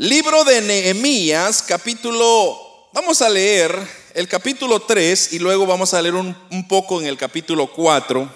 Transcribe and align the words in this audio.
Libro 0.00 0.44
de 0.44 0.62
Nehemías, 0.62 1.62
capítulo, 1.62 2.88
vamos 2.94 3.20
a 3.20 3.28
leer 3.28 3.78
el 4.14 4.26
capítulo 4.28 4.80
3 4.80 5.34
y 5.34 5.38
luego 5.38 5.66
vamos 5.66 5.92
a 5.92 6.00
leer 6.00 6.14
un, 6.14 6.66
poco 6.66 7.02
en 7.02 7.06
el 7.06 7.18
capítulo 7.18 7.70
4. 7.70 8.34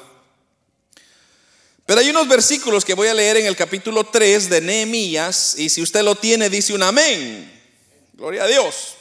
Pero 1.87 2.01
hay 2.01 2.11
unos 2.11 2.29
versículos 2.29 2.85
que 2.85 2.93
voy 2.93 3.09
a 3.09 3.15
leer 3.15 3.39
en 3.39 3.47
el 3.47 3.57
capítulo 3.57 4.05
3 4.05 4.51
de 4.51 4.61
Nehemías 4.61 5.55
y 5.57 5.71
si 5.71 5.81
usted 5.81 6.03
lo 6.03 6.17
tiene 6.17 6.51
dice 6.51 6.75
un 6.75 6.83
amén. 6.83 7.51
Gloria 8.13 8.45
a 8.45 8.47
Dios. 8.47 8.97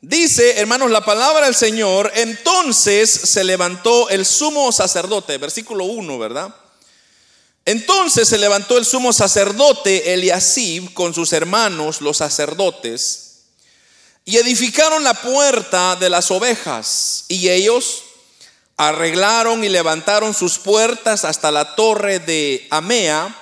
Dice, 0.00 0.58
hermanos, 0.58 0.90
la 0.90 1.04
palabra 1.04 1.44
del 1.44 1.54
Señor, 1.54 2.10
entonces 2.14 3.10
se 3.10 3.44
levantó 3.44 4.08
el 4.08 4.24
sumo 4.24 4.72
sacerdote, 4.72 5.36
versículo 5.36 5.84
1, 5.84 6.18
¿verdad? 6.18 6.54
Entonces 7.64 8.28
se 8.28 8.38
levantó 8.38 8.78
el 8.78 8.84
sumo 8.84 9.12
sacerdote 9.12 10.14
Eliasib 10.14 10.92
con 10.94 11.14
sus 11.14 11.32
hermanos, 11.32 12.00
los 12.00 12.16
sacerdotes, 12.16 13.26
y 14.24 14.36
edificaron 14.36 15.04
la 15.04 15.14
puerta 15.14 15.96
de 15.96 16.10
las 16.10 16.30
ovejas, 16.30 17.24
y 17.28 17.48
ellos 17.48 18.04
arreglaron 18.76 19.62
y 19.62 19.68
levantaron 19.68 20.32
sus 20.32 20.58
puertas 20.58 21.24
hasta 21.24 21.50
la 21.50 21.74
torre 21.74 22.18
de 22.18 22.66
Amea, 22.70 23.36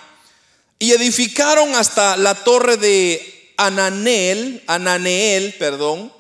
y 0.78 0.92
edificaron 0.92 1.74
hasta 1.74 2.16
la 2.16 2.34
torre 2.34 2.77
de 2.77 3.52
Ananel, 3.56 4.62
Ananeel, 4.66 5.55
perdón, 5.55 6.12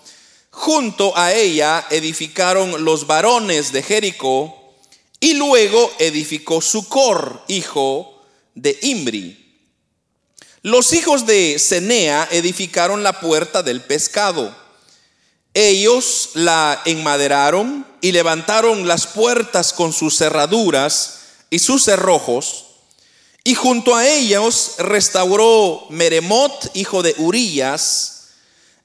junto 0.50 1.16
a 1.16 1.32
ella 1.32 1.86
edificaron 1.90 2.84
los 2.84 3.06
varones 3.06 3.72
de 3.72 3.82
Jericó, 3.82 4.57
y 5.20 5.34
luego 5.34 5.92
edificó 5.98 6.60
Sucor, 6.60 7.42
hijo 7.48 8.22
de 8.54 8.78
Imri. 8.82 9.44
Los 10.62 10.92
hijos 10.92 11.26
de 11.26 11.58
Senea 11.58 12.28
edificaron 12.30 13.02
la 13.02 13.20
puerta 13.20 13.62
del 13.62 13.80
pescado. 13.80 14.54
Ellos 15.54 16.30
la 16.34 16.82
enmaderaron 16.84 17.86
y 18.00 18.12
levantaron 18.12 18.86
las 18.86 19.06
puertas 19.06 19.72
con 19.72 19.92
sus 19.92 20.16
cerraduras 20.16 21.20
y 21.50 21.58
sus 21.58 21.84
cerrojos. 21.84 22.66
Y 23.44 23.54
junto 23.54 23.96
a 23.96 24.06
ellos 24.06 24.74
restauró 24.78 25.86
Meremot, 25.90 26.70
hijo 26.74 27.02
de 27.02 27.14
Urías, 27.18 28.28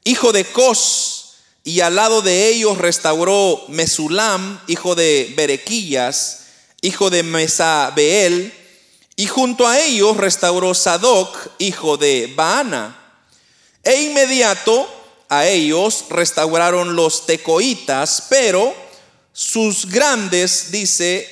hijo 0.03 0.31
de 0.31 0.45
Cos, 0.45 1.12
y 1.63 1.79
al 1.79 1.95
lado 1.95 2.21
de 2.21 2.49
ellos 2.49 2.77
restauró 2.77 3.63
Mesulam, 3.69 4.59
hijo 4.67 4.95
de 4.95 5.33
Berequillas, 5.37 6.41
hijo 6.81 7.09
de 7.09 7.23
Mesabeel, 7.23 8.53
y 9.15 9.27
junto 9.27 9.65
a 9.65 9.79
ellos 9.79 10.17
restauró 10.17 10.73
Sadoc, 10.73 11.37
hijo 11.59 11.95
de 11.95 12.33
Baana. 12.35 12.99
E 13.81 14.01
inmediato 14.03 14.89
a 15.29 15.47
ellos 15.47 16.05
restauraron 16.09 16.95
los 16.95 17.25
tecoitas, 17.25 18.25
pero 18.29 18.75
sus 19.31 19.85
grandes, 19.85 20.71
dice, 20.71 21.29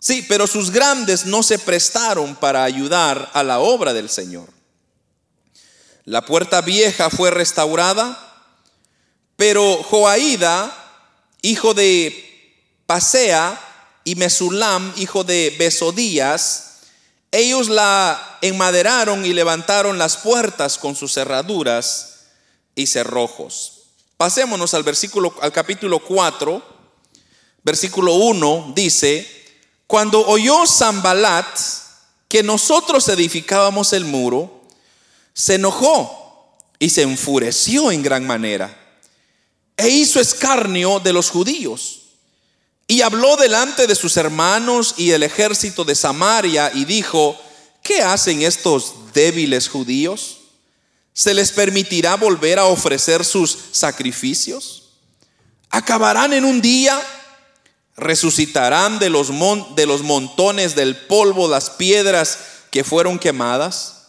sí, 0.00 0.24
pero 0.28 0.48
sus 0.48 0.72
grandes 0.72 1.24
no 1.24 1.44
se 1.44 1.58
prestaron 1.60 2.34
para 2.34 2.64
ayudar 2.64 3.30
a 3.32 3.44
la 3.44 3.60
obra 3.60 3.92
del 3.92 4.08
Señor. 4.08 4.48
La 6.04 6.24
puerta 6.26 6.62
vieja 6.62 7.10
fue 7.10 7.30
restaurada 7.30 8.29
pero 9.40 9.82
Joaída, 9.82 10.70
hijo 11.40 11.72
de 11.72 12.62
Pasea, 12.84 13.58
y 14.04 14.14
Mesulam, 14.14 14.92
hijo 14.98 15.24
de 15.24 15.56
Besodías, 15.58 16.80
ellos 17.32 17.70
la 17.70 18.38
enmaderaron 18.42 19.24
y 19.24 19.32
levantaron 19.32 19.96
las 19.96 20.18
puertas 20.18 20.76
con 20.76 20.94
sus 20.94 21.14
cerraduras 21.14 22.26
y 22.74 22.86
cerrojos. 22.86 23.84
Pasémonos 24.18 24.74
al 24.74 24.82
versículo 24.82 25.34
al 25.40 25.52
capítulo 25.52 26.00
4, 26.00 26.62
versículo 27.62 28.16
1 28.16 28.74
dice, 28.76 29.26
cuando 29.86 30.20
oyó 30.26 30.66
Zambalat 30.66 31.58
que 32.28 32.42
nosotros 32.42 33.08
edificábamos 33.08 33.94
el 33.94 34.04
muro, 34.04 34.64
se 35.32 35.54
enojó 35.54 36.58
y 36.78 36.90
se 36.90 37.00
enfureció 37.00 37.90
en 37.90 38.02
gran 38.02 38.26
manera 38.26 38.79
e 39.80 39.88
hizo 39.88 40.20
escarnio 40.20 41.00
de 41.00 41.12
los 41.12 41.30
judíos. 41.30 42.00
Y 42.86 43.00
habló 43.02 43.36
delante 43.36 43.86
de 43.86 43.94
sus 43.94 44.16
hermanos 44.16 44.94
y 44.98 45.12
el 45.12 45.22
ejército 45.22 45.84
de 45.84 45.94
Samaria 45.94 46.70
y 46.74 46.84
dijo, 46.84 47.40
¿qué 47.82 48.02
hacen 48.02 48.42
estos 48.42 48.92
débiles 49.14 49.68
judíos? 49.68 50.38
¿Se 51.14 51.32
les 51.32 51.52
permitirá 51.52 52.16
volver 52.16 52.58
a 52.58 52.66
ofrecer 52.66 53.24
sus 53.24 53.56
sacrificios? 53.72 54.90
¿Acabarán 55.70 56.32
en 56.32 56.44
un 56.44 56.60
día? 56.60 57.00
¿Resucitarán 57.96 58.98
de 58.98 59.08
los, 59.08 59.30
montones 59.30 60.74
del 60.74 60.96
polvo 60.96 61.48
las 61.48 61.70
piedras 61.70 62.38
que 62.70 62.84
fueron 62.84 63.18
quemadas? 63.18 64.08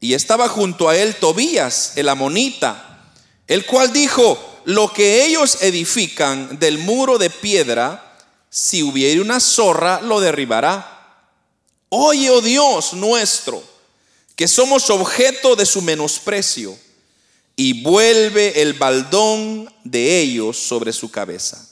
Y 0.00 0.14
estaba 0.14 0.48
junto 0.48 0.88
a 0.88 0.96
él 0.96 1.16
Tobías, 1.16 1.92
el 1.96 2.08
amonita, 2.08 3.10
el 3.46 3.64
cual 3.64 3.92
dijo, 3.92 4.51
lo 4.64 4.92
que 4.92 5.24
ellos 5.24 5.58
edifican 5.62 6.58
del 6.58 6.78
muro 6.78 7.18
de 7.18 7.30
piedra, 7.30 8.18
si 8.50 8.82
hubiere 8.82 9.20
una 9.20 9.40
zorra, 9.40 10.00
lo 10.00 10.20
derribará. 10.20 11.26
Oye, 11.88 12.30
oh 12.30 12.40
Dios 12.40 12.92
nuestro, 12.94 13.62
que 14.36 14.48
somos 14.48 14.90
objeto 14.90 15.56
de 15.56 15.66
su 15.66 15.82
menosprecio, 15.82 16.76
y 17.54 17.82
vuelve 17.82 18.62
el 18.62 18.74
baldón 18.74 19.72
de 19.84 20.20
ellos 20.20 20.56
sobre 20.56 20.92
su 20.92 21.10
cabeza, 21.10 21.68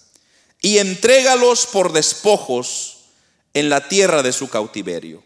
y 0.60 0.78
entrégalos 0.78 1.66
por 1.66 1.92
despojos 1.92 2.98
en 3.54 3.70
la 3.70 3.88
tierra 3.88 4.22
de 4.22 4.32
su 4.32 4.48
cautiverio. 4.48 5.22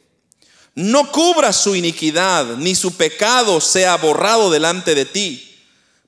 No 0.76 1.10
cubra 1.12 1.52
su 1.52 1.76
iniquidad, 1.76 2.56
ni 2.56 2.74
su 2.74 2.96
pecado 2.96 3.60
sea 3.60 3.96
borrado 3.96 4.50
delante 4.50 4.94
de 4.94 5.04
ti 5.04 5.53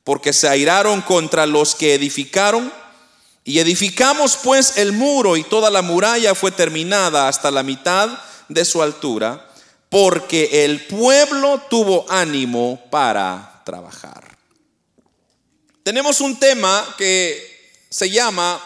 porque 0.07 0.33
se 0.33 0.49
airaron 0.49 1.03
contra 1.03 1.47
los 1.47 1.75
que 1.75 1.95
edificaron. 1.95 2.73
Y 3.43 3.59
edificamos 3.59 4.37
pues 4.37 4.79
el 4.79 4.93
muro 4.93 5.37
y 5.37 5.43
toda 5.43 5.69
la 5.69 5.83
muralla 5.83 6.37
fue 6.37 6.53
terminada 6.53 7.27
hasta 7.27 7.51
la 7.51 7.65
mitad 7.65 8.17
de 8.49 8.65
su 8.65 8.83
altura, 8.83 9.51
porque 9.89 10.65
el 10.65 10.87
pueblo 10.87 11.61
tuvo 11.69 12.07
ánimo 12.09 12.81
para 12.89 13.63
trabajar. 13.65 14.39
Tenemos 15.83 16.21
un 16.21 16.39
tema 16.39 16.95
que 16.97 17.83
se 17.91 18.09
llama 18.09 18.63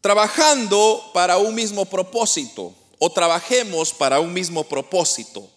trabajando 0.00 1.08
para 1.14 1.36
un 1.36 1.54
mismo 1.54 1.84
propósito 1.84 2.74
o 2.98 3.12
trabajemos 3.12 3.92
para 3.92 4.18
un 4.18 4.32
mismo 4.32 4.64
propósito. 4.64 5.48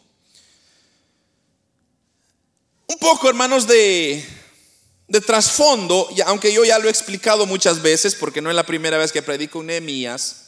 Un 2.86 2.98
poco, 3.00 3.28
hermanos, 3.28 3.66
de 3.66 4.43
de 5.08 5.22
trasfondo, 5.22 6.10
aunque 6.26 6.54
yo 6.54 6.64
ya 6.64 6.80
lo 6.80 6.88
he 6.88 6.92
explicado 6.92 7.46
muchas 7.46 7.82
veces, 7.82 8.16
porque 8.16 8.42
no 8.42 8.50
es 8.50 8.56
la 8.56 8.66
primera 8.66 8.98
vez 8.98 9.12
que 9.12 9.22
predico 9.22 9.62
en 9.62 9.68
Nehemías, 9.68 10.44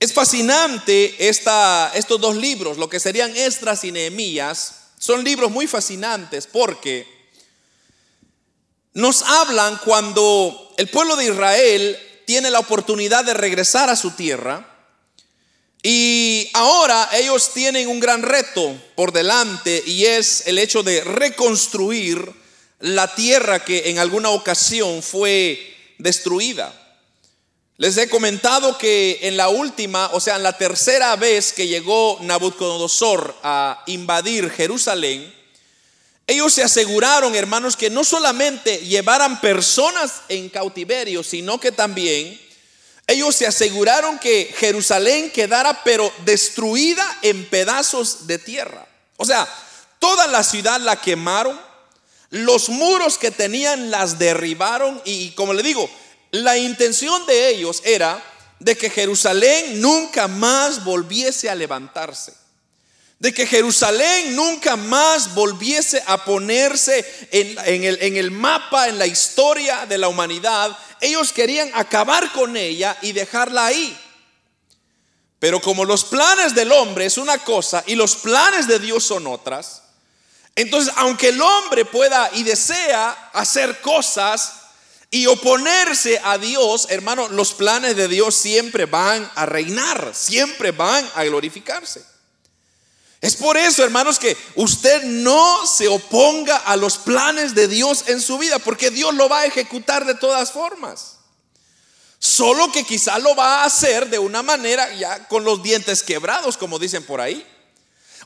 es 0.00 0.14
fascinante 0.14 1.28
esta, 1.28 1.92
estos 1.94 2.18
dos 2.18 2.34
libros, 2.34 2.78
lo 2.78 2.88
que 2.88 2.98
serían 2.98 3.36
Estras 3.36 3.84
y 3.84 3.92
Nehemías, 3.92 4.76
son 4.98 5.22
libros 5.22 5.50
muy 5.50 5.66
fascinantes 5.66 6.46
porque 6.46 7.06
nos 8.94 9.22
hablan 9.22 9.78
cuando 9.84 10.72
el 10.78 10.88
pueblo 10.88 11.16
de 11.16 11.26
Israel 11.26 11.98
tiene 12.26 12.50
la 12.50 12.60
oportunidad 12.60 13.24
de 13.24 13.34
regresar 13.34 13.90
a 13.90 13.96
su 13.96 14.12
tierra 14.12 14.66
y 15.82 16.48
ahora 16.54 17.08
ellos 17.12 17.52
tienen 17.52 17.88
un 17.88 18.00
gran 18.00 18.22
reto 18.22 18.74
por 18.94 19.12
delante 19.12 19.82
y 19.86 20.06
es 20.06 20.46
el 20.46 20.58
hecho 20.58 20.82
de 20.82 21.02
reconstruir 21.02 22.39
la 22.80 23.14
tierra 23.14 23.64
que 23.64 23.90
en 23.90 23.98
alguna 23.98 24.30
ocasión 24.30 25.02
fue 25.02 25.94
destruida. 25.98 26.74
Les 27.76 27.96
he 27.96 28.10
comentado 28.10 28.76
que 28.76 29.20
en 29.22 29.36
la 29.36 29.48
última, 29.48 30.10
o 30.12 30.20
sea, 30.20 30.36
en 30.36 30.42
la 30.42 30.56
tercera 30.58 31.16
vez 31.16 31.52
que 31.52 31.66
llegó 31.66 32.18
Nabucodonosor 32.20 33.34
a 33.42 33.82
invadir 33.86 34.50
Jerusalén, 34.50 35.34
ellos 36.26 36.52
se 36.52 36.62
aseguraron, 36.62 37.34
hermanos, 37.34 37.76
que 37.76 37.90
no 37.90 38.04
solamente 38.04 38.78
llevaran 38.78 39.40
personas 39.40 40.22
en 40.28 40.48
cautiverio, 40.48 41.22
sino 41.22 41.58
que 41.58 41.72
también 41.72 42.38
ellos 43.06 43.34
se 43.34 43.46
aseguraron 43.46 44.18
que 44.20 44.54
Jerusalén 44.56 45.32
quedara 45.32 45.82
pero 45.82 46.12
destruida 46.24 47.18
en 47.22 47.44
pedazos 47.46 48.28
de 48.28 48.38
tierra. 48.38 48.86
O 49.16 49.24
sea, 49.24 49.48
toda 49.98 50.28
la 50.28 50.44
ciudad 50.44 50.80
la 50.80 51.00
quemaron, 51.00 51.60
los 52.30 52.68
muros 52.68 53.18
que 53.18 53.30
tenían 53.30 53.90
las 53.90 54.18
derribaron 54.18 55.00
y 55.04 55.30
como 55.32 55.52
le 55.52 55.62
digo, 55.62 55.90
la 56.30 56.56
intención 56.56 57.26
de 57.26 57.48
ellos 57.48 57.82
era 57.84 58.22
de 58.60 58.76
que 58.76 58.90
Jerusalén 58.90 59.80
nunca 59.80 60.28
más 60.28 60.84
volviese 60.84 61.50
a 61.50 61.54
levantarse. 61.54 62.34
de 63.18 63.34
que 63.34 63.46
Jerusalén 63.46 64.34
nunca 64.34 64.76
más 64.76 65.34
volviese 65.34 66.02
a 66.06 66.24
ponerse 66.24 67.04
en, 67.30 67.84
el, 67.84 68.16
el, 68.16 68.30
mapa, 68.30 68.88
en 68.88 68.96
la 68.96 69.06
historia 69.06 69.84
de 69.84 69.98
la 69.98 70.08
humanidad. 70.08 70.74
Ellos 71.02 71.30
querían 71.30 71.70
acabar 71.74 72.32
con 72.32 72.56
ella 72.56 72.96
y 73.02 73.12
dejarla 73.12 73.66
ahí. 73.66 73.94
Pero 75.38 75.60
como 75.60 75.84
los 75.84 76.04
planes 76.04 76.54
del 76.54 76.72
hombre 76.72 77.04
es 77.04 77.18
una 77.18 77.36
cosa 77.36 77.84
y 77.86 77.94
los 77.94 78.16
planes 78.16 78.66
de 78.66 78.78
Dios 78.78 79.04
son 79.04 79.26
otras, 79.26 79.79
entonces 80.60 80.92
aunque 80.96 81.28
el 81.28 81.40
hombre 81.40 81.84
pueda 81.84 82.30
y 82.34 82.42
desea 82.42 83.30
hacer 83.32 83.80
cosas 83.80 84.52
y 85.10 85.26
oponerse 85.26 86.20
a 86.22 86.38
Dios, 86.38 86.86
hermano, 86.90 87.28
los 87.28 87.52
planes 87.52 87.96
de 87.96 88.08
Dios 88.08 88.34
siempre 88.34 88.86
van 88.86 89.28
a 89.34 89.44
reinar, 89.44 90.12
siempre 90.14 90.70
van 90.70 91.08
a 91.14 91.24
glorificarse. 91.24 92.04
Es 93.20 93.36
por 93.36 93.56
eso, 93.56 93.84
hermanos, 93.84 94.18
que 94.18 94.36
usted 94.54 95.02
no 95.02 95.66
se 95.66 95.88
oponga 95.88 96.56
a 96.56 96.76
los 96.76 96.96
planes 96.96 97.54
de 97.54 97.68
Dios 97.68 98.04
en 98.06 98.20
su 98.20 98.38
vida, 98.38 98.58
porque 98.58 98.90
Dios 98.90 99.14
lo 99.14 99.28
va 99.28 99.40
a 99.40 99.46
ejecutar 99.46 100.06
de 100.06 100.14
todas 100.14 100.52
formas. 100.52 101.16
Solo 102.18 102.70
que 102.72 102.84
quizá 102.84 103.18
lo 103.18 103.34
va 103.34 103.62
a 103.62 103.64
hacer 103.64 104.08
de 104.08 104.18
una 104.18 104.42
manera 104.42 104.94
ya 104.94 105.26
con 105.28 105.44
los 105.44 105.62
dientes 105.62 106.02
quebrados, 106.02 106.56
como 106.56 106.78
dicen 106.78 107.04
por 107.04 107.20
ahí. 107.20 107.46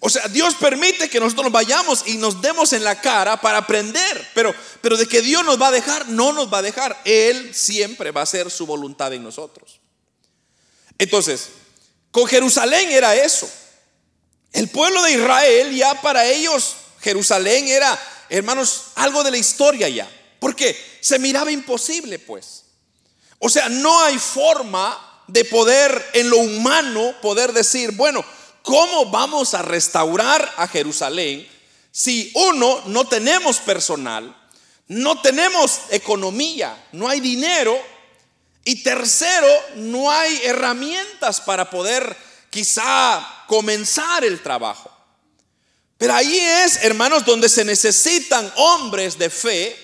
O 0.06 0.10
sea, 0.10 0.28
Dios 0.28 0.54
permite 0.56 1.08
que 1.08 1.18
nosotros 1.18 1.50
vayamos 1.50 2.02
y 2.06 2.18
nos 2.18 2.42
demos 2.42 2.74
en 2.74 2.84
la 2.84 3.00
cara 3.00 3.40
para 3.40 3.56
aprender, 3.56 4.28
pero, 4.34 4.54
pero 4.82 4.98
de 4.98 5.06
que 5.06 5.22
Dios 5.22 5.42
nos 5.46 5.58
va 5.58 5.68
a 5.68 5.70
dejar, 5.70 6.10
no 6.10 6.34
nos 6.34 6.52
va 6.52 6.58
a 6.58 6.62
dejar. 6.62 7.00
Él 7.06 7.54
siempre 7.54 8.10
va 8.10 8.20
a 8.20 8.24
hacer 8.24 8.50
su 8.50 8.66
voluntad 8.66 9.14
en 9.14 9.22
nosotros. 9.22 9.80
Entonces, 10.98 11.48
con 12.10 12.26
Jerusalén 12.26 12.90
era 12.90 13.16
eso. 13.16 13.48
El 14.52 14.68
pueblo 14.68 15.00
de 15.04 15.12
Israel 15.12 15.74
ya 15.74 15.98
para 16.02 16.26
ellos 16.26 16.74
Jerusalén 17.00 17.68
era, 17.68 17.98
hermanos, 18.28 18.88
algo 18.96 19.24
de 19.24 19.30
la 19.30 19.38
historia 19.38 19.88
ya. 19.88 20.06
Porque 20.38 20.76
se 21.00 21.18
miraba 21.18 21.50
imposible, 21.50 22.18
pues. 22.18 22.64
O 23.38 23.48
sea, 23.48 23.70
no 23.70 24.04
hay 24.04 24.18
forma 24.18 25.22
de 25.28 25.46
poder 25.46 26.10
en 26.12 26.28
lo 26.28 26.36
humano 26.40 27.14
poder 27.22 27.54
decir, 27.54 27.92
bueno, 27.92 28.22
¿cómo 28.64 29.05
vamos 29.11 29.52
a 29.52 29.61
restaurar 29.61 30.55
a 30.56 30.66
Jerusalén 30.66 31.46
si 31.93 32.32
uno 32.34 32.82
no 32.87 33.06
tenemos 33.06 33.58
personal, 33.58 34.34
no 34.88 35.20
tenemos 35.20 35.82
economía, 35.90 36.88
no 36.93 37.06
hay 37.06 37.20
dinero 37.20 37.78
y 38.64 38.82
tercero, 38.82 39.46
no 39.76 40.11
hay 40.11 40.40
herramientas 40.44 41.43
para 41.43 41.69
poder 41.69 42.16
quizá 42.49 43.44
comenzar 43.46 44.25
el 44.25 44.43
trabajo. 44.43 44.90
Pero 45.99 46.14
ahí 46.14 46.38
es, 46.38 46.82
hermanos, 46.82 47.25
donde 47.25 47.50
se 47.50 47.66
necesitan 47.66 48.50
hombres 48.56 49.19
de 49.19 49.28
fe, 49.28 49.76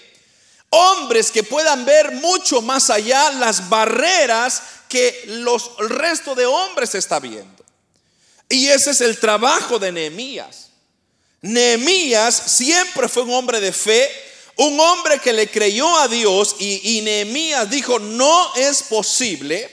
hombres 0.70 1.30
que 1.30 1.42
puedan 1.42 1.84
ver 1.84 2.12
mucho 2.12 2.62
más 2.62 2.88
allá 2.88 3.30
las 3.32 3.68
barreras 3.68 4.62
que 4.88 5.24
los, 5.26 5.72
el 5.80 5.90
resto 5.90 6.34
de 6.34 6.46
hombres 6.46 6.94
está 6.94 7.20
viendo. 7.20 7.60
Y 8.50 8.66
ese 8.66 8.90
es 8.90 9.00
el 9.00 9.18
trabajo 9.18 9.78
de 9.78 9.92
Nehemías. 9.92 10.70
Nehemías 11.40 12.34
siempre 12.34 13.08
fue 13.08 13.22
un 13.22 13.32
hombre 13.32 13.60
de 13.60 13.72
fe, 13.72 14.10
un 14.56 14.78
hombre 14.78 15.20
que 15.20 15.32
le 15.32 15.48
creyó 15.48 15.96
a 15.96 16.08
Dios 16.08 16.56
y, 16.58 17.00
Nehemías 17.02 17.70
dijo, 17.70 17.98
no 17.98 18.54
es 18.56 18.82
posible 18.82 19.70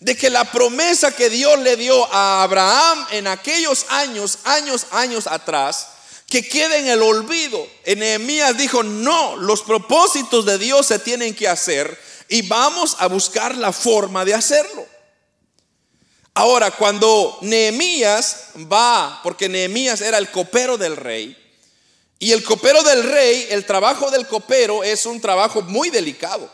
de 0.00 0.16
que 0.16 0.30
la 0.30 0.50
promesa 0.50 1.14
que 1.14 1.30
Dios 1.30 1.58
le 1.60 1.76
dio 1.76 2.12
a 2.12 2.42
Abraham 2.42 3.06
en 3.12 3.28
aquellos 3.28 3.86
años, 3.88 4.40
años, 4.44 4.86
años 4.90 5.26
atrás, 5.28 5.86
que 6.26 6.46
quede 6.46 6.78
en 6.78 6.88
el 6.88 7.02
olvido. 7.02 7.66
Nehemías 7.86 8.58
dijo, 8.58 8.82
no, 8.82 9.36
los 9.36 9.62
propósitos 9.62 10.44
de 10.44 10.58
Dios 10.58 10.88
se 10.88 10.98
tienen 10.98 11.34
que 11.34 11.48
hacer 11.48 11.98
y 12.28 12.42
vamos 12.42 12.96
a 12.98 13.06
buscar 13.06 13.56
la 13.56 13.72
forma 13.72 14.24
de 14.24 14.34
hacerlo. 14.34 14.97
Ahora, 16.38 16.70
cuando 16.70 17.36
Nehemías 17.40 18.50
va, 18.72 19.18
porque 19.24 19.48
Nehemías 19.48 20.00
era 20.00 20.18
el 20.18 20.30
copero 20.30 20.78
del 20.78 20.96
rey, 20.96 21.36
y 22.20 22.30
el 22.30 22.44
copero 22.44 22.80
del 22.84 23.02
rey, 23.02 23.48
el 23.50 23.66
trabajo 23.66 24.08
del 24.12 24.28
copero 24.28 24.84
es 24.84 25.04
un 25.04 25.20
trabajo 25.20 25.62
muy 25.62 25.90
delicado. 25.90 26.48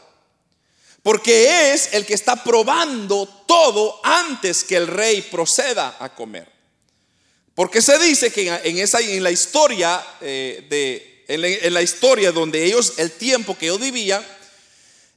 Porque 1.02 1.74
es 1.74 1.90
el 1.92 2.06
que 2.06 2.14
está 2.14 2.42
probando 2.42 3.28
todo 3.46 4.00
antes 4.02 4.64
que 4.64 4.76
el 4.76 4.86
rey 4.86 5.20
proceda 5.20 5.98
a 6.00 6.14
comer. 6.14 6.50
Porque 7.54 7.82
se 7.82 7.98
dice 7.98 8.32
que 8.32 8.48
en, 8.64 8.78
esa, 8.78 9.00
en 9.00 9.22
la 9.22 9.32
historia 9.32 10.02
eh, 10.22 10.66
de, 10.70 11.24
en 11.28 11.74
la, 11.74 11.82
historia 11.82 12.32
donde 12.32 12.64
ellos, 12.64 12.94
el 12.96 13.12
tiempo 13.12 13.54
que 13.54 13.66
ellos 13.66 13.80
vivían, 13.80 14.26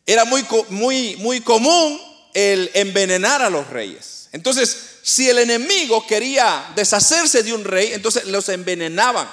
era 0.05 0.25
muy, 0.25 0.45
muy, 0.67 1.15
muy 1.15 1.39
común 1.39 2.01
el 2.33 2.69
envenenar 2.73 3.41
a 3.41 3.49
los 3.49 3.69
reyes. 3.69 4.16
Entonces, 4.37 4.77
si 5.01 5.27
el 5.27 5.39
enemigo 5.39 6.05
quería 6.05 6.71
deshacerse 6.75 7.41
de 7.41 7.53
un 7.53 7.63
rey, 7.63 7.91
entonces 7.93 8.25
los 8.25 8.47
envenenaban. 8.49 9.27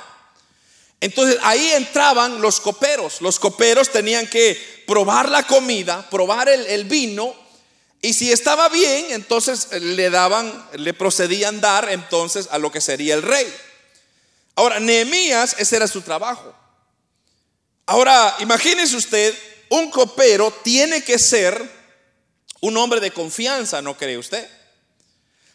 Entonces 0.98 1.36
ahí 1.42 1.72
entraban 1.72 2.40
los 2.40 2.58
coperos. 2.58 3.20
Los 3.20 3.38
coperos 3.38 3.90
tenían 3.92 4.26
que 4.26 4.58
probar 4.86 5.28
la 5.28 5.46
comida, 5.46 6.08
probar 6.08 6.48
el, 6.48 6.84
vino, 6.84 7.34
y 8.00 8.14
si 8.14 8.32
estaba 8.32 8.70
bien, 8.70 9.08
entonces 9.10 9.72
le 9.72 10.08
daban, 10.08 10.70
le 10.72 10.94
procedían 10.94 11.60
dar 11.60 11.90
entonces 11.90 12.48
a 12.50 12.56
lo 12.56 12.72
que 12.72 12.80
sería 12.80 13.12
el 13.12 13.22
rey. 13.22 13.46
Ahora, 14.56 14.80
Nehemías, 14.80 15.56
ese 15.58 15.76
era 15.76 15.86
su 15.86 16.00
trabajo. 16.00 16.54
Ahora, 17.84 18.36
imagínese 18.38 18.96
usted, 18.96 19.34
un 19.68 19.90
copero 19.90 20.50
tiene 20.62 21.04
que 21.04 21.18
ser 21.18 21.70
un 22.62 22.74
hombre 22.78 23.00
de 23.00 23.10
confianza, 23.10 23.82
¿no 23.82 23.98
cree 23.98 24.16
usted? 24.16 24.48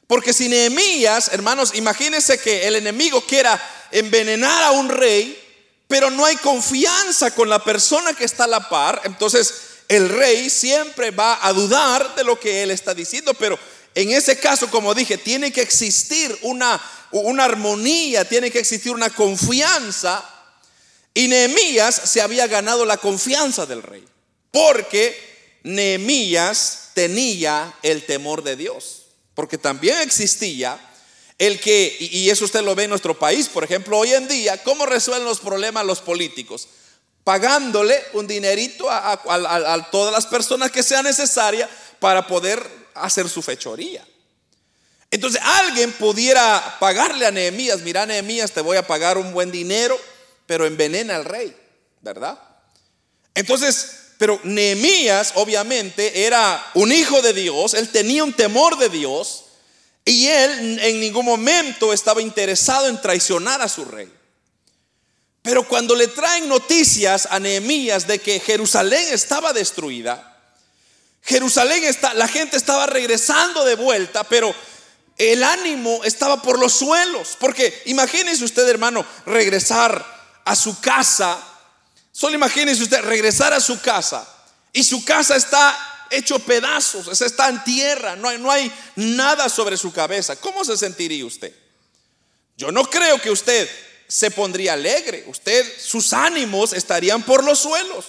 Porque 0.10 0.34
si 0.34 0.50
Nehemías, 0.50 1.30
hermanos, 1.34 1.74
imagínense 1.76 2.40
que 2.40 2.68
el 2.68 2.76
enemigo 2.76 3.22
quiera 3.28 3.62
envenenar 3.92 4.64
a 4.64 4.72
un 4.72 4.90
rey, 4.90 5.40
pero 5.88 6.10
no 6.10 6.26
hay 6.26 6.36
confianza 6.38 7.30
con 7.36 7.48
la 7.48 7.64
persona 7.64 8.14
que 8.14 8.24
está 8.24 8.46
a 8.46 8.48
la 8.48 8.70
par, 8.70 9.04
entonces 9.04 9.54
el 9.88 10.10
rey 10.10 10.50
siempre 10.50 11.12
va 11.12 11.38
a 11.46 11.54
dudar 11.54 12.16
de 12.16 12.24
lo 12.24 12.40
que 12.40 12.64
él 12.64 12.72
está 12.72 12.96
diciendo, 12.96 13.36
pero 13.36 13.60
en 13.94 14.10
ese 14.10 14.40
caso, 14.40 14.72
como 14.72 14.96
dije, 14.96 15.20
tiene 15.20 15.52
que 15.52 15.62
existir 15.62 16.36
una, 16.42 16.82
una 17.12 17.44
armonía, 17.46 18.26
tiene 18.26 18.50
que 18.50 18.58
existir 18.58 18.92
una 18.92 19.12
confianza. 19.12 20.28
Y 21.14 21.28
Nehemías 21.28 21.94
se 21.94 22.24
había 22.24 22.48
ganado 22.48 22.84
la 22.84 22.98
confianza 22.98 23.68
del 23.68 23.84
rey, 23.84 24.04
porque 24.50 25.60
Nehemías 25.62 26.94
tenía 26.96 27.76
el 27.84 28.08
temor 28.08 28.42
de 28.42 28.56
Dios. 28.56 28.99
Porque 29.40 29.58
también 29.58 30.02
existía 30.02 30.78
el 31.38 31.62
que, 31.62 31.96
y 31.98 32.30
eso 32.30 32.44
usted 32.44 32.62
lo 32.62 32.76
ve 32.76 32.84
en 32.84 32.90
nuestro 32.90 33.18
país, 33.18 33.48
por 33.48 33.64
ejemplo, 33.64 33.98
hoy 33.98 34.12
en 34.12 34.28
día, 34.28 34.62
¿cómo 34.64 34.86
resuelven 34.86 35.24
los 35.24 35.40
problemas 35.40 35.86
los 35.86 36.02
políticos? 36.02 36.68
Pagándole 37.24 38.04
un 38.12 38.28
dinerito 38.28 38.92
a, 38.92 39.88
todas 39.94 40.14
las 40.14 40.28
personas 40.28 40.72
que 40.72 40.84
sea 40.84 41.02
necesaria 41.02 41.70
para 42.00 42.28
poder 42.28 42.62
hacer 42.96 43.30
su 43.30 43.42
fechoría. 43.42 44.06
Entonces 45.10 45.40
alguien 45.42 45.94
pudiera 45.94 46.76
pagarle 46.78 47.26
a 47.26 47.32
Nehemías, 47.32 47.80
mira 47.80 48.06
Nehemías, 48.06 48.52
te 48.52 48.60
voy 48.60 48.76
a 48.76 48.86
pagar 48.86 49.18
un 49.18 49.32
buen 49.32 49.52
dinero, 49.52 49.98
pero 50.48 50.66
envenena 50.66 51.16
al 51.16 51.24
rey, 51.24 51.56
¿verdad? 52.02 52.38
Entonces, 53.36 54.09
pero 54.20 54.38
Nehemías 54.44 55.32
obviamente 55.36 56.26
era 56.26 56.72
un 56.74 56.92
hijo 56.92 57.22
de 57.22 57.32
Dios, 57.32 57.74
él 57.74 57.88
tenía 57.88 58.22
un 58.22 58.34
temor 58.34 58.78
de 58.78 58.90
Dios 58.90 59.46
y 60.04 60.28
él 60.28 60.78
en 60.84 61.00
ningún 61.00 61.24
momento 61.24 61.94
estaba 61.94 62.22
interesado 62.22 62.90
en 62.90 63.00
traicionar 63.00 63.62
a 63.62 63.70
su 63.70 63.86
rey. 63.86 64.12
Pero 65.42 65.66
cuando 65.66 65.96
le 65.96 66.08
traen 66.08 66.50
noticias 66.50 67.30
a 67.32 67.40
Nehemías 67.40 68.08
de 68.08 68.20
que 68.20 68.42
Jerusalén 68.42 69.08
estaba 69.10 69.54
destruida, 69.54 70.38
Jerusalén 71.24 71.86
está, 71.86 72.14
la 72.14 72.28
gente 72.28 72.58
estaba 72.58 72.88
regresando 72.88 73.64
de 73.64 73.76
vuelta, 73.76 74.26
pero 74.26 74.54
el 75.18 75.42
ánimo 75.46 76.04
estaba 76.04 76.42
por 76.42 76.60
los 76.60 76.74
suelos, 76.74 77.38
porque 77.40 77.84
imagínese 77.86 78.44
usted, 78.44 78.68
hermano, 78.68 79.06
regresar 79.26 80.06
a 80.44 80.58
su 80.58 80.78
casa 80.82 81.42
Solo 82.20 82.36
imagínese 82.36 82.84
usted 82.84 83.00
regresar 83.04 83.54
a 83.54 83.62
su 83.62 83.80
casa 83.80 84.28
y 84.74 84.84
su 84.84 85.06
casa 85.06 85.38
está 85.38 86.06
hecho 86.10 86.38
pedazos, 86.38 87.22
está 87.22 87.48
en 87.48 87.64
tierra, 87.64 88.18
no 88.18 88.52
hay, 88.52 88.70
nada 88.98 89.48
sobre 89.48 89.78
su 89.78 89.94
cabeza. 89.94 90.36
¿Cómo 90.36 90.66
se 90.66 90.76
sentiría 90.76 91.26
usted? 91.26 91.56
Yo 92.58 92.74
no 92.74 92.84
creo 92.84 93.22
que 93.22 93.32
usted 93.32 93.70
se 94.10 94.32
pondría 94.32 94.74
alegre, 94.74 95.24
usted, 95.28 95.66
sus 95.80 96.12
ánimos 96.12 96.74
estarían 96.74 97.24
por 97.24 97.42
los 97.42 97.60
suelos. 97.60 98.08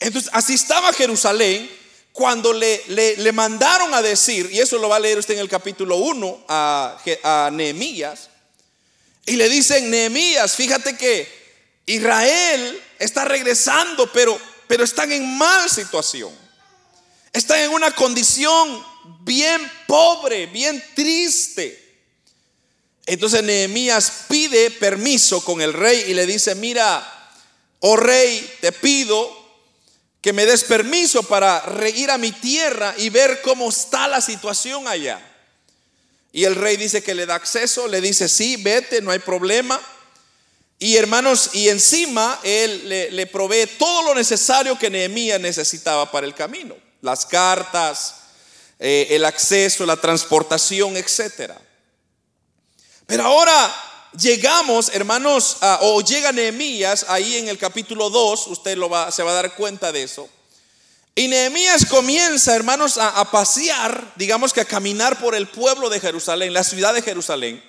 Entonces, 0.00 0.28
así 0.34 0.54
estaba 0.54 0.92
Jerusalén 0.92 1.70
cuando 2.10 2.52
le, 2.52 2.82
le, 2.88 3.30
mandaron 3.30 3.94
a 3.94 4.02
decir, 4.02 4.50
y 4.50 4.58
eso 4.58 4.78
lo 4.78 4.88
va 4.88 4.96
a 4.96 4.98
leer 4.98 5.16
usted 5.16 5.34
en 5.34 5.40
el 5.40 5.48
capítulo 5.48 5.94
1 5.94 6.44
a, 6.48 6.98
a 7.22 7.50
Nehemías, 7.52 8.30
Y 9.26 9.36
le 9.36 9.48
dicen, 9.48 9.92
Nehemías, 9.92 10.56
fíjate 10.56 10.96
que 10.96 11.39
Israel 11.94 12.82
está 12.98 13.24
regresando, 13.24 14.10
pero, 14.12 14.38
pero 14.66 14.84
están 14.84 15.10
en 15.12 15.36
mal 15.36 15.68
situación. 15.68 16.32
Están 17.32 17.60
en 17.60 17.70
una 17.70 17.90
condición 17.92 18.84
bien 19.20 19.60
pobre, 19.86 20.46
bien 20.46 20.82
triste. 20.94 21.90
Entonces 23.06 23.42
Nehemías 23.42 24.24
pide 24.28 24.70
permiso 24.70 25.44
con 25.44 25.60
el 25.60 25.72
rey 25.72 26.04
y 26.08 26.14
le 26.14 26.26
dice, 26.26 26.54
mira, 26.54 27.30
oh 27.80 27.96
rey, 27.96 28.58
te 28.60 28.72
pido 28.72 29.38
que 30.20 30.32
me 30.32 30.44
des 30.44 30.64
permiso 30.64 31.22
para 31.22 31.64
ir 31.94 32.10
a 32.10 32.18
mi 32.18 32.30
tierra 32.30 32.94
y 32.98 33.08
ver 33.08 33.40
cómo 33.40 33.70
está 33.70 34.06
la 34.06 34.20
situación 34.20 34.86
allá. 34.86 35.26
Y 36.32 36.44
el 36.44 36.54
rey 36.54 36.76
dice 36.76 37.02
que 37.02 37.14
le 37.14 37.26
da 37.26 37.34
acceso, 37.34 37.88
le 37.88 38.00
dice, 38.00 38.28
sí, 38.28 38.56
vete, 38.56 39.00
no 39.00 39.10
hay 39.10 39.18
problema. 39.18 39.80
Y 40.82 40.96
hermanos, 40.96 41.50
y 41.52 41.68
encima 41.68 42.40
él 42.42 42.88
le, 42.88 43.26
provee 43.26 43.66
todo 43.78 44.02
lo 44.02 44.14
necesario 44.14 44.78
que 44.78 44.88
Nehemías 44.88 45.38
necesitaba 45.38 46.10
para 46.10 46.26
el 46.26 46.34
camino. 46.34 46.74
Las 47.02 47.26
cartas, 47.26 48.14
eh, 48.78 49.08
el 49.10 49.26
acceso, 49.26 49.84
la 49.84 49.98
transportación, 49.98 50.96
etc. 50.96 51.52
Pero 53.06 53.24
ahora 53.24 54.10
llegamos, 54.18 54.90
hermanos, 54.94 55.58
o 55.80 56.00
llega 56.00 56.32
Nehemías 56.32 57.04
ahí 57.08 57.36
en 57.36 57.48
el 57.48 57.58
capítulo 57.58 58.08
2, 58.08 58.46
usted 58.46 58.78
lo 58.78 58.88
va, 58.88 59.12
se 59.12 59.22
va 59.22 59.32
a 59.32 59.34
dar 59.34 59.54
cuenta 59.54 59.92
de 59.92 60.02
eso. 60.02 60.30
Y 61.14 61.28
Nehemías 61.28 61.84
comienza, 61.84 62.56
hermanos, 62.56 62.96
a, 62.96 63.30
pasear, 63.30 64.14
digamos 64.16 64.54
que 64.54 64.62
a 64.62 64.64
caminar 64.64 65.20
por 65.20 65.34
el 65.34 65.46
pueblo 65.46 65.90
de 65.90 66.00
Jerusalén, 66.00 66.54
la 66.54 66.64
ciudad 66.64 66.94
de 66.94 67.02
Jerusalén. 67.02 67.62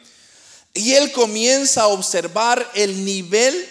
Y 0.74 0.94
él 0.94 1.12
comienza 1.12 1.84
a 1.84 1.88
observar 1.88 2.70
el 2.76 3.04
nivel 3.04 3.70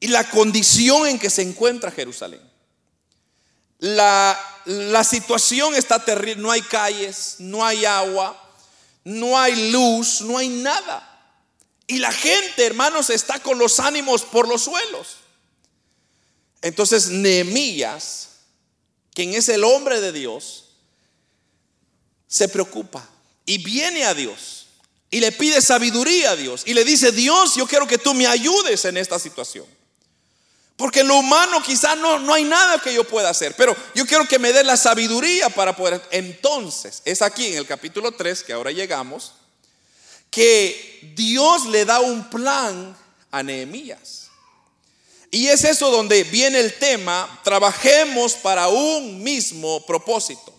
y 0.00 0.08
la 0.08 0.28
condición 0.28 1.06
en 1.06 1.18
que 1.18 1.30
se 1.30 1.42
encuentra 1.42 1.90
Jerusalén. 1.90 2.40
La, 3.78 4.38
situación 5.04 5.74
está 5.74 6.04
terrible, 6.04 6.42
no 6.42 6.50
hay 6.50 6.62
calles, 6.62 7.36
no 7.38 7.64
hay 7.64 7.84
agua, 7.84 8.36
no 9.04 9.38
hay 9.38 9.70
luz, 9.70 10.20
no 10.22 10.38
hay 10.38 10.48
nada. 10.48 11.12
Y 11.86 11.98
la 11.98 12.12
gente, 12.12 12.66
hermanos, 12.66 13.10
está 13.10 13.38
con 13.38 13.58
los 13.58 13.78
ánimos 13.80 14.22
por 14.22 14.48
los 14.48 14.62
suelos. 14.62 15.18
Entonces 16.62 17.08
Nehemías 17.08 18.26
quien 19.16 19.32
es 19.32 19.48
el 19.48 19.64
hombre 19.64 20.02
de 20.02 20.12
Dios, 20.12 20.64
se 22.28 22.50
preocupa 22.50 23.08
y 23.46 23.56
viene 23.56 24.04
a 24.04 24.12
Dios 24.12 24.55
y 25.16 25.20
le 25.20 25.32
pide 25.32 25.62
sabiduría 25.62 26.32
a 26.32 26.36
Dios 26.36 26.62
y 26.66 26.74
le 26.74 26.84
dice, 26.84 27.10
Dios, 27.10 27.54
yo 27.54 27.66
quiero 27.66 27.86
que 27.86 27.96
tú 27.96 28.12
me 28.12 28.26
ayudes 28.26 28.84
en 28.84 28.98
esta 28.98 29.18
situación. 29.18 29.64
Porque 30.76 31.00
en 31.00 31.08
lo 31.08 31.16
humano 31.16 31.62
quizás 31.62 31.96
no, 31.96 32.18
no 32.18 32.34
hay 32.34 32.44
nada 32.44 32.78
que 32.82 32.92
yo 32.92 33.02
pueda 33.02 33.30
hacer, 33.30 33.56
pero 33.56 33.74
yo 33.94 34.04
quiero 34.04 34.28
que 34.28 34.38
me 34.38 34.52
dé 34.52 34.62
la 34.62 34.76
sabiduría 34.76 35.48
para 35.48 35.74
poder. 35.74 36.02
Entonces, 36.10 37.00
es 37.06 37.22
aquí 37.22 37.46
en 37.46 37.56
el 37.56 37.66
capítulo 37.66 38.12
3, 38.12 38.42
que 38.42 38.52
ahora 38.52 38.72
llegamos, 38.72 39.32
que 40.30 41.14
Dios 41.16 41.64
le 41.64 41.86
da 41.86 42.00
un 42.00 42.28
plan 42.28 42.94
a 43.30 43.42
Nehemías. 43.42 44.28
Y 45.30 45.46
es 45.46 45.64
eso 45.64 45.90
donde 45.90 46.24
viene 46.24 46.60
el 46.60 46.74
tema, 46.74 47.40
trabajemos 47.42 48.34
para 48.34 48.68
un 48.68 49.22
mismo 49.22 49.82
propósito. 49.86 50.55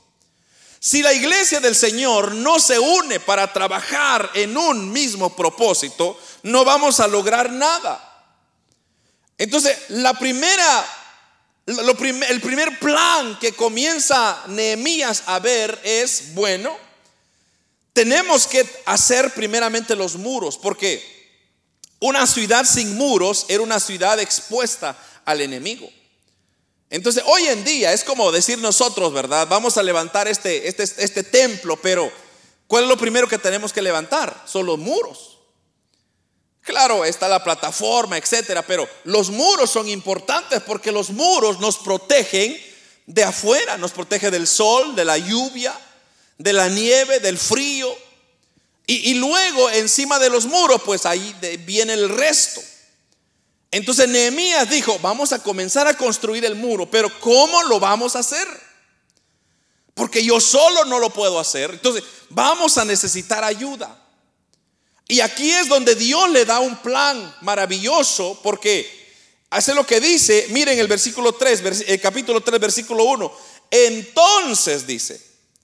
Si 0.88 1.02
la 1.02 1.12
iglesia 1.12 1.60
del 1.60 1.76
Señor 1.76 2.34
no 2.34 2.62
se 2.62 2.80
une 2.80 3.20
para 3.20 3.52
trabajar 3.52 4.32
en 4.36 4.56
un 4.56 4.90
mismo 4.90 5.36
propósito, 5.36 6.18
no 6.44 6.64
vamos 6.64 7.02
a 7.02 7.10
lograr 7.10 7.52
nada. 7.52 8.02
Entonces, 9.38 9.78
el 9.90 10.08
primer 12.42 12.80
plan 12.80 13.38
que 13.38 13.52
comienza 13.52 14.42
Nehemías 14.48 15.24
a 15.26 15.40
ver 15.40 15.78
es, 15.84 16.34
bueno, 16.34 16.78
tenemos 17.92 18.48
que 18.48 18.66
hacer 18.86 19.34
primeramente 19.34 19.94
los 19.94 20.16
muros, 20.16 20.58
porque 20.58 21.04
una 22.00 22.26
ciudad 22.26 22.64
sin 22.64 22.96
muros 22.96 23.46
era 23.50 23.62
una 23.62 23.82
ciudad 23.82 24.22
expuesta 24.22 24.98
al 25.26 25.42
enemigo. 25.42 25.92
Entonces, 26.90 27.24
hoy 27.26 27.48
en 27.48 27.64
día 27.64 27.92
es 27.92 28.04
como 28.04 28.32
decir 28.32 28.58
nosotros, 28.60 29.12
¿verdad? 29.14 29.48
Vamos 29.48 29.78
a 29.78 29.84
levantar 29.84 30.28
este, 30.28 30.68
este, 30.68 30.84
este 30.84 31.24
templo, 31.24 31.78
pero 31.82 32.12
¿cuál 32.68 32.84
es 32.84 32.90
lo 32.90 32.98
primero 32.98 33.28
que 33.28 33.38
tenemos 33.38 33.74
que 33.74 33.82
levantar? 33.82 34.44
Son 34.48 34.66
los 34.66 34.78
muros. 34.78 35.38
Claro, 36.62 37.06
está 37.06 37.30
la 37.30 37.44
plataforma, 37.44 38.18
etcétera, 38.18 38.62
pero 38.62 38.88
los 39.06 39.30
muros 39.30 39.70
son 39.70 39.88
importantes 39.88 40.62
porque 40.62 40.92
los 40.92 41.12
muros 41.12 41.60
nos 41.60 41.78
protegen 41.78 42.58
de 43.06 43.24
afuera, 43.24 43.78
nos 43.78 43.92
protege 43.92 44.30
del 44.30 44.48
sol, 44.48 44.94
de 44.94 45.06
la 45.06 45.18
lluvia, 45.18 45.74
de 46.38 46.54
la 46.54 46.68
nieve, 46.68 47.20
del 47.20 47.38
frío. 47.38 47.90
Y, 48.86 49.16
luego 49.16 49.70
encima 49.72 50.18
de 50.20 50.30
los 50.30 50.46
muros, 50.46 50.82
pues 50.86 51.06
ahí 51.06 51.36
viene 51.66 51.94
el 51.94 52.08
resto. 52.10 52.62
Entonces 53.72 54.08
Nehemías 54.08 54.70
dijo, 54.70 54.98
vamos 55.00 55.34
a 55.34 55.40
comenzar 55.40 55.88
a 55.88 55.98
construir 55.98 56.46
el 56.46 56.56
muro, 56.56 56.90
pero 56.90 57.12
¿cómo 57.20 57.64
lo 57.64 57.80
vamos 57.80 58.16
a 58.16 58.20
hacer? 58.20 58.48
Porque 59.94 60.24
yo 60.24 60.40
solo 60.40 60.86
no 60.86 61.00
lo 61.00 61.10
puedo 61.10 61.40
hacer. 61.40 61.72
Entonces 61.72 62.04
vamos 62.30 62.78
a 62.78 62.86
necesitar 62.86 63.44
ayuda. 63.44 64.04
Y 65.08 65.22
aquí 65.22 65.52
es 65.52 65.68
donde 65.68 65.96
Dios 65.96 66.30
le 66.30 66.46
da 66.46 66.60
un 66.60 66.78
plan 66.78 67.36
maravilloso 67.42 68.40
porque 68.44 68.90
hace 69.50 69.74
lo 69.74 69.86
que 69.86 70.00
dice, 70.00 70.48
miren 70.50 70.78
el 70.80 70.88
versículo 70.88 71.34
3, 71.34 71.86
el 71.88 72.02
capítulo 72.02 72.42
3, 72.42 72.60
versículo 72.60 73.06
1. 73.06 73.34
Entonces 73.72 74.86
dice, 74.86 75.22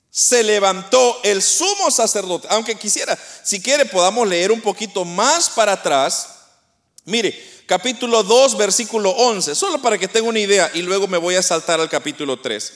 se 0.10 0.44
levantó 0.44 1.20
el 1.24 1.42
sumo 1.42 1.92
sacerdote. 1.92 2.48
Aunque 2.52 2.76
quisiera, 2.76 3.18
si 3.44 3.62
quiere, 3.62 3.86
podamos 3.86 4.28
leer 4.28 4.52
un 4.52 4.62
poquito 4.62 5.04
más 5.04 5.50
para 5.50 5.74
atrás. 5.74 6.30
Mire, 7.06 7.53
capítulo 7.66 8.24
2, 8.24 8.58
versículo 8.58 9.12
11, 9.12 9.56
solo 9.56 9.82
para 9.82 9.98
que 9.98 10.08
tenga 10.08 10.30
una 10.30 10.40
idea 10.40 10.72
y 10.74 10.82
luego 10.82 11.08
me 11.08 11.18
voy 11.18 11.36
a 11.36 11.42
saltar 11.42 11.80
al 11.80 11.90
capítulo 11.90 12.40
3. 12.40 12.74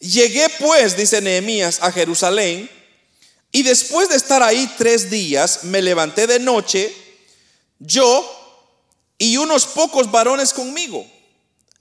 Llegué 0.00 0.48
pues, 0.58 0.96
dice 0.96 1.20
Nehemías, 1.20 1.78
a 1.82 1.90
Jerusalén 1.90 2.70
y 3.50 3.62
después 3.62 4.08
de 4.08 4.16
estar 4.16 4.42
ahí 4.42 4.70
tres 4.76 5.10
días, 5.10 5.64
me 5.64 5.82
levanté 5.82 6.26
de 6.26 6.38
noche, 6.38 6.94
yo 7.78 8.34
y 9.16 9.36
unos 9.36 9.66
pocos 9.66 10.10
varones 10.10 10.52
conmigo, 10.52 11.06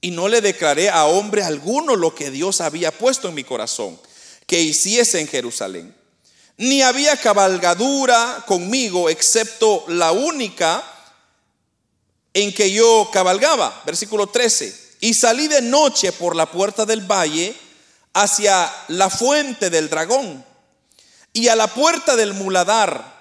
y 0.01 0.11
no 0.11 0.27
le 0.27 0.41
declaré 0.41 0.89
a 0.89 1.05
hombre 1.05 1.43
alguno 1.43 1.95
lo 1.95 2.15
que 2.15 2.31
Dios 2.31 2.61
había 2.61 2.91
puesto 2.91 3.27
en 3.27 3.35
mi 3.35 3.43
corazón 3.43 3.99
que 4.45 4.61
hiciese 4.61 5.19
en 5.19 5.27
Jerusalén. 5.27 5.93
Ni 6.55 6.81
había 6.81 7.17
cabalgadura 7.17 8.43
conmigo, 8.47 9.09
excepto 9.09 9.83
la 9.87 10.11
única 10.11 10.83
en 12.37 12.53
que 12.53 12.71
yo 12.71 13.09
cabalgaba. 13.11 13.81
Versículo 13.85 14.27
13. 14.27 14.87
Y 15.01 15.13
salí 15.13 15.47
de 15.47 15.61
noche 15.61 16.11
por 16.11 16.35
la 16.35 16.45
puerta 16.51 16.85
del 16.85 17.01
valle 17.01 17.55
hacia 18.13 18.73
la 18.87 19.09
fuente 19.09 19.69
del 19.69 19.89
dragón 19.89 20.43
y 21.33 21.49
a 21.49 21.55
la 21.55 21.67
puerta 21.67 22.15
del 22.15 22.33
muladar 22.33 23.17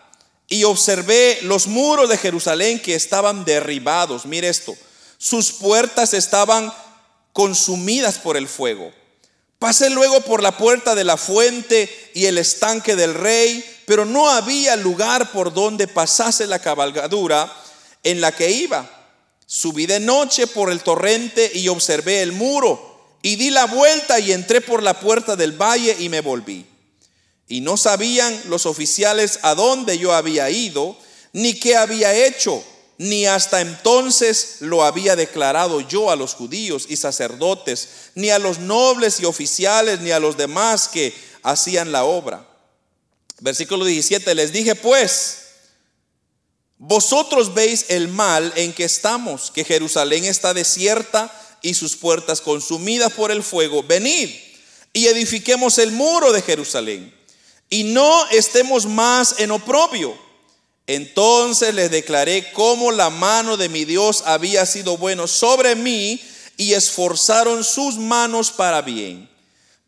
y 0.49 0.64
observé 0.64 1.38
los 1.42 1.66
muros 1.66 2.08
de 2.08 2.18
Jerusalén 2.18 2.80
que 2.80 2.94
estaban 2.94 3.44
derribados. 3.44 4.26
Mire 4.26 4.49
esto, 4.49 4.76
sus 5.18 5.52
puertas 5.52 6.14
estaban 6.14 6.73
consumidas 7.32 8.18
por 8.18 8.37
el 8.37 8.49
fuego 8.49 8.92
Pasé 9.58 9.88
luego 9.88 10.20
por 10.20 10.42
la 10.42 10.56
puerta 10.56 10.94
de 10.94 11.04
la 11.04 11.16
fuente 11.16 12.11
y 12.14 12.26
el 12.26 12.37
estanque 12.37 12.94
del 12.94 13.14
rey, 13.14 13.64
pero 13.87 14.04
no 14.04 14.28
había 14.28 14.76
lugar 14.76 15.32
por 15.32 15.52
donde 15.52 15.88
pasase 15.88 16.46
la 16.46 16.58
cabalgadura 16.58 17.50
en 18.02 18.20
la 18.20 18.32
que 18.32 18.50
iba. 18.50 18.88
Subí 19.46 19.86
de 19.86 20.00
noche 20.00 20.46
por 20.46 20.70
el 20.70 20.82
torrente 20.82 21.50
y 21.54 21.68
observé 21.68 22.22
el 22.22 22.32
muro, 22.32 23.16
y 23.22 23.36
di 23.36 23.50
la 23.50 23.66
vuelta 23.66 24.20
y 24.20 24.32
entré 24.32 24.60
por 24.60 24.82
la 24.82 25.00
puerta 25.00 25.36
del 25.36 25.52
valle 25.52 25.96
y 25.98 26.08
me 26.08 26.20
volví. 26.20 26.66
Y 27.48 27.60
no 27.60 27.76
sabían 27.76 28.38
los 28.48 28.66
oficiales 28.66 29.38
a 29.42 29.54
dónde 29.54 29.98
yo 29.98 30.12
había 30.12 30.50
ido, 30.50 30.96
ni 31.32 31.54
qué 31.54 31.76
había 31.76 32.14
hecho 32.14 32.62
ni 32.98 33.26
hasta 33.26 33.60
entonces 33.60 34.56
lo 34.60 34.84
había 34.84 35.16
declarado 35.16 35.80
yo 35.80 36.10
a 36.10 36.16
los 36.16 36.34
judíos 36.34 36.86
y 36.88 36.96
sacerdotes, 36.96 37.88
ni 38.14 38.30
a 38.30 38.38
los 38.38 38.58
nobles 38.58 39.20
y 39.20 39.26
oficiales, 39.26 40.00
ni 40.00 40.10
a 40.10 40.20
los 40.20 40.36
demás 40.36 40.88
que 40.88 41.14
hacían 41.42 41.92
la 41.92 42.04
obra. 42.04 42.46
Versículo 43.40 43.84
17, 43.84 44.34
les 44.34 44.52
dije 44.52 44.74
pues, 44.74 45.45
vosotros 46.78 47.54
veis 47.54 47.87
el 47.88 48.09
mal 48.09 48.52
en 48.56 48.73
que 48.73 48.85
estamos, 48.85 49.50
que 49.50 49.64
Jerusalén 49.64 50.25
está 50.25 50.52
desierta 50.54 51.33
y 51.62 51.75
sus 51.75 51.97
puertas 51.97 52.40
consumidas 52.40 53.12
por 53.12 53.30
el 53.30 53.42
fuego. 53.42 53.83
Venid 53.83 54.30
y 54.92 55.06
edifiquemos 55.06 55.78
el 55.78 55.92
muro 55.92 56.33
de 56.33 56.42
Jerusalén 56.42 57.14
y 57.68 57.85
no 57.85 58.28
estemos 58.28 58.87
más 58.87 59.37
en 59.38 59.50
oprobio 59.50 60.16
Entonces 60.87 61.75
les 61.75 61.90
declaré 61.90 62.52
cómo 62.52 62.92
la 62.92 63.11
mano 63.11 63.56
de 63.56 63.68
mi 63.68 63.85
Dios 63.85 64.23
había 64.25 64.64
sido 64.66 64.97
bueno 64.97 65.26
sobre 65.26 65.75
mí 65.75 66.21
y 66.56 66.75
esforzaron 66.75 67.64
sus 67.64 67.97
manos 67.97 68.52
para 68.52 68.83
bien. 68.83 69.28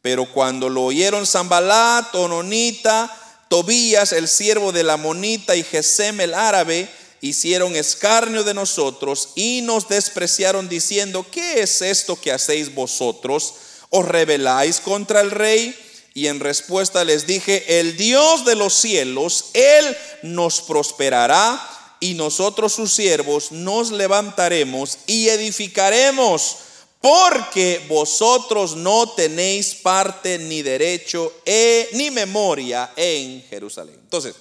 Pero 0.02 0.26
cuando 0.32 0.68
lo 0.68 0.84
oyeron 0.84 1.26
Zambalat, 1.26 2.14
Ononita, 2.14 3.27
Tobías, 3.48 4.12
el 4.12 4.28
siervo 4.28 4.72
de 4.72 4.84
la 4.84 4.96
Monita 4.96 5.56
y 5.56 5.62
Gesem 5.62 6.20
el 6.20 6.34
árabe, 6.34 6.88
hicieron 7.20 7.74
escarnio 7.76 8.44
de 8.44 8.54
nosotros 8.54 9.30
y 9.34 9.60
nos 9.62 9.88
despreciaron 9.88 10.68
diciendo, 10.68 11.26
¿qué 11.30 11.60
es 11.60 11.82
esto 11.82 12.20
que 12.20 12.32
hacéis 12.32 12.74
vosotros? 12.74 13.54
¿Os 13.90 14.06
rebeláis 14.06 14.80
contra 14.80 15.20
el 15.20 15.30
rey? 15.30 15.74
Y 16.14 16.26
en 16.26 16.40
respuesta 16.40 17.04
les 17.04 17.26
dije, 17.26 17.80
el 17.80 17.96
Dios 17.96 18.44
de 18.44 18.56
los 18.56 18.74
cielos, 18.74 19.46
Él 19.54 19.96
nos 20.22 20.60
prosperará 20.60 21.60
y 22.00 22.14
nosotros 22.14 22.72
sus 22.72 22.92
siervos 22.92 23.52
nos 23.52 23.90
levantaremos 23.90 24.98
y 25.06 25.28
edificaremos, 25.28 26.56
porque 27.00 27.84
vosotros 27.88 28.74
no 28.74 29.10
tenéis 29.10 29.74
parte 29.74 30.38
ni 30.38 30.62
derecho 30.62 31.32
eh, 31.44 31.88
ni 31.92 32.10
memoria 32.10 32.92
en 32.96 33.42
Jerusalén. 33.48 33.96
Entonces, 34.02 34.34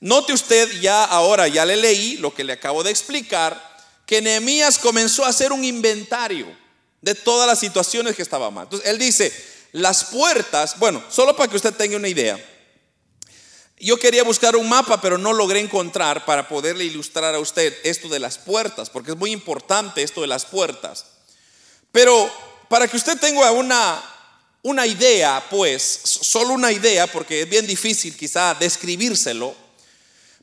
note 0.00 0.32
usted 0.32 0.80
ya 0.80 1.04
ahora, 1.04 1.48
ya 1.48 1.66
le 1.66 1.76
leí 1.76 2.16
lo 2.16 2.32
que 2.32 2.44
le 2.44 2.54
acabo 2.54 2.82
de 2.82 2.90
explicar, 2.90 3.70
que 4.06 4.22
Nehemías 4.22 4.78
comenzó 4.78 5.24
a 5.24 5.28
hacer 5.28 5.52
un 5.52 5.64
inventario 5.64 6.46
de 7.02 7.14
todas 7.14 7.46
las 7.46 7.58
situaciones 7.58 8.16
que 8.16 8.22
estaban 8.22 8.54
mal. 8.54 8.64
Entonces, 8.64 8.88
él 8.88 8.98
dice, 8.98 9.32
las 9.72 10.04
puertas, 10.04 10.78
bueno, 10.78 11.02
solo 11.10 11.36
para 11.36 11.50
que 11.50 11.56
usted 11.56 11.74
tenga 11.74 11.96
una 11.96 12.08
idea, 12.08 12.42
yo 13.78 13.98
quería 13.98 14.22
buscar 14.22 14.54
un 14.54 14.68
mapa, 14.68 15.00
pero 15.00 15.18
no 15.18 15.32
logré 15.32 15.58
encontrar 15.58 16.24
para 16.24 16.48
poderle 16.48 16.84
ilustrar 16.84 17.34
a 17.34 17.40
usted 17.40 17.76
esto 17.82 18.08
de 18.08 18.20
las 18.20 18.38
puertas, 18.38 18.88
porque 18.88 19.10
es 19.10 19.16
muy 19.16 19.32
importante 19.32 20.02
esto 20.02 20.20
de 20.20 20.28
las 20.28 20.46
puertas. 20.46 21.06
Pero 21.92 22.30
para 22.68 22.88
que 22.88 22.96
usted 22.96 23.18
tenga 23.18 23.50
una, 23.52 24.02
una 24.62 24.86
idea, 24.86 25.44
pues, 25.50 26.00
solo 26.04 26.54
una 26.54 26.72
idea, 26.72 27.06
porque 27.06 27.42
es 27.42 27.48
bien 27.48 27.66
difícil 27.66 28.16
quizá 28.16 28.54
describírselo, 28.54 29.54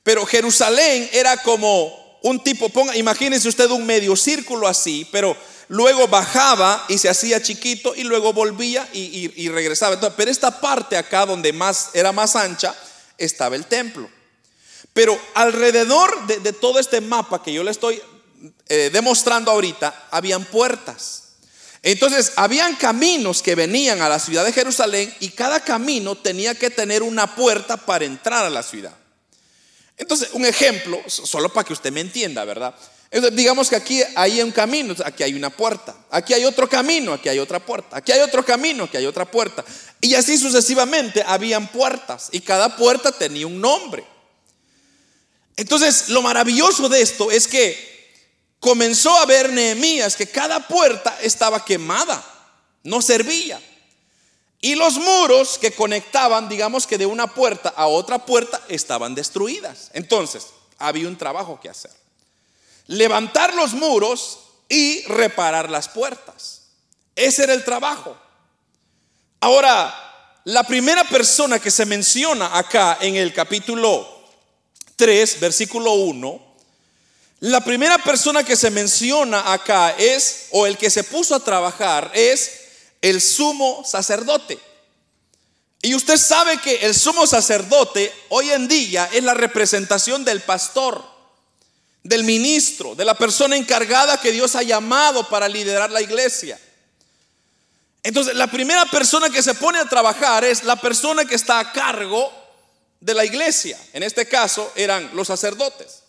pero 0.04 0.26
Jerusalén 0.26 1.10
era 1.12 1.38
como 1.38 2.20
un 2.22 2.44
tipo, 2.44 2.70
ponga, 2.70 2.96
imagínese 2.96 3.48
usted 3.48 3.70
un 3.72 3.86
medio 3.86 4.16
círculo 4.16 4.68
así, 4.68 5.08
pero 5.12 5.36
luego 5.70 6.08
bajaba 6.08 6.86
y 6.88 6.98
se 6.98 7.10
hacía 7.10 7.42
chiquito 7.42 7.96
y 7.96 8.04
luego 8.04 8.34
volvía 8.34 8.88
y, 8.94 9.50
regresaba. 9.50 10.00
pero 10.16 10.30
esta 10.30 10.60
parte 10.60 10.98
acá 10.98 11.26
donde 11.26 11.54
más 11.54 11.92
era 11.94 12.12
más 12.12 12.36
ancha, 12.36 12.76
estaba 13.18 13.56
el 13.56 13.66
templo. 13.66 14.10
Pero 14.94 15.20
alrededor 15.36 16.28
de, 16.28 16.54
todo 16.54 16.80
este 16.80 17.00
mapa 17.02 17.42
que 17.44 17.54
yo 17.54 17.64
le 17.64 17.72
estoy 17.72 18.02
eh, 18.68 18.90
demostrando 18.92 19.52
ahorita, 19.52 20.08
habían 20.12 20.46
puertas. 20.46 21.29
Entonces, 21.82 22.34
habían 22.36 22.76
caminos 22.76 23.42
que 23.42 23.56
venían 23.56 24.02
a 24.02 24.10
la 24.10 24.20
ciudad 24.20 24.44
de 24.44 24.52
Jerusalén 24.52 25.14
y 25.20 25.30
cada 25.30 25.64
camino 25.64 26.16
tenía 26.16 26.56
que 26.56 26.70
tener 26.70 27.04
una 27.04 27.36
puerta 27.36 27.78
para 27.78 28.06
entrar 28.06 28.46
a 28.46 28.50
la 28.50 28.64
ciudad. 28.64 28.94
Entonces, 29.98 30.30
un 30.34 30.46
ejemplo, 30.46 31.02
solo 31.08 31.52
para 31.52 31.66
que 31.66 31.74
usted 31.74 31.92
me 31.92 32.02
entienda, 32.02 32.44
¿verdad? 32.46 32.76
digamos 33.34 33.70
que 33.70 33.76
aquí 33.76 34.02
hay 34.16 34.40
un 34.42 34.52
camino, 34.52 34.96
aquí 35.04 35.24
hay 35.24 35.34
una 35.34 35.50
puerta, 35.50 35.96
aquí 36.12 36.34
hay 36.34 36.46
otro 36.46 36.70
camino, 36.70 37.14
aquí 37.14 37.28
hay 37.28 37.40
otra 37.40 37.60
puerta, 37.60 37.98
aquí 37.98 38.12
hay 38.12 38.20
otro 38.20 38.46
camino, 38.46 38.84
aquí 38.84 38.98
hay 38.98 39.08
otra 39.08 39.26
puerta. 39.26 39.66
Y 40.00 40.14
así 40.14 40.38
sucesivamente 40.38 41.24
habían 41.26 41.68
puertas 41.72 42.30
y 42.32 42.42
cada 42.42 42.76
puerta 42.78 43.12
tenía 43.12 43.48
un 43.48 43.60
nombre. 43.60 44.06
Entonces, 45.58 46.10
lo 46.10 46.22
maravilloso 46.22 46.88
de 46.88 47.02
esto 47.02 47.32
es 47.32 47.48
que 47.48 47.99
comenzó 48.60 49.16
a 49.18 49.26
ver 49.26 49.52
Nehemías 49.52 50.16
que 50.16 50.28
cada 50.28 50.68
puerta 50.68 51.18
estaba 51.22 51.64
quemada, 51.64 52.24
no 52.84 53.02
servía. 53.02 53.62
Y 54.62 54.76
los 54.76 54.96
muros 54.96 55.58
que 55.58 55.72
conectaban, 55.72 56.50
digamos 56.50 56.86
que 56.86 56.98
de 56.98 57.06
una 57.06 57.28
puerta 57.28 57.70
a 57.70 57.88
otra 57.88 58.26
puerta, 58.26 58.62
estaban 58.68 59.16
destruidas. 59.16 59.90
Entonces, 59.94 60.48
había 60.78 61.08
un 61.08 61.18
trabajo 61.18 61.60
que 61.62 61.70
hacer 61.70 61.92
levantar 62.90 63.54
los 63.54 63.74
muros 63.74 64.40
y 64.68 65.04
reparar 65.04 65.70
las 65.70 65.88
puertas. 65.88 66.64
Ese 67.16 67.44
era 67.44 67.54
el 67.54 67.64
trabajo. 67.64 68.18
Ahora, 69.40 70.42
la 70.46 70.64
primera 70.64 71.04
persona 71.04 71.60
que 71.60 71.70
se 71.70 71.86
menciona 71.86 72.58
acá 72.58 72.98
en 73.00 73.16
el 73.16 73.32
capítulo 73.32 74.08
3, 74.96 75.40
versículo 75.40 75.94
1, 75.94 76.49
la 77.42 77.62
primera 77.62 77.98
persona 78.00 78.44
que 78.44 78.58
se 78.58 78.70
menciona 78.70 79.54
acá 79.54 79.96
es, 79.98 80.48
o 80.52 80.66
el 80.66 80.78
que 80.78 80.90
se 80.90 81.06
puso 81.06 81.36
a 81.36 81.44
trabajar, 81.44 82.12
es 82.14 82.52
el 83.02 83.22
sumo 83.22 83.84
sacerdote. 83.86 84.60
Y 85.82 85.96
usted 85.96 86.18
sabe 86.18 86.60
que 86.60 86.76
el 86.86 86.94
sumo 86.94 87.26
sacerdote 87.26 88.12
hoy 88.28 88.50
en 88.50 88.68
día 88.68 89.10
es 89.14 89.24
la 89.24 89.34
representación 89.34 90.26
del 90.26 90.42
pastor 90.42 91.02
del 92.04 92.24
ministro, 92.24 92.96
de 92.96 93.06
la 93.06 93.14
persona 93.14 93.56
encargada 93.56 94.20
que 94.20 94.32
Dios 94.32 94.56
ha 94.56 94.64
llamado 94.64 95.30
para 95.30 95.48
liderar 95.48 95.92
la 95.92 96.02
iglesia. 96.02 96.60
Entonces, 98.04 98.36
la 98.36 98.48
primera 98.48 98.86
persona 98.86 99.30
que 99.30 99.44
se 99.44 99.54
pone 99.54 99.80
a 99.80 99.86
trabajar 99.86 100.44
es 100.44 100.64
la 100.64 100.76
persona 100.76 101.26
que 101.26 101.36
está 101.36 101.60
a 101.60 101.72
cargo 101.72 102.32
de 103.00 103.14
la 103.14 103.24
iglesia. 103.24 103.78
En 103.94 104.04
este 104.04 104.28
caso 104.28 104.72
eran 104.76 105.10
los 105.14 105.28
sacerdotes. 105.28 106.04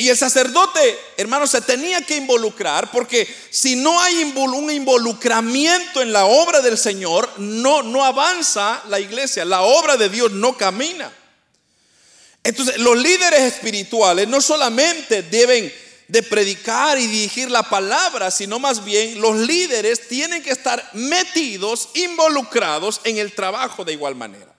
Y 0.00 0.08
el 0.10 0.16
sacerdote, 0.16 0.96
hermano, 1.16 1.48
se 1.48 1.60
tenía 1.60 2.00
que 2.02 2.14
involucrar 2.14 2.88
porque 2.92 3.26
si 3.50 3.74
no 3.74 4.00
hay 4.00 4.32
un 4.32 4.70
involucramiento 4.70 6.00
en 6.00 6.12
la 6.12 6.24
obra 6.24 6.60
del 6.60 6.78
Señor, 6.78 7.28
no, 7.38 7.82
no 7.82 8.04
avanza 8.04 8.80
la 8.88 9.00
iglesia, 9.00 9.44
la 9.44 9.62
obra 9.62 9.96
de 9.96 10.08
Dios 10.08 10.30
no 10.30 10.56
camina. 10.56 11.12
Entonces, 12.44 12.78
los 12.78 12.96
líderes 12.96 13.40
espirituales 13.40 14.28
no 14.28 14.40
solamente 14.40 15.22
deben 15.24 15.72
de 16.06 16.22
predicar 16.22 16.96
y 16.96 17.08
dirigir 17.08 17.50
la 17.50 17.64
palabra, 17.64 18.30
sino 18.30 18.60
más 18.60 18.84
bien 18.84 19.20
los 19.20 19.36
líderes 19.36 20.06
tienen 20.06 20.44
que 20.44 20.50
estar 20.50 20.90
metidos, 20.92 21.88
involucrados 21.94 23.00
en 23.02 23.18
el 23.18 23.32
trabajo 23.32 23.84
de 23.84 23.94
igual 23.94 24.14
manera. 24.14 24.57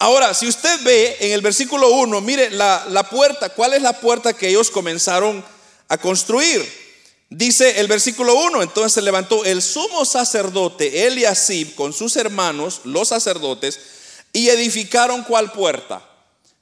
Ahora, 0.00 0.34
si 0.34 0.48
usted 0.48 0.82
ve 0.82 1.16
en 1.20 1.30
el 1.30 1.40
versículo 1.40 1.90
1, 1.90 2.20
mire 2.22 2.50
la, 2.50 2.84
la 2.88 3.08
puerta, 3.08 3.50
¿cuál 3.50 3.74
es 3.74 3.82
la 3.82 4.00
puerta 4.00 4.32
que 4.32 4.48
ellos 4.48 4.70
comenzaron 4.70 5.44
a 5.86 5.98
construir? 5.98 6.68
Dice 7.28 7.78
el 7.78 7.86
versículo 7.86 8.34
1, 8.34 8.62
entonces 8.62 8.94
se 8.94 9.02
levantó 9.02 9.44
el 9.44 9.62
sumo 9.62 10.04
sacerdote 10.04 11.06
Eliasib 11.06 11.76
con 11.76 11.92
sus 11.92 12.16
hermanos, 12.16 12.80
los 12.82 13.06
sacerdotes, 13.06 13.78
y 14.32 14.48
edificaron 14.48 15.22
cuál 15.22 15.52
puerta? 15.52 16.10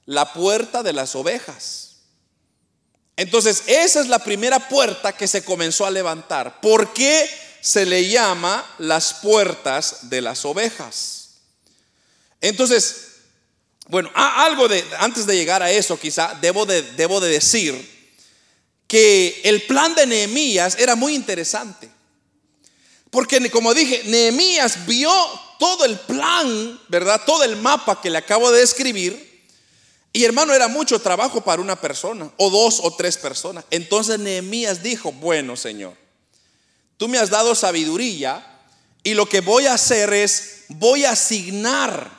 la 0.08 0.32
puerta 0.32 0.82
de 0.82 0.94
las 0.94 1.14
ovejas. 1.14 1.96
Entonces, 3.16 3.64
esa 3.66 4.00
es 4.00 4.08
la 4.08 4.20
primera 4.20 4.68
puerta 4.70 5.14
que 5.14 5.28
se 5.28 5.44
comenzó 5.44 5.84
a 5.84 5.90
levantar. 5.90 6.62
¿Por 6.62 6.94
qué 6.94 7.28
se 7.60 7.84
le 7.84 8.08
llama 8.08 8.64
las 8.78 9.12
puertas 9.14 10.08
de 10.08 10.22
las 10.22 10.46
ovejas? 10.46 11.28
Entonces, 12.40 13.07
bueno, 13.88 14.10
algo 14.14 14.68
de, 14.68 14.84
antes 14.98 15.26
de 15.26 15.36
llegar 15.36 15.62
a 15.62 15.70
eso, 15.70 15.98
quizá 15.98 16.36
debo 16.40 16.66
de, 16.66 16.82
debo 16.82 17.20
de 17.20 17.30
decir 17.30 17.98
que 18.86 19.40
el 19.44 19.62
plan 19.62 19.94
de 19.94 20.06
Nehemías 20.06 20.76
era 20.78 20.94
muy 20.94 21.14
interesante. 21.14 21.88
Porque 23.10 23.50
como 23.50 23.74
dije, 23.74 24.02
Nehemías 24.04 24.86
vio 24.86 25.10
todo 25.58 25.84
el 25.84 25.98
plan, 25.98 26.80
¿verdad? 26.88 27.22
Todo 27.26 27.42
el 27.44 27.56
mapa 27.56 28.00
que 28.00 28.10
le 28.10 28.18
acabo 28.18 28.50
de 28.50 28.60
describir 28.60 29.28
y 30.12 30.24
hermano, 30.24 30.52
era 30.54 30.68
mucho 30.68 30.98
trabajo 30.98 31.42
para 31.42 31.62
una 31.62 31.80
persona, 31.80 32.30
o 32.38 32.50
dos 32.50 32.80
o 32.82 32.94
tres 32.94 33.16
personas. 33.16 33.64
Entonces 33.70 34.18
Nehemías 34.18 34.82
dijo, 34.82 35.12
bueno 35.12 35.56
Señor, 35.56 35.94
tú 36.96 37.08
me 37.08 37.18
has 37.18 37.30
dado 37.30 37.54
sabiduría 37.54 38.44
y 39.02 39.14
lo 39.14 39.28
que 39.28 39.40
voy 39.40 39.66
a 39.66 39.74
hacer 39.74 40.12
es, 40.12 40.64
voy 40.68 41.04
a 41.04 41.12
asignar 41.12 42.17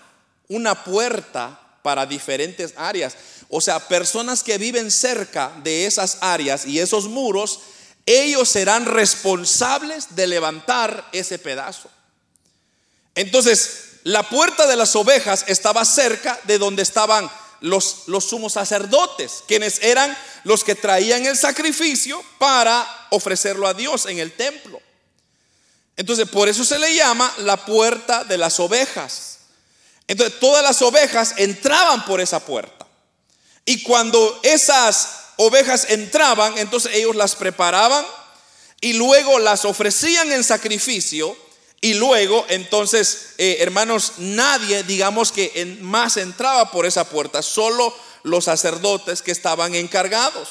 una 0.50 0.84
puerta 0.84 1.60
para 1.82 2.06
diferentes 2.06 2.74
áreas. 2.76 3.16
O 3.48 3.62
sea, 3.62 3.88
personas 3.88 4.44
que 4.44 4.58
viven 4.58 4.92
cerca 4.92 5.54
de 5.64 5.86
esas 5.86 6.18
áreas 6.22 6.66
y 6.66 6.80
esos 6.80 7.06
muros, 7.06 7.62
ellos 8.06 8.50
serán 8.50 8.86
responsables 8.86 10.16
de 10.16 10.28
levantar 10.28 11.08
ese 11.14 11.40
pedazo. 11.40 11.90
Entonces, 13.16 14.00
la 14.04 14.24
puerta 14.24 14.68
de 14.68 14.76
las 14.76 14.96
ovejas 14.96 15.46
estaba 15.48 15.86
cerca 15.86 16.40
de 16.46 16.58
donde 16.58 16.84
estaban 16.84 17.30
los, 17.62 18.04
los 18.08 18.26
sumos 18.26 18.54
sacerdotes, 18.54 19.44
quienes 19.48 19.82
eran 19.84 20.16
los 20.44 20.64
que 20.64 20.76
traían 20.76 21.26
el 21.26 21.38
sacrificio 21.38 22.24
para 22.38 22.88
ofrecerlo 23.10 23.68
a 23.68 23.74
Dios 23.74 24.06
en 24.06 24.20
el 24.20 24.32
templo. 24.32 24.82
Entonces, 25.98 26.30
por 26.30 26.48
eso 26.48 26.64
se 26.64 26.80
le 26.80 26.96
llama 26.96 27.32
la 27.40 27.66
puerta 27.66 28.24
de 28.24 28.38
las 28.38 28.60
ovejas. 28.60 29.39
Entonces, 30.10 30.40
todas 30.40 30.64
las 30.64 30.82
ovejas 30.82 31.36
entraban 31.38 32.04
por 32.04 32.20
esa 32.20 32.40
puerta. 32.40 32.88
Y 33.64 33.84
cuando 33.84 34.40
esas 34.42 35.10
ovejas 35.38 35.86
entraban, 35.90 36.58
entonces 36.58 36.96
ellos 36.96 37.16
las 37.16 37.36
preparaban 37.36 38.04
y 38.82 38.94
luego 38.94 39.38
las 39.38 39.66
ofrecían 39.66 40.32
en 40.32 40.44
sacrificio. 40.44 41.38
Y 41.80 41.94
luego, 41.94 42.44
entonces, 42.50 43.36
eh, 43.38 43.58
hermanos, 43.60 44.14
nadie, 44.18 44.82
digamos 44.82 45.32
que 45.32 45.52
en, 45.54 45.84
más 45.84 46.18
entraba 46.18 46.72
por 46.72 46.88
esa 46.88 47.08
puerta, 47.08 47.44
solo 47.44 47.96
los 48.24 48.46
sacerdotes 48.46 49.22
que 49.22 49.32
estaban 49.32 49.76
encargados. 49.76 50.50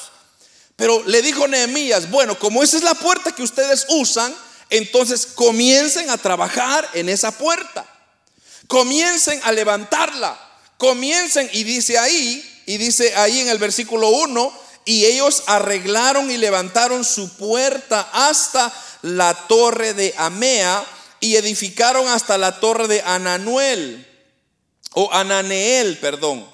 Pero 0.77 1.03
le 1.05 1.21
dijo 1.21 1.49
Nehemías, 1.49 2.09
bueno, 2.09 2.39
como 2.39 2.63
esa 2.63 2.77
es 2.77 2.83
la 2.83 2.93
puerta 2.93 3.33
que 3.33 3.43
ustedes 3.43 3.87
usan, 3.89 4.33
entonces 4.69 5.25
comiencen 5.25 6.09
a 6.09 6.17
trabajar 6.17 6.89
en 6.93 7.09
esa 7.09 7.37
puerta. 7.37 7.98
Comiencen 8.69 9.41
a 9.43 9.51
levantarla. 9.51 10.39
Comiencen, 10.77 11.49
y 11.51 11.63
dice 11.63 11.97
ahí, 11.97 12.61
y 12.67 12.77
dice 12.77 13.15
ahí 13.15 13.39
en 13.39 13.49
el 13.49 13.57
versículo 13.57 14.09
1, 14.09 14.53
y 14.85 15.05
ellos 15.05 15.41
arreglaron 15.47 16.29
y 16.29 16.37
levantaron 16.37 17.03
su 17.03 17.35
puerta 17.35 18.07
hasta 18.13 18.71
la 19.01 19.33
torre 19.47 19.95
de 19.95 20.13
Amea 20.17 20.85
y 21.19 21.35
edificaron 21.35 22.07
hasta 22.07 22.37
la 22.37 22.59
torre 22.59 22.87
de 22.87 23.01
Ananuel, 23.01 24.05
o 24.93 25.11
Ananeel, 25.11 25.97
perdón. 25.97 26.47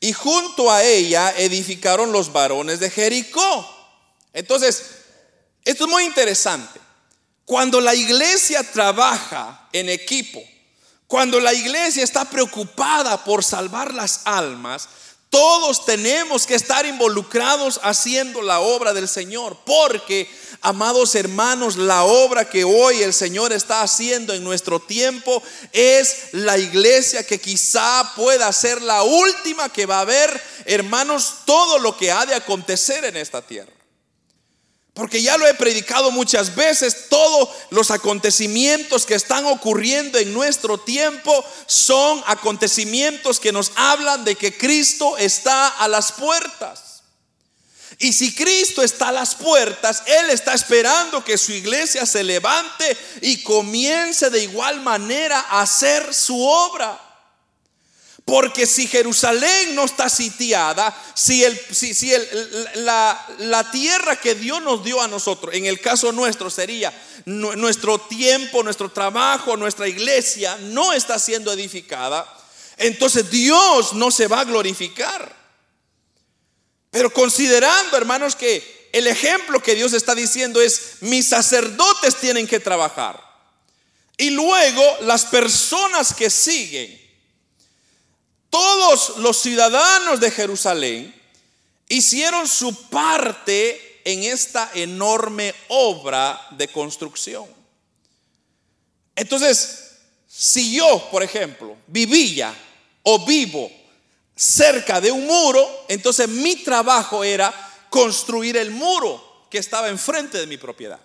Y 0.00 0.12
junto 0.12 0.72
a 0.72 0.82
ella 0.82 1.32
edificaron 1.38 2.10
los 2.10 2.32
varones 2.32 2.80
de 2.80 2.90
Jericó. 2.90 3.72
Entonces, 4.32 4.82
esto 5.64 5.84
es 5.84 5.90
muy 5.90 6.04
interesante. 6.04 6.80
Cuando 7.44 7.80
la 7.80 7.94
iglesia 7.94 8.64
trabaja 8.64 9.68
en 9.72 9.88
equipo, 9.88 10.42
cuando 11.06 11.38
la 11.38 11.54
iglesia 11.54 12.02
está 12.02 12.24
preocupada 12.24 13.22
por 13.24 13.44
salvar 13.44 13.94
las 13.94 14.22
almas, 14.24 14.88
todos 15.30 15.84
tenemos 15.84 16.46
que 16.46 16.54
estar 16.54 16.86
involucrados 16.86 17.80
haciendo 17.82 18.42
la 18.42 18.60
obra 18.60 18.92
del 18.92 19.08
Señor, 19.08 19.58
porque, 19.66 20.30
amados 20.62 21.14
hermanos, 21.14 21.76
la 21.76 22.04
obra 22.04 22.48
que 22.48 22.64
hoy 22.64 23.02
el 23.02 23.12
Señor 23.12 23.52
está 23.52 23.82
haciendo 23.82 24.32
en 24.34 24.42
nuestro 24.42 24.80
tiempo 24.80 25.42
es 25.72 26.28
la 26.32 26.56
iglesia 26.58 27.26
que 27.26 27.40
quizá 27.40 28.12
pueda 28.16 28.52
ser 28.52 28.80
la 28.82 29.02
última 29.02 29.68
que 29.68 29.86
va 29.86 30.00
a 30.00 30.04
ver, 30.04 30.42
hermanos, 30.64 31.34
todo 31.44 31.78
lo 31.78 31.96
que 31.96 32.10
ha 32.10 32.24
de 32.24 32.34
acontecer 32.34 33.04
en 33.04 33.16
esta 33.16 33.42
tierra. 33.42 33.75
Porque 34.96 35.20
ya 35.20 35.36
lo 35.36 35.46
he 35.46 35.52
predicado 35.52 36.10
muchas 36.10 36.56
veces, 36.56 37.10
todos 37.10 37.50
los 37.68 37.90
acontecimientos 37.90 39.04
que 39.04 39.14
están 39.14 39.44
ocurriendo 39.44 40.16
en 40.16 40.32
nuestro 40.32 40.78
tiempo 40.78 41.44
son 41.66 42.24
acontecimientos 42.26 43.38
que 43.38 43.52
nos 43.52 43.72
hablan 43.76 44.24
de 44.24 44.36
que 44.36 44.56
Cristo 44.56 45.18
está 45.18 45.68
a 45.68 45.86
las 45.86 46.12
puertas. 46.12 47.02
Y 47.98 48.14
si 48.14 48.34
Cristo 48.34 48.82
está 48.82 49.10
a 49.10 49.12
las 49.12 49.34
puertas, 49.34 50.02
Él 50.06 50.30
está 50.30 50.54
esperando 50.54 51.22
que 51.22 51.36
su 51.36 51.52
iglesia 51.52 52.06
se 52.06 52.24
levante 52.24 52.96
y 53.20 53.42
comience 53.42 54.30
de 54.30 54.44
igual 54.44 54.80
manera 54.80 55.40
a 55.50 55.60
hacer 55.60 56.14
su 56.14 56.42
obra. 56.42 57.05
Porque 58.26 58.66
si 58.66 58.88
Jerusalén 58.88 59.76
no 59.76 59.84
está 59.84 60.08
sitiada, 60.08 60.92
si, 61.14 61.44
el, 61.44 61.56
si, 61.70 62.10
la, 62.74 63.24
la, 63.38 63.70
tierra 63.70 64.16
que 64.16 64.34
Dios 64.34 64.60
nos 64.62 64.82
dio 64.82 65.00
a 65.00 65.06
nosotros, 65.06 65.54
en 65.54 65.64
el 65.64 65.80
caso 65.80 66.10
nuestro 66.10 66.50
sería 66.50 66.92
nuestro 67.26 68.00
tiempo, 68.00 68.64
nuestro 68.64 68.90
trabajo, 68.90 69.56
nuestra 69.56 69.86
iglesia, 69.86 70.58
no 70.60 70.92
está 70.92 71.20
siendo 71.20 71.52
edificada, 71.52 72.26
entonces 72.78 73.30
Dios 73.30 73.92
no 73.92 74.10
se 74.10 74.26
va 74.26 74.40
a 74.40 74.44
glorificar. 74.44 75.32
Pero 76.90 77.12
considerando, 77.12 77.96
hermanos, 77.96 78.34
que 78.34 78.88
el 78.92 79.06
ejemplo 79.06 79.62
que 79.62 79.76
Dios 79.76 79.92
está 79.92 80.16
diciendo 80.16 80.60
es, 80.60 80.96
mis 81.00 81.28
sacerdotes 81.28 82.16
tienen 82.16 82.48
que 82.48 82.58
trabajar. 82.58 83.22
Y 84.16 84.30
luego 84.30 84.82
las 85.02 85.26
personas 85.26 86.12
que 86.12 86.28
siguen 86.28 87.05
todos 88.56 89.18
los 89.18 89.36
ciudadanos 89.36 90.18
de 90.18 90.30
Jerusalén 90.30 91.14
hicieron 91.90 92.48
su 92.48 92.74
parte 92.88 94.00
en 94.02 94.24
esta 94.24 94.70
enorme 94.72 95.54
obra 95.68 96.40
de 96.52 96.66
construcción. 96.68 97.44
Entonces, 99.14 99.98
si 100.26 100.74
yo, 100.74 101.06
por 101.10 101.22
ejemplo, 101.22 101.76
vivía 101.86 102.54
o 103.02 103.26
vivo 103.26 103.70
cerca 104.34 105.02
de 105.02 105.12
un 105.12 105.26
muro, 105.26 105.84
entonces 105.88 106.26
mi 106.26 106.56
trabajo 106.56 107.24
era 107.24 107.52
construir 107.90 108.56
el 108.56 108.70
muro 108.70 109.48
que 109.50 109.58
estaba 109.58 109.90
enfrente 109.90 110.38
de 110.38 110.46
mi 110.46 110.56
propiedad. 110.56 111.00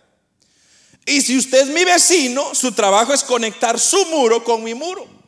Y 1.05 1.19
si 1.19 1.37
usted 1.37 1.63
es 1.63 1.67
mi 1.67 1.83
vecino, 1.83 2.55
su 2.55 2.71
trabajo 2.71 3.13
es 3.13 3.23
conectar 3.23 3.77
su 3.77 4.05
muro 4.05 4.41
con 4.41 4.63
mi 4.63 4.73
muro. 4.73 5.20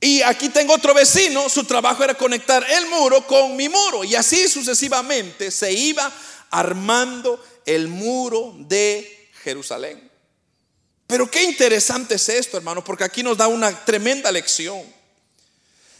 Y 0.00 0.22
aquí 0.22 0.48
tengo 0.48 0.74
otro 0.74 0.94
vecino, 0.94 1.48
su 1.48 1.64
trabajo 1.64 2.04
era 2.04 2.14
conectar 2.14 2.64
el 2.70 2.86
muro 2.86 3.26
con 3.26 3.56
mi 3.56 3.68
muro. 3.68 4.04
Y 4.04 4.14
así 4.14 4.48
sucesivamente 4.48 5.50
se 5.50 5.72
iba 5.72 6.12
armando 6.50 7.44
el 7.66 7.88
muro 7.88 8.54
de 8.58 9.30
Jerusalén. 9.42 10.08
Pero 11.06 11.30
qué 11.30 11.42
interesante 11.42 12.14
es 12.14 12.28
esto, 12.28 12.58
hermano, 12.58 12.84
porque 12.84 13.04
aquí 13.04 13.22
nos 13.22 13.36
da 13.36 13.48
una 13.48 13.72
tremenda 13.84 14.30
lección. 14.30 14.82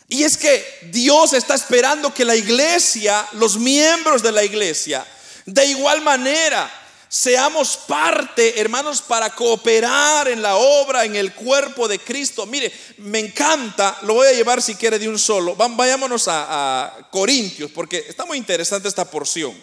Y 0.06 0.22
es 0.22 0.36
que 0.36 0.64
Dios 0.92 1.32
está 1.32 1.54
esperando 1.54 2.14
que 2.14 2.24
la 2.24 2.36
iglesia, 2.36 3.26
los 3.32 3.58
miembros 3.58 4.22
de 4.22 4.32
la 4.32 4.44
iglesia, 4.44 5.06
de 5.44 5.66
igual 5.66 6.02
manera 6.02 6.70
Seamos 7.10 7.78
parte, 7.86 8.60
hermanos, 8.60 9.00
para 9.00 9.34
cooperar 9.34 10.28
en 10.28 10.42
la 10.42 10.56
obra, 10.56 11.06
en 11.06 11.16
el 11.16 11.32
cuerpo 11.32 11.88
de 11.88 11.98
Cristo. 11.98 12.44
Mire, 12.44 12.70
me 12.98 13.18
encanta, 13.18 13.98
lo 14.02 14.14
voy 14.14 14.28
a 14.28 14.32
llevar 14.32 14.60
si 14.60 14.74
quiere 14.74 14.98
de 14.98 15.08
un 15.08 15.18
solo. 15.18 15.56
Vayámonos 15.56 16.28
a, 16.28 16.84
a 16.84 17.10
Corintios, 17.10 17.70
porque 17.70 18.04
está 18.06 18.26
muy 18.26 18.36
interesante 18.36 18.88
esta 18.88 19.10
porción. 19.10 19.56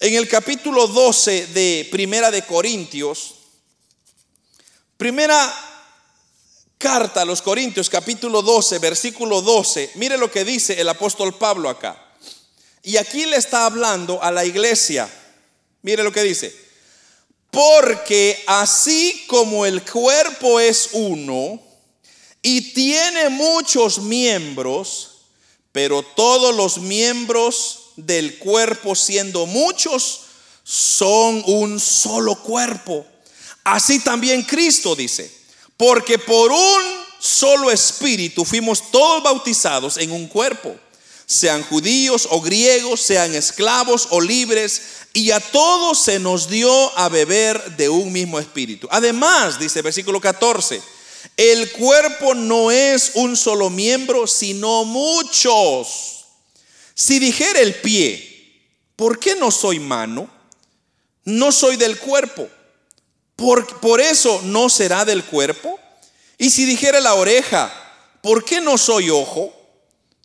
En 0.00 0.14
el 0.14 0.28
capítulo 0.28 0.86
12 0.86 1.46
de 1.48 1.88
Primera 1.90 2.30
de 2.30 2.42
Corintios, 2.42 3.34
primera 4.98 5.50
carta 6.76 7.22
a 7.22 7.24
los 7.24 7.40
Corintios, 7.40 7.88
capítulo 7.88 8.42
12, 8.42 8.78
versículo 8.80 9.40
12, 9.40 9.92
mire 9.94 10.18
lo 10.18 10.30
que 10.30 10.44
dice 10.44 10.78
el 10.78 10.90
apóstol 10.90 11.38
Pablo 11.38 11.70
acá. 11.70 12.04
Y 12.82 12.98
aquí 12.98 13.24
le 13.24 13.36
está 13.36 13.64
hablando 13.64 14.22
a 14.22 14.30
la 14.30 14.44
iglesia 14.44 15.10
Mire 15.88 16.02
lo 16.02 16.12
que 16.12 16.22
dice. 16.22 16.54
Porque 17.50 18.44
así 18.46 19.24
como 19.26 19.64
el 19.64 19.82
cuerpo 19.82 20.60
es 20.60 20.90
uno 20.92 21.62
y 22.42 22.74
tiene 22.74 23.30
muchos 23.30 23.98
miembros, 24.00 25.22
pero 25.72 26.02
todos 26.02 26.54
los 26.54 26.76
miembros 26.76 27.92
del 27.96 28.38
cuerpo 28.38 28.94
siendo 28.94 29.46
muchos 29.46 30.24
son 30.62 31.42
un 31.46 31.80
solo 31.80 32.34
cuerpo. 32.42 33.06
Así 33.64 33.98
también 34.00 34.42
Cristo 34.42 34.94
dice, 34.94 35.32
porque 35.78 36.18
por 36.18 36.52
un 36.52 36.82
solo 37.18 37.70
espíritu 37.70 38.44
fuimos 38.44 38.90
todos 38.90 39.22
bautizados 39.22 39.96
en 39.96 40.12
un 40.12 40.28
cuerpo 40.28 40.78
sean 41.28 41.62
judíos 41.62 42.26
o 42.30 42.40
griegos, 42.40 43.02
sean 43.02 43.34
esclavos 43.34 44.08
o 44.10 44.18
libres, 44.18 44.80
y 45.12 45.30
a 45.30 45.40
todos 45.40 45.98
se 45.98 46.18
nos 46.18 46.48
dio 46.48 46.96
a 46.98 47.08
beber 47.08 47.76
de 47.76 47.88
un 47.88 48.12
mismo 48.12 48.38
espíritu. 48.38 48.88
Además, 48.90 49.58
dice 49.58 49.82
versículo 49.82 50.20
14, 50.20 50.80
el 51.36 51.72
cuerpo 51.72 52.34
no 52.34 52.70
es 52.70 53.12
un 53.14 53.36
solo 53.36 53.70
miembro, 53.70 54.26
sino 54.26 54.84
muchos. 54.84 56.24
Si 56.94 57.18
dijera 57.18 57.60
el 57.60 57.74
pie, 57.74 58.62
¿por 58.96 59.18
qué 59.18 59.34
no 59.34 59.50
soy 59.50 59.78
mano? 59.78 60.28
No 61.24 61.52
soy 61.52 61.76
del 61.76 61.98
cuerpo. 61.98 62.48
¿Por, 63.36 63.80
por 63.80 64.00
eso 64.00 64.40
no 64.44 64.68
será 64.68 65.04
del 65.04 65.24
cuerpo? 65.24 65.78
Y 66.38 66.50
si 66.50 66.64
dijera 66.64 67.00
la 67.00 67.14
oreja, 67.14 67.72
¿por 68.20 68.44
qué 68.44 68.60
no 68.60 68.78
soy 68.78 69.10
ojo? 69.10 69.54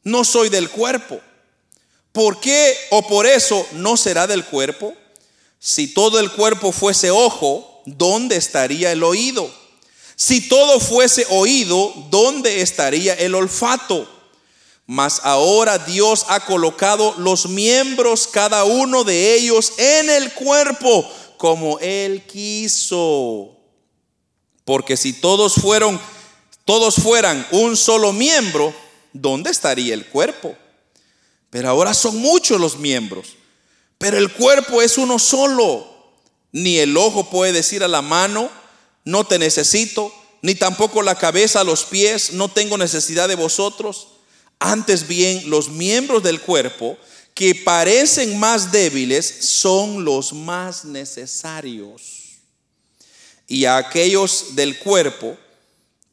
no 0.03 0.23
soy 0.23 0.49
del 0.49 0.69
cuerpo. 0.69 1.19
¿Por 2.13 2.39
qué 2.39 2.77
o 2.91 3.05
por 3.07 3.25
eso 3.25 3.65
no 3.73 3.97
será 3.97 4.27
del 4.27 4.45
cuerpo? 4.45 4.93
Si 5.59 5.87
todo 5.87 6.19
el 6.19 6.31
cuerpo 6.31 6.71
fuese 6.71 7.09
ojo, 7.09 7.81
¿dónde 7.85 8.35
estaría 8.35 8.91
el 8.91 9.03
oído? 9.03 9.51
Si 10.15 10.47
todo 10.47 10.79
fuese 10.79 11.25
oído, 11.29 11.91
¿dónde 12.11 12.61
estaría 12.61 13.15
el 13.15 13.33
olfato? 13.33 14.07
Mas 14.85 15.21
ahora 15.23 15.79
Dios 15.79 16.25
ha 16.27 16.45
colocado 16.45 17.15
los 17.17 17.47
miembros, 17.47 18.27
cada 18.27 18.63
uno 18.63 19.03
de 19.03 19.33
ellos, 19.33 19.73
en 19.77 20.09
el 20.11 20.33
cuerpo, 20.33 21.09
como 21.37 21.79
Él 21.79 22.23
quiso. 22.27 23.57
Porque 24.65 24.97
si 24.97 25.13
todos 25.13 25.55
fueron, 25.55 25.99
todos 26.63 26.95
fueran 26.95 27.47
un 27.51 27.75
solo 27.75 28.13
miembro, 28.13 28.71
¿dónde 29.13 29.49
estaría 29.49 29.95
el 29.95 30.05
cuerpo? 30.05 30.55
Pero 31.53 31.69
ahora 31.69 31.93
son 31.93 32.17
muchos 32.17 32.59
los 32.59 32.79
miembros. 32.79 33.35
Pero 33.99 34.17
el 34.17 34.33
cuerpo 34.33 34.81
es 34.81 34.97
uno 34.97 35.19
solo. 35.19 35.87
Ni 36.51 36.79
el 36.79 36.97
ojo 36.97 37.29
puede 37.29 37.51
decir 37.51 37.83
a 37.83 37.87
la 37.87 38.01
mano, 38.01 38.49
no 39.05 39.23
te 39.23 39.37
necesito, 39.37 40.11
ni 40.41 40.55
tampoco 40.55 41.03
la 41.03 41.13
cabeza 41.13 41.59
a 41.59 41.63
los 41.63 41.83
pies, 41.83 42.33
no 42.33 42.49
tengo 42.49 42.75
necesidad 42.79 43.27
de 43.27 43.35
vosotros. 43.35 44.07
Antes 44.57 45.07
bien, 45.07 45.47
los 45.47 45.69
miembros 45.69 46.23
del 46.23 46.41
cuerpo 46.41 46.97
que 47.35 47.53
parecen 47.53 48.39
más 48.39 48.71
débiles 48.71 49.23
son 49.41 50.03
los 50.03 50.33
más 50.33 50.85
necesarios. 50.85 52.39
Y 53.47 53.65
a 53.65 53.77
aquellos 53.77 54.55
del 54.55 54.79
cuerpo 54.79 55.37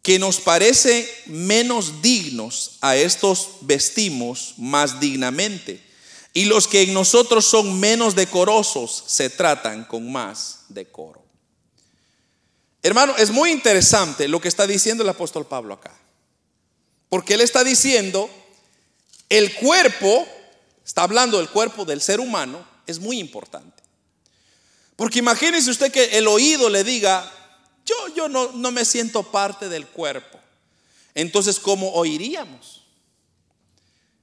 que 0.02 0.18
nos 0.18 0.40
parece 0.40 1.08
menos 1.26 2.00
dignos, 2.00 2.78
a 2.80 2.96
estos 2.96 3.58
vestimos 3.62 4.54
más 4.56 4.98
dignamente. 4.98 5.82
Y 6.32 6.44
los 6.44 6.68
que 6.68 6.82
en 6.82 6.94
nosotros 6.94 7.44
son 7.44 7.78
menos 7.80 8.14
decorosos 8.14 9.04
se 9.06 9.28
tratan 9.28 9.84
con 9.84 10.10
más 10.10 10.60
decoro. 10.68 11.22
Hermano, 12.82 13.14
es 13.18 13.30
muy 13.30 13.50
interesante 13.50 14.26
lo 14.26 14.40
que 14.40 14.48
está 14.48 14.66
diciendo 14.66 15.02
el 15.02 15.08
apóstol 15.10 15.46
Pablo 15.46 15.74
acá. 15.74 15.92
Porque 17.10 17.34
él 17.34 17.42
está 17.42 17.62
diciendo, 17.62 18.30
el 19.28 19.54
cuerpo, 19.54 20.26
está 20.84 21.02
hablando 21.02 21.38
del 21.38 21.50
cuerpo 21.50 21.84
del 21.84 22.00
ser 22.00 22.20
humano, 22.20 22.64
es 22.86 23.00
muy 23.00 23.18
importante. 23.18 23.82
Porque 24.96 25.18
imagínese 25.18 25.70
usted 25.70 25.92
que 25.92 26.18
el 26.18 26.28
oído 26.28 26.70
le 26.70 26.84
diga, 26.84 27.30
yo, 27.84 27.94
yo 28.14 28.28
no, 28.28 28.52
no 28.52 28.70
me 28.70 28.84
siento 28.84 29.22
parte 29.22 29.68
del 29.68 29.86
cuerpo. 29.86 30.38
Entonces, 31.14 31.58
¿cómo 31.58 31.92
oiríamos? 31.92 32.82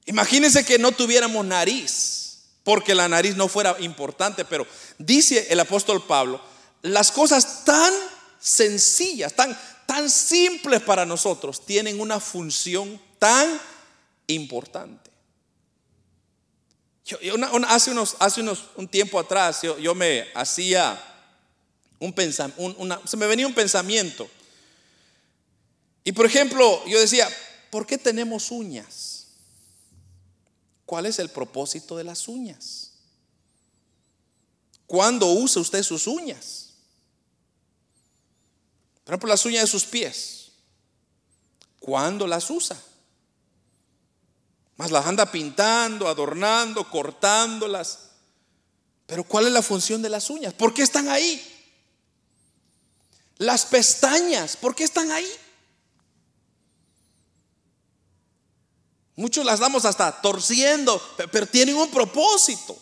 Imagínense 0.06 0.65
que 0.65 0.80
no 0.80 0.93
tuviéramos 0.93 1.46
nariz, 1.46 2.39
porque 2.63 2.96
la 2.96 3.10
nariz 3.10 3.36
no 3.36 3.48
fuera 3.48 3.76
importante, 3.80 4.46
pero 4.46 4.65
dice 4.98 5.48
el 5.50 5.60
apóstol 5.60 6.04
Pablo, 6.06 6.41
las 6.82 7.12
cosas 7.12 7.65
tan 7.65 7.93
sencillas, 8.39 9.34
tan, 9.34 9.58
tan 9.86 10.10
simples 10.10 10.82
para 10.82 11.06
nosotros, 11.06 11.65
tienen 11.65 12.00
una 12.00 12.20
función 12.20 13.02
tan 13.20 13.60
importante. 14.28 15.12
Hace 17.67 17.91
unos, 17.91 18.15
hace 18.20 18.41
unos, 18.41 18.65
un 18.76 18.88
tiempo 18.88 19.20
atrás, 19.20 19.62
yo, 19.62 19.78
yo 19.78 19.96
me 19.96 20.28
hacía 20.36 21.02
un 22.00 22.14
pensamiento, 22.14 23.08
se 23.08 23.18
me 23.18 23.28
venía 23.28 23.48
un 23.48 23.54
pensamiento. 23.54 24.30
Y 26.04 26.12
por 26.12 26.26
ejemplo, 26.26 26.86
yo 26.86 27.00
decía, 27.00 27.28
¿por 27.70 27.86
qué 27.86 27.98
tenemos 27.98 28.52
uñas? 28.52 29.28
¿Cuál 30.86 31.06
es 31.06 31.20
el 31.20 31.30
propósito 31.30 31.98
de 31.98 32.06
las 32.06 32.28
uñas? 32.28 32.92
¿Cuándo 34.86 35.28
usa 35.28 35.62
usted 35.62 35.84
sus 35.84 36.08
uñas? 36.08 36.70
Por 39.04 39.14
ejemplo, 39.14 39.30
las 39.30 39.46
uñas 39.46 39.64
de 39.64 39.68
sus 39.68 39.84
pies. 39.84 40.52
¿Cuándo 41.80 42.26
las 42.26 42.50
usa? 42.50 42.82
Más 44.78 44.92
las 44.92 45.06
anda 45.06 45.30
pintando, 45.30 46.08
adornando, 46.08 46.90
cortándolas. 46.90 48.00
Pero 49.08 49.24
¿cuál 49.24 49.48
es 49.48 49.52
la 49.52 49.62
función 49.62 50.02
de 50.02 50.10
las 50.10 50.30
uñas? 50.30 50.54
¿Por 50.54 50.74
qué 50.74 50.84
están 50.84 51.10
ahí? 51.10 51.57
Las 53.38 53.65
pestañas, 53.65 54.58
¿por 54.58 54.76
qué 54.76 54.84
están 54.84 55.12
ahí? 55.12 55.30
Muchos 59.15 59.45
las 59.45 59.60
damos 59.60 59.86
hasta 59.86 60.21
torciendo, 60.21 61.02
pero 61.32 61.47
tienen 61.47 61.76
un 61.76 61.89
propósito. 61.89 62.78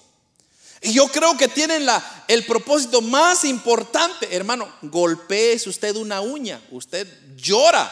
Y 0.81 0.93
yo 0.93 1.07
creo 1.07 1.35
que 1.37 1.47
tienen 1.47 1.85
la, 1.85 2.25
el 2.27 2.45
propósito 2.45 3.01
más 3.01 3.45
importante. 3.45 4.35
Hermano, 4.35 4.71
golpees 4.81 5.65
usted 5.65 5.95
una 5.95 6.21
uña, 6.21 6.61
usted 6.71 7.07
llora. 7.35 7.89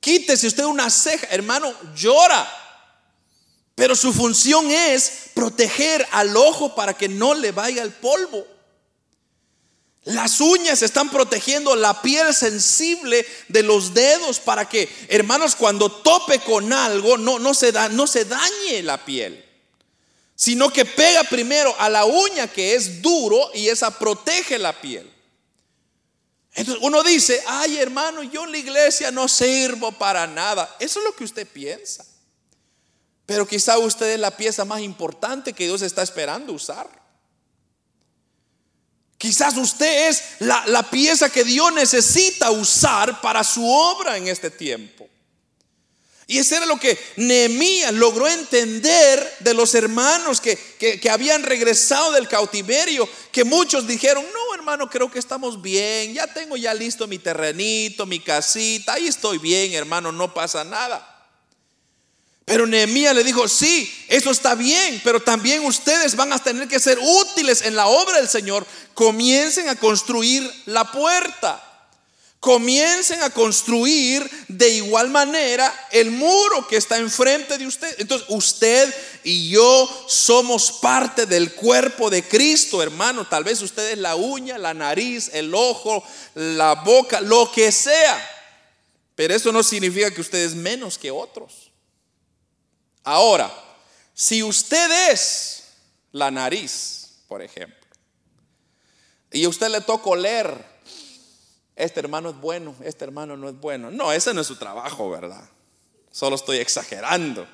Quítese 0.00 0.48
usted 0.48 0.64
una 0.64 0.90
ceja, 0.90 1.28
hermano, 1.30 1.72
llora. 1.94 2.48
Pero 3.74 3.94
su 3.94 4.12
función 4.12 4.70
es 4.70 5.30
proteger 5.32 6.06
al 6.10 6.36
ojo 6.36 6.74
para 6.74 6.92
que 6.94 7.08
no 7.08 7.34
le 7.34 7.52
vaya 7.52 7.82
el 7.82 7.92
polvo. 7.92 8.46
Las 10.10 10.40
uñas 10.40 10.82
están 10.82 11.10
protegiendo 11.10 11.76
la 11.76 12.02
piel 12.02 12.34
sensible 12.34 13.26
de 13.48 13.62
los 13.62 13.94
dedos 13.94 14.40
para 14.40 14.68
que, 14.68 14.88
hermanos, 15.08 15.54
cuando 15.54 15.90
tope 15.90 16.40
con 16.40 16.72
algo 16.72 17.16
no, 17.16 17.38
no, 17.38 17.54
se, 17.54 17.72
da, 17.72 17.88
no 17.88 18.06
se 18.06 18.24
dañe 18.24 18.82
la 18.82 19.04
piel, 19.04 19.44
sino 20.34 20.72
que 20.72 20.84
pega 20.84 21.24
primero 21.24 21.74
a 21.78 21.88
la 21.88 22.04
uña 22.04 22.48
que 22.48 22.74
es 22.74 23.00
duro 23.00 23.50
y 23.54 23.68
esa 23.68 23.98
protege 23.98 24.58
la 24.58 24.78
piel. 24.80 25.10
Entonces 26.54 26.82
uno 26.84 27.02
dice, 27.02 27.42
ay 27.46 27.78
hermano, 27.78 28.22
yo 28.22 28.44
en 28.44 28.52
la 28.52 28.58
iglesia 28.58 29.10
no 29.10 29.28
sirvo 29.28 29.92
para 29.92 30.26
nada. 30.26 30.76
Eso 30.80 30.98
es 30.98 31.04
lo 31.04 31.14
que 31.14 31.24
usted 31.24 31.46
piensa. 31.46 32.04
Pero 33.26 33.46
quizá 33.46 33.78
usted 33.78 34.14
es 34.14 34.18
la 34.18 34.36
pieza 34.36 34.64
más 34.64 34.80
importante 34.80 35.52
que 35.52 35.66
Dios 35.66 35.82
está 35.82 36.02
esperando 36.02 36.52
usar. 36.52 36.99
Quizás 39.20 39.58
usted 39.58 40.08
es 40.08 40.22
la, 40.38 40.82
pieza 40.90 41.28
que 41.28 41.44
Dios 41.44 41.70
necesita 41.74 42.50
usar 42.50 43.20
para 43.20 43.44
su 43.44 43.68
obra 43.68 44.16
en 44.16 44.28
este 44.28 44.50
tiempo. 44.50 45.06
Y 46.26 46.38
eso 46.38 46.56
era 46.56 46.64
lo 46.64 46.80
que 46.80 46.98
Nehemías 47.16 47.92
logró 47.92 48.26
entender 48.26 49.36
de 49.40 49.52
los 49.52 49.74
hermanos 49.74 50.40
que, 50.40 50.56
que, 50.56 51.10
habían 51.10 51.42
regresado 51.42 52.12
del 52.12 52.28
cautiverio, 52.28 53.06
que 53.30 53.44
muchos 53.44 53.86
dijeron, 53.86 54.24
no 54.32 54.54
hermano, 54.54 54.88
creo 54.88 55.10
que 55.10 55.18
estamos 55.18 55.60
bien, 55.60 56.14
ya 56.14 56.26
tengo 56.26 56.56
ya 56.56 56.72
listo 56.72 57.06
mi 57.06 57.18
terrenito, 57.18 58.06
mi 58.06 58.20
casita, 58.20 58.94
ahí 58.94 59.06
estoy 59.06 59.36
bien 59.36 59.74
hermano, 59.74 60.12
no 60.12 60.32
pasa 60.32 60.64
nada. 60.64 61.19
Pero 62.50 62.66
Nehemías 62.66 63.14
le 63.14 63.22
dijo, 63.22 63.46
sí, 63.46 63.88
eso 64.08 64.32
está 64.32 64.56
bien, 64.56 65.00
pero 65.04 65.22
también 65.22 65.64
ustedes 65.64 66.16
van 66.16 66.32
a 66.32 66.42
tener 66.42 66.66
que 66.66 66.80
ser 66.80 66.98
útiles 66.98 67.62
en 67.62 67.76
la 67.76 67.86
obra 67.86 68.16
del 68.16 68.28
Señor. 68.28 68.66
Comiencen 68.92 69.68
a 69.68 69.76
construir 69.76 70.52
la 70.66 70.90
puerta. 70.90 71.64
Comiencen 72.40 73.22
a 73.22 73.30
construir 73.30 74.28
de 74.48 74.68
igual 74.68 75.10
manera 75.10 75.72
el 75.92 76.10
muro 76.10 76.66
que 76.66 76.76
está 76.76 76.96
enfrente 76.96 77.56
de 77.56 77.68
usted. 77.68 77.94
Entonces, 77.98 78.26
usted 78.30 78.92
y 79.22 79.50
yo 79.50 79.88
somos 80.08 80.72
parte 80.72 81.26
del 81.26 81.52
cuerpo 81.52 82.10
de 82.10 82.24
Cristo, 82.24 82.82
hermano. 82.82 83.28
Tal 83.28 83.44
vez 83.44 83.62
usted 83.62 83.92
es 83.92 83.98
la 83.98 84.16
uña, 84.16 84.58
la 84.58 84.74
nariz, 84.74 85.30
el 85.34 85.54
ojo, 85.54 86.02
la 86.34 86.74
boca, 86.74 87.20
lo 87.20 87.52
que 87.52 87.70
sea. 87.70 88.28
Pero 89.14 89.36
eso 89.36 89.52
no 89.52 89.62
significa 89.62 90.10
que 90.10 90.20
usted 90.20 90.40
es 90.40 90.56
menos 90.56 90.98
que 90.98 91.12
otros. 91.12 91.69
Ahora, 93.04 93.50
si 94.14 94.42
usted 94.42 95.10
es 95.10 95.64
la 96.12 96.30
nariz, 96.30 97.22
por 97.28 97.42
ejemplo, 97.42 97.76
y 99.32 99.44
a 99.44 99.48
usted 99.48 99.68
le 99.68 99.80
toca 99.80 100.10
oler, 100.10 100.64
este 101.76 102.00
hermano 102.00 102.30
es 102.30 102.36
bueno, 102.36 102.74
este 102.84 103.04
hermano 103.04 103.36
no 103.36 103.48
es 103.48 103.58
bueno. 103.58 103.90
No, 103.90 104.12
ese 104.12 104.34
no 104.34 104.40
es 104.40 104.46
su 104.46 104.56
trabajo, 104.56 105.08
¿verdad? 105.08 105.48
Solo 106.10 106.36
estoy 106.36 106.58
exagerando. 106.58 107.48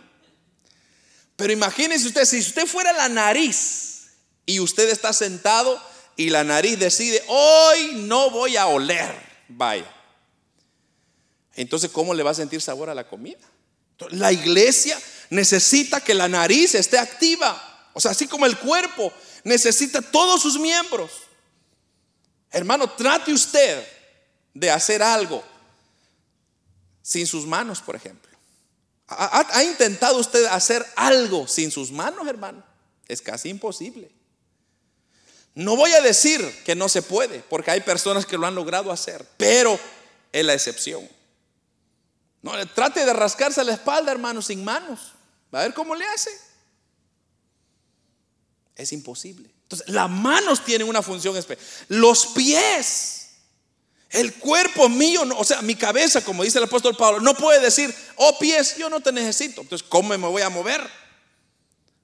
Pero 1.37 1.53
imagínese 1.53 2.07
usted, 2.09 2.25
si 2.25 2.39
usted 2.39 2.67
fuera 2.67 2.93
la 2.93 3.09
nariz 3.09 4.09
y 4.47 4.59
usted 4.59 4.89
está 4.89 5.13
sentado 5.13 5.81
y 6.17 6.31
la 6.31 6.45
nariz 6.45 6.79
decide, 6.79 7.23
hoy 7.29 7.93
no 8.07 8.31
voy 8.31 8.57
a 8.57 8.67
oler, 8.67 9.15
vaya. 9.49 9.93
Entonces, 11.55 11.91
¿cómo 11.91 12.15
le 12.15 12.23
va 12.23 12.31
a 12.31 12.35
sentir 12.35 12.61
sabor 12.61 12.89
a 12.89 12.95
la 12.95 13.07
comida? 13.07 13.39
La 14.11 14.33
iglesia 14.33 14.99
necesita 15.31 16.01
que 16.01 16.15
la 16.15 16.29
nariz 16.29 16.75
esté 16.75 16.99
activa. 16.99 17.91
O 17.93 18.01
sea, 18.01 18.11
así 18.11 18.27
como 18.27 18.47
el 18.47 18.59
cuerpo 18.59 19.13
necesita 19.45 20.03
todos 20.03 20.43
sus 20.43 20.59
miembros. 20.59 21.11
Hermano, 22.51 22.91
trate 22.91 23.33
usted 23.33 23.87
de 24.55 24.71
hacer 24.71 25.03
algo 25.03 25.43
sin 27.03 27.27
sus 27.27 27.47
manos, 27.47 27.81
por 27.81 27.97
ejemplo. 27.97 28.27
¿Ha, 29.09 29.63
intentado 29.63 30.19
usted 30.19 30.45
hacer 30.47 30.85
algo 30.97 31.47
sin 31.47 31.71
sus 31.71 31.93
manos, 31.93 32.27
hermano? 32.27 32.65
Es 33.07 33.23
casi 33.23 33.51
imposible. 33.51 34.11
No 35.55 35.77
voy 35.77 35.93
a 35.93 36.01
decir 36.01 36.43
que 36.65 36.75
no 36.75 36.89
se 36.89 37.03
puede, 37.03 37.39
porque 37.49 37.71
hay 37.71 37.81
personas 37.81 38.27
que 38.27 38.37
lo 38.37 38.47
han 38.47 38.55
logrado 38.55 38.91
hacer, 38.91 39.25
pero 39.37 39.79
es 40.33 40.45
la 40.45 40.55
excepción. 40.55 41.09
No, 42.43 42.53
trate 42.69 43.05
de 43.05 43.13
rascarse 43.13 43.63
la 43.65 43.75
espalda, 43.75 44.13
hermano, 44.13 44.43
sin 44.43 44.65
manos. 44.65 45.13
A 45.57 45.63
ver 45.63 45.75
cómo 45.75 45.95
le 45.95 46.05
hace. 46.05 46.31
Es 48.75 48.93
imposible. 48.93 49.51
Entonces, 49.63 49.89
las 49.89 50.11
manos 50.11 50.65
tienen 50.65 50.87
una 50.87 51.03
función 51.03 51.37
especial. 51.37 51.67
Los 51.89 52.27
pies. 52.27 53.23
El 54.11 54.35
cuerpo 54.35 54.89
mío, 54.89 55.23
o 55.37 55.45
sea, 55.45 55.63
mi 55.63 55.75
cabeza, 55.75 56.23
como 56.23 56.45
dice 56.45 56.59
el 56.59 56.65
apóstol 56.65 56.97
Pablo, 56.97 57.21
no 57.21 57.35
puede 57.35 57.61
decir, 57.61 57.93
oh 58.17 58.39
pies, 58.39 58.77
yo 58.77 58.89
no 58.89 59.01
te 59.01 59.11
necesito. 59.13 59.63
Entonces, 59.63 59.87
¿cómo 59.89 60.11
me 60.11 60.29
voy 60.29 60.43
a 60.43 60.49
mover? 60.49 60.89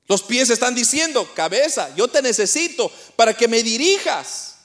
Los 0.08 0.22
pies 0.22 0.50
están 0.50 0.74
diciendo, 0.74 1.32
cabeza, 1.34 1.94
yo 1.94 2.08
te 2.08 2.20
necesito 2.20 2.90
para 3.16 3.34
que 3.34 3.48
me 3.48 3.62
dirijas. 3.62 4.56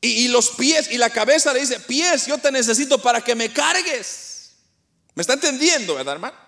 Y, 0.00 0.28
los 0.28 0.50
pies 0.50 0.90
y 0.90 0.98
la 0.98 1.10
cabeza 1.10 1.52
le 1.52 1.60
dice, 1.60 1.80
pies, 1.80 2.26
yo 2.26 2.38
te 2.38 2.52
necesito 2.52 2.98
para 2.98 3.20
que 3.22 3.34
me 3.34 3.52
cargues. 3.52 4.50
¿Me 5.14 5.22
está 5.22 5.32
entendiendo, 5.32 5.94
verdad, 5.94 6.14
hermano? 6.14 6.47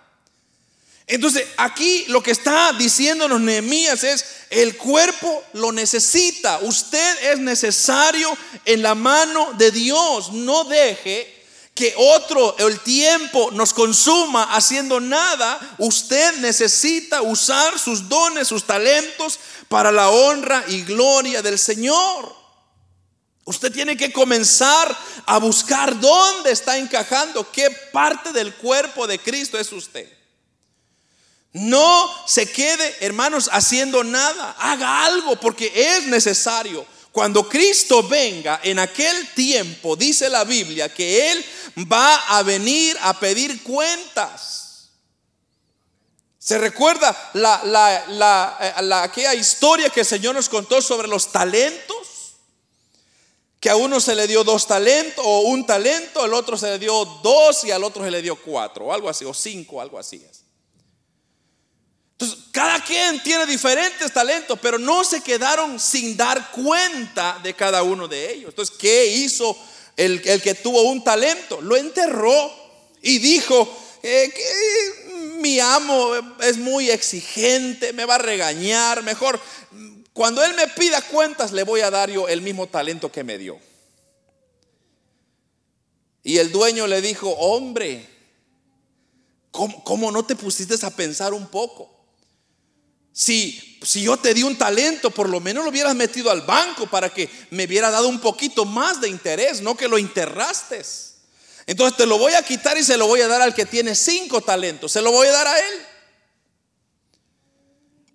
Entonces, 1.11 1.45
aquí 1.57 2.05
lo 2.07 2.23
que 2.23 2.31
está 2.31 2.71
diciéndonos 2.71 3.41
Nehemías 3.41 4.01
es, 4.05 4.25
el 4.49 4.77
cuerpo 4.77 5.43
lo 5.51 5.73
necesita. 5.73 6.59
Usted 6.61 7.31
es 7.33 7.37
necesario 7.37 8.29
en 8.63 8.81
la 8.81 8.95
mano 8.95 9.51
de 9.57 9.71
Dios. 9.71 10.31
No 10.31 10.63
deje 10.63 11.43
que 11.75 11.93
otro, 11.97 12.55
el 12.59 12.79
tiempo, 12.79 13.51
nos 13.51 13.73
consuma 13.73 14.55
haciendo 14.55 15.01
nada. 15.01 15.59
Usted 15.79 16.37
necesita 16.37 17.21
usar 17.21 17.77
sus 17.77 18.07
dones, 18.07 18.47
sus 18.47 18.65
talentos 18.65 19.37
para 19.67 19.91
la 19.91 20.09
honra 20.09 20.63
y 20.69 20.83
gloria 20.83 21.41
del 21.41 21.59
Señor. 21.59 22.33
Usted 23.43 23.69
tiene 23.73 23.97
que 23.97 24.13
comenzar 24.13 24.97
a 25.25 25.39
buscar 25.39 25.99
dónde 25.99 26.51
está 26.51 26.77
encajando, 26.77 27.51
qué 27.51 27.69
parte 27.91 28.31
del 28.31 28.55
cuerpo 28.55 29.07
de 29.07 29.19
Cristo 29.19 29.59
es 29.59 29.73
usted. 29.73 30.20
No 31.53 32.09
se 32.27 32.49
quede, 32.49 32.95
hermanos, 33.01 33.49
haciendo 33.51 34.03
nada. 34.03 34.55
Haga 34.57 35.05
algo 35.05 35.35
porque 35.35 35.71
es 35.75 36.07
necesario. 36.07 36.85
Cuando 37.11 37.47
Cristo 37.49 38.03
venga 38.03 38.61
en 38.63 38.79
aquel 38.79 39.33
tiempo, 39.33 39.97
dice 39.97 40.29
la 40.29 40.45
Biblia, 40.45 40.93
que 40.93 41.31
Él 41.31 41.45
va 41.91 42.15
a 42.37 42.43
venir 42.43 42.97
a 43.01 43.19
pedir 43.19 43.61
cuentas. 43.63 44.61
¿Se 46.39 46.57
recuerda 46.57 47.15
la, 47.33 47.61
la, 48.07 48.57
eh, 48.59 48.93
aquella 49.03 49.33
historia 49.33 49.89
que 49.89 49.99
el 49.99 50.05
Señor 50.05 50.33
nos 50.33 50.47
contó 50.47 50.81
sobre 50.81 51.07
los 51.07 51.31
talentos? 51.31 51.97
Que 53.59 53.69
a 53.69 53.75
uno 53.75 53.99
se 53.99 54.15
le 54.15 54.25
dio 54.25 54.43
dos 54.43 54.65
talentos 54.65 55.23
o 55.23 55.41
un 55.41 55.65
talento, 55.67 56.23
al 56.23 56.33
otro 56.33 56.57
se 56.57 56.67
le 56.67 56.79
dio 56.79 57.05
dos 57.21 57.63
y 57.65 57.71
al 57.71 57.83
otro 57.83 58.03
se 58.03 58.09
le 58.09 58.21
dio 58.21 58.37
cuatro 58.37 58.85
o 58.85 58.93
algo 58.93 59.07
así, 59.07 59.25
o 59.25 59.33
cinco, 59.33 59.81
algo 59.81 59.99
así 59.99 60.25
es. 60.27 60.41
Cada 62.51 62.83
quien 62.83 63.21
tiene 63.23 63.45
diferentes 63.45 64.11
talentos, 64.11 64.59
pero 64.61 64.77
no 64.77 65.03
se 65.03 65.21
quedaron 65.21 65.79
sin 65.79 66.17
dar 66.17 66.51
cuenta 66.51 67.39
de 67.41 67.53
cada 67.53 67.83
uno 67.83 68.07
de 68.07 68.33
ellos. 68.33 68.49
Entonces, 68.49 68.75
¿qué 68.77 69.07
hizo 69.07 69.57
el, 69.95 70.21
que 70.21 70.53
tuvo 70.55 70.83
un 70.83 71.03
talento? 71.03 71.61
Lo 71.61 71.77
enterró 71.77 72.51
y 73.01 73.19
dijo, 73.19 73.67
eh, 74.03 74.31
que 74.33 75.37
mi 75.39 75.59
amo 75.59 76.11
es 76.41 76.57
muy 76.57 76.89
exigente, 76.89 77.93
me 77.93 78.05
va 78.05 78.15
a 78.15 78.19
regañar, 78.19 79.01
mejor 79.03 79.39
cuando 80.13 80.43
él 80.43 80.53
me 80.55 80.67
pida 80.67 81.01
cuentas 81.01 81.51
le 81.51 81.63
voy 81.63 81.81
a 81.81 81.89
dar 81.89 82.09
yo 82.09 82.27
el 82.27 82.41
mismo 82.41 82.67
talento 82.67 83.11
que 83.11 83.23
me 83.23 83.37
dio. 83.37 83.59
Y 86.23 86.37
el 86.37 86.51
dueño 86.51 86.85
le 86.85 87.01
dijo, 87.01 87.29
hombre, 87.29 88.07
¿cómo, 89.49 89.83
cómo 89.83 90.11
no 90.11 90.23
te 90.23 90.35
pusiste 90.35 90.75
a 90.85 90.89
pensar 90.91 91.33
un 91.33 91.47
poco? 91.47 92.00
Si, 93.13 93.79
si 93.81 94.03
yo 94.03 94.17
te 94.17 94.33
di 94.33 94.43
un 94.43 94.57
talento, 94.57 95.11
por 95.11 95.29
lo 95.29 95.39
menos 95.39 95.63
lo 95.63 95.69
hubieras 95.69 95.95
metido 95.95 96.31
al 96.31 96.41
banco 96.41 96.87
para 96.87 97.09
que 97.13 97.29
me 97.49 97.65
hubiera 97.65 97.91
dado 97.91 98.07
un 98.07 98.19
poquito 98.19 98.65
más 98.65 99.01
de 99.01 99.09
interés, 99.09 99.61
no 99.61 99.75
que 99.75 99.87
lo 99.87 99.97
enterraste. 99.97 100.81
Entonces 101.67 101.97
te 101.97 102.05
lo 102.05 102.17
voy 102.17 102.33
a 102.33 102.43
quitar 102.43 102.77
y 102.77 102.83
se 102.83 102.97
lo 102.97 103.07
voy 103.07 103.21
a 103.21 103.27
dar 103.27 103.41
al 103.41 103.53
que 103.53 103.65
tiene 103.65 103.95
cinco 103.95 104.41
talentos. 104.41 104.91
Se 104.91 105.01
lo 105.01 105.11
voy 105.11 105.27
a 105.27 105.31
dar 105.31 105.47
a 105.47 105.59
él. 105.59 105.85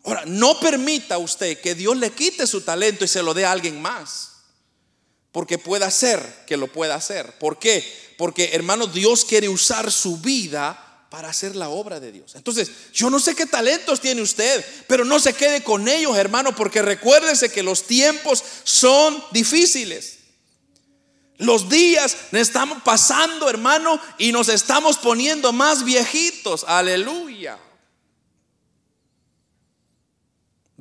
Ahora, 0.05 0.23
no 0.25 0.61
permita 0.61 1.19
usted 1.19 1.61
que 1.61 1.75
Dios 1.75 1.97
le 1.97 2.11
quite 2.13 2.47
su 2.47 2.61
talento 2.61 3.05
y 3.05 3.09
se 3.09 3.23
lo 3.23 3.35
dé 3.35 3.45
a 3.45 3.53
alguien 3.53 3.83
más. 3.83 4.33
Porque 5.33 5.59
puede 5.59 5.91
ser 5.91 6.45
que 6.47 6.57
lo 6.57 6.73
pueda 6.73 6.95
hacer. 6.95 7.39
¿Por 7.39 7.59
qué? 7.59 7.85
Porque, 8.17 8.51
hermano, 8.53 8.87
Dios 8.87 9.25
quiere 9.25 9.49
usar 9.49 9.91
su 9.91 10.19
vida 10.19 10.86
para 11.17 11.31
hacer 11.31 11.57
la 11.57 11.71
obra 11.71 11.99
de 11.99 12.13
Dios. 12.13 12.35
Entonces, 12.35 12.71
yo 12.93 13.09
no 13.09 13.19
sé 13.19 13.35
qué 13.35 13.47
talentos 13.47 14.03
tiene 14.03 14.21
usted, 14.21 14.63
pero 14.87 15.03
no 15.03 15.19
se 15.19 15.33
quede 15.33 15.65
con 15.65 15.89
ellos, 15.89 16.15
hermano, 16.15 16.55
porque 16.55 16.83
recuérdese 16.83 17.51
que 17.51 17.63
los 17.63 17.85
tiempos 17.85 18.45
son 18.65 19.25
difíciles. 19.31 20.19
Los 21.39 21.71
días 21.71 22.15
estamos 22.33 22.83
pasando, 22.83 23.49
hermano, 23.49 23.99
y 24.19 24.31
nos 24.31 24.51
estamos 24.51 24.99
poniendo 24.99 25.55
más 25.55 25.85
viejitos. 25.85 26.67
Aleluya. 26.69 27.59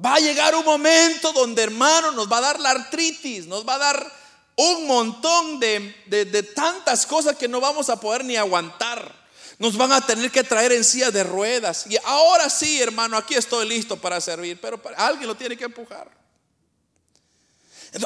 Va 0.05 0.15
a 0.15 0.19
llegar 0.19 0.53
un 0.53 0.65
momento 0.65 1.31
donde, 1.31 1.63
hermano, 1.63 2.11
nos 2.11 2.29
va 2.29 2.39
a 2.39 2.41
dar 2.41 2.59
la 2.59 2.71
artritis, 2.71 3.47
nos 3.47 3.65
va 3.65 3.75
a 3.75 3.79
dar 3.79 4.11
un 4.57 4.85
montón 4.85 5.61
de, 5.61 5.95
de 6.07 6.43
tantas 6.43 7.05
cosas 7.05 7.37
que 7.37 7.47
no 7.47 7.61
vamos 7.61 7.89
a 7.89 8.01
poder 8.01 8.25
ni 8.25 8.35
aguantar. 8.35 9.23
Nos 9.57 9.77
van 9.77 9.91
a 9.91 10.05
tener 10.05 10.31
que 10.31 10.43
traer 10.43 10.73
en 10.73 10.83
silla 10.83 11.11
de 11.11 11.23
ruedas. 11.23 11.85
Y 11.89 11.97
ahora 12.03 12.49
sí, 12.49 12.81
hermano, 12.81 13.15
aquí 13.15 13.35
estoy 13.35 13.67
listo 13.67 13.95
para 13.95 14.19
servir, 14.19 14.59
pero 14.59 14.81
alguien 14.97 15.27
lo 15.27 15.35
tiene 15.35 15.55
que 15.55 15.63
empujar. 15.63 16.09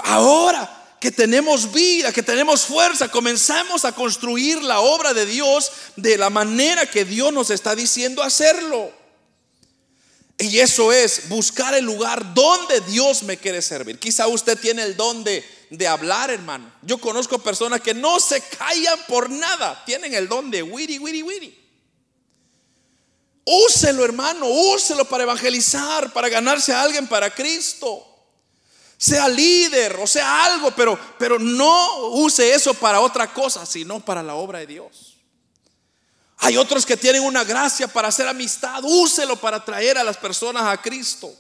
Ahora 0.03 0.95
que 0.99 1.12
tenemos 1.12 1.71
vida, 1.71 2.12
que 2.12 2.21
tenemos 2.21 2.62
fuerza, 2.65 3.09
comenzamos 3.09 3.85
a 3.85 3.93
construir 3.93 4.62
la 4.62 4.81
obra 4.81 5.13
de 5.13 5.25
Dios 5.25 5.71
de 5.95 6.17
la 6.17 6.29
manera 6.29 6.85
que 6.85 7.05
Dios 7.05 7.31
nos 7.31 7.49
está 7.49 7.73
diciendo 7.73 8.21
hacerlo. 8.21 8.91
Y 10.38 10.59
eso 10.59 10.93
es 10.93 11.27
buscar 11.29 11.73
el 11.73 11.85
lugar 11.85 12.33
donde 12.33 12.81
Dios 12.81 13.23
me 13.23 13.38
quiere 13.38 13.62
servir. 13.62 13.97
Quizá 13.97 14.27
usted 14.27 14.57
tiene 14.57 14.83
el 14.83 14.95
don 14.95 15.23
de 15.23 15.43
de 15.69 15.88
hablar, 15.88 16.29
hermano. 16.32 16.71
Yo 16.82 16.97
conozco 16.97 17.39
personas 17.39 17.82
que 17.82 17.93
no 17.93 18.19
se 18.19 18.41
callan 18.41 18.99
por 19.08 19.29
nada. 19.29 19.84
Tienen 19.86 20.13
el 20.13 20.27
don 20.27 20.49
de 20.49 20.63
wiri, 20.63 20.97
wiri, 20.97 21.23
wiri. 21.23 21.60
Úselo, 23.45 24.05
hermano, 24.05 24.45
úselo 24.45 25.05
para 25.05 25.23
evangelizar, 25.23 26.13
para 26.13 26.29
ganarse 26.29 26.73
a 26.73 26.82
alguien 26.82 27.08
para 27.08 27.34
Cristo. 27.34 28.05
Sea 28.97 29.27
líder 29.29 29.95
o 29.95 30.05
sea 30.05 30.45
algo, 30.45 30.71
pero, 30.71 30.99
pero 31.17 31.39
no 31.39 32.10
use 32.10 32.53
eso 32.53 32.73
para 32.73 32.99
otra 32.99 33.34
cosa, 33.34 33.65
sino 33.65 33.99
para 34.01 34.21
la 34.21 34.36
obra 34.36 34.60
de 34.60 34.67
Dios. 34.67 35.15
Hay 36.38 36.58
otros 36.58 36.86
que 36.86 36.97
tienen 36.97 37.23
una 37.23 37.43
gracia 37.43 37.88
para 37.88 38.10
hacer 38.10 38.27
amistad, 38.27 38.84
úselo 38.84 39.36
para 39.36 39.63
traer 39.63 39.97
a 39.97 40.03
las 40.03 40.17
personas 40.17 40.63
a 40.63 40.82
Cristo. 40.82 41.34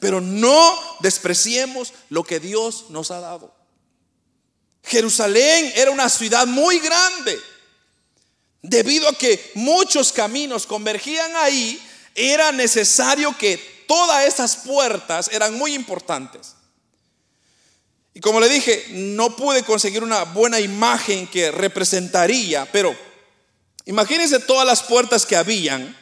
Pero 0.00 0.20
no 0.20 0.78
despreciemos 1.00 1.92
lo 2.08 2.24
que 2.24 2.40
Dios 2.40 2.86
nos 2.90 3.10
ha 3.10 3.20
dado. 3.20 3.63
Jerusalén 4.84 5.72
era 5.74 5.90
una 5.90 6.08
ciudad 6.08 6.46
muy 6.46 6.78
grande. 6.78 7.40
Debido 8.62 9.08
a 9.08 9.14
que 9.14 9.52
muchos 9.54 10.12
caminos 10.12 10.66
convergían 10.66 11.34
ahí, 11.36 11.80
era 12.14 12.52
necesario 12.52 13.36
que 13.36 13.84
todas 13.86 14.24
esas 14.24 14.56
puertas 14.56 15.28
eran 15.32 15.54
muy 15.54 15.74
importantes. 15.74 16.54
Y 18.14 18.20
como 18.20 18.40
le 18.40 18.48
dije, 18.48 18.86
no 18.90 19.34
pude 19.34 19.64
conseguir 19.64 20.02
una 20.02 20.22
buena 20.22 20.60
imagen 20.60 21.26
que 21.26 21.50
representaría, 21.50 22.64
pero 22.70 22.96
imagínense 23.86 24.38
todas 24.38 24.66
las 24.66 24.82
puertas 24.84 25.26
que 25.26 25.36
habían. 25.36 25.96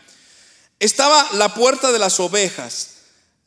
Estaba 0.78 1.26
la 1.32 1.54
puerta 1.54 1.90
de 1.90 1.98
las 1.98 2.20
ovejas, 2.20 2.88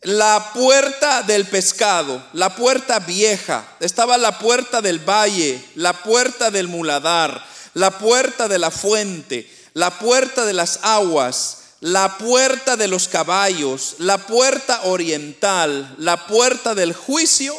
la 0.06 0.52
puerta 0.54 1.24
del 1.24 1.46
pescado, 1.46 2.24
la 2.34 2.56
puerta 2.56 3.00
vieja, 3.00 3.66
estaba 3.80 4.18
la 4.20 4.38
puerta 4.38 4.80
del 4.80 5.00
valle, 5.00 5.64
la 5.74 5.94
puerta 6.04 6.52
del 6.52 6.68
muladar, 6.68 7.44
la 7.74 7.98
puerta 7.98 8.48
de 8.48 8.60
la 8.60 8.70
fuente, 8.70 9.52
la 9.74 9.98
puerta 9.98 10.46
de 10.46 10.54
las 10.54 10.80
aguas, 10.84 11.58
la 11.80 12.20
puerta 12.20 12.78
de 12.78 12.88
los 12.88 13.08
caballos, 13.08 13.96
la 13.98 14.20
puerta 14.20 14.82
oriental, 14.84 15.96
la 15.98 16.28
puerta 16.28 16.76
del 16.76 16.94
juicio 16.94 17.56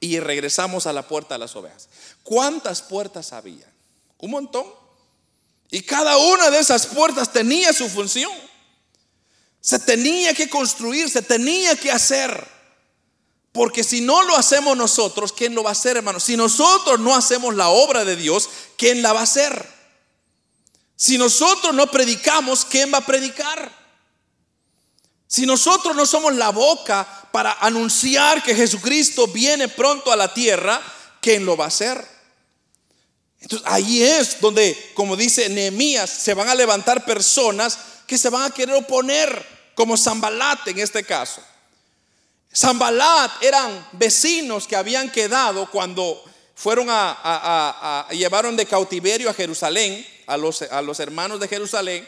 y 0.00 0.18
regresamos 0.18 0.88
a 0.88 0.92
la 0.92 1.06
puerta 1.06 1.36
de 1.36 1.38
las 1.38 1.54
ovejas. 1.54 1.88
¿Cuántas 2.24 2.82
puertas 2.82 3.32
había? 3.32 3.70
Un 4.18 4.32
montón. 4.32 4.66
Y 5.70 5.82
cada 5.82 6.16
una 6.16 6.50
de 6.50 6.58
esas 6.58 6.86
puertas 6.86 7.32
tenía 7.32 7.72
su 7.72 7.88
función. 7.88 8.32
Se 9.64 9.78
tenía 9.78 10.34
que 10.34 10.50
construir, 10.50 11.08
se 11.08 11.22
tenía 11.22 11.74
que 11.74 11.90
hacer. 11.90 12.46
Porque 13.50 13.82
si 13.82 14.02
no 14.02 14.22
lo 14.22 14.36
hacemos 14.36 14.76
nosotros, 14.76 15.32
¿quién 15.32 15.54
lo 15.54 15.62
va 15.62 15.70
a 15.70 15.72
hacer, 15.72 15.96
hermano? 15.96 16.20
Si 16.20 16.36
nosotros 16.36 17.00
no 17.00 17.16
hacemos 17.16 17.54
la 17.54 17.70
obra 17.70 18.04
de 18.04 18.14
Dios, 18.14 18.50
¿quién 18.76 19.00
la 19.00 19.14
va 19.14 19.20
a 19.20 19.22
hacer? 19.22 19.66
Si 20.96 21.16
nosotros 21.16 21.74
no 21.74 21.90
predicamos, 21.90 22.66
¿quién 22.66 22.92
va 22.92 22.98
a 22.98 23.06
predicar? 23.06 23.72
Si 25.26 25.46
nosotros 25.46 25.96
no 25.96 26.04
somos 26.04 26.34
la 26.34 26.50
boca 26.50 27.30
para 27.32 27.54
anunciar 27.54 28.42
que 28.42 28.54
Jesucristo 28.54 29.28
viene 29.28 29.68
pronto 29.68 30.12
a 30.12 30.16
la 30.16 30.34
tierra, 30.34 30.78
¿quién 31.22 31.46
lo 31.46 31.56
va 31.56 31.64
a 31.64 31.68
hacer? 31.68 32.06
Entonces 33.40 33.66
ahí 33.66 34.02
es 34.02 34.42
donde, 34.42 34.92
como 34.92 35.16
dice 35.16 35.48
Nehemías, 35.48 36.10
se 36.10 36.34
van 36.34 36.50
a 36.50 36.54
levantar 36.54 37.06
personas 37.06 37.78
que 38.06 38.18
se 38.18 38.28
van 38.28 38.42
a 38.42 38.50
querer 38.50 38.74
oponer, 38.74 39.53
como 39.74 39.96
Zambalat 39.96 40.68
en 40.68 40.78
este 40.78 41.04
caso. 41.04 41.42
Zambalat 42.54 43.42
eran 43.42 43.88
vecinos 43.92 44.66
que 44.66 44.76
habían 44.76 45.10
quedado 45.10 45.70
cuando 45.70 46.22
fueron 46.54 46.86
a, 46.88 48.06
llevaron 48.12 48.56
de 48.56 48.66
cautiverio 48.66 49.28
a 49.28 49.34
Jerusalén, 49.34 50.06
a 50.26 50.34
a 50.34 50.82
los 50.82 51.00
hermanos 51.00 51.40
de 51.40 51.48
Jerusalén. 51.48 52.06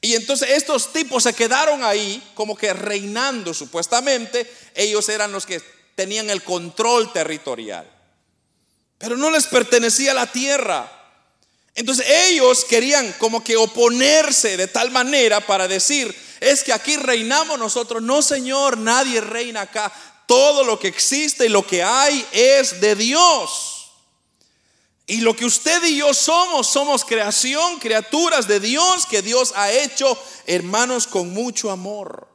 Y 0.00 0.14
entonces 0.14 0.50
estos 0.50 0.92
tipos 0.92 1.24
se 1.24 1.32
quedaron 1.32 1.82
ahí 1.82 2.22
como 2.34 2.56
que 2.56 2.72
reinando 2.72 3.52
supuestamente. 3.52 4.50
Ellos 4.74 5.08
eran 5.08 5.32
los 5.32 5.44
que 5.44 5.60
tenían 5.94 6.30
el 6.30 6.44
control 6.44 7.12
territorial. 7.12 7.88
Pero 8.98 9.16
no 9.16 9.30
les 9.30 9.46
pertenecía 9.46 10.14
la 10.14 10.30
tierra. 10.30 10.92
Entonces 11.74 12.06
ellos 12.08 12.64
querían 12.64 13.12
como 13.18 13.42
que 13.42 13.56
oponerse 13.56 14.56
de 14.56 14.68
tal 14.68 14.90
manera 14.90 15.40
para 15.40 15.66
decir, 15.66 16.14
es 16.40 16.62
que 16.62 16.72
aquí 16.72 16.96
reinamos 16.96 17.58
nosotros. 17.58 18.02
No, 18.02 18.22
Señor, 18.22 18.78
nadie 18.78 19.20
reina 19.20 19.62
acá. 19.62 19.92
Todo 20.26 20.64
lo 20.64 20.78
que 20.78 20.88
existe 20.88 21.46
y 21.46 21.48
lo 21.48 21.66
que 21.66 21.82
hay 21.82 22.26
es 22.32 22.80
de 22.80 22.94
Dios. 22.94 23.78
Y 25.06 25.22
lo 25.22 25.34
que 25.34 25.46
usted 25.46 25.82
y 25.84 25.96
yo 25.96 26.12
somos, 26.12 26.66
somos 26.66 27.02
creación, 27.02 27.78
criaturas 27.78 28.46
de 28.46 28.60
Dios 28.60 29.06
que 29.06 29.22
Dios 29.22 29.54
ha 29.56 29.72
hecho, 29.72 30.18
hermanos, 30.46 31.06
con 31.06 31.32
mucho 31.32 31.70
amor. 31.70 32.28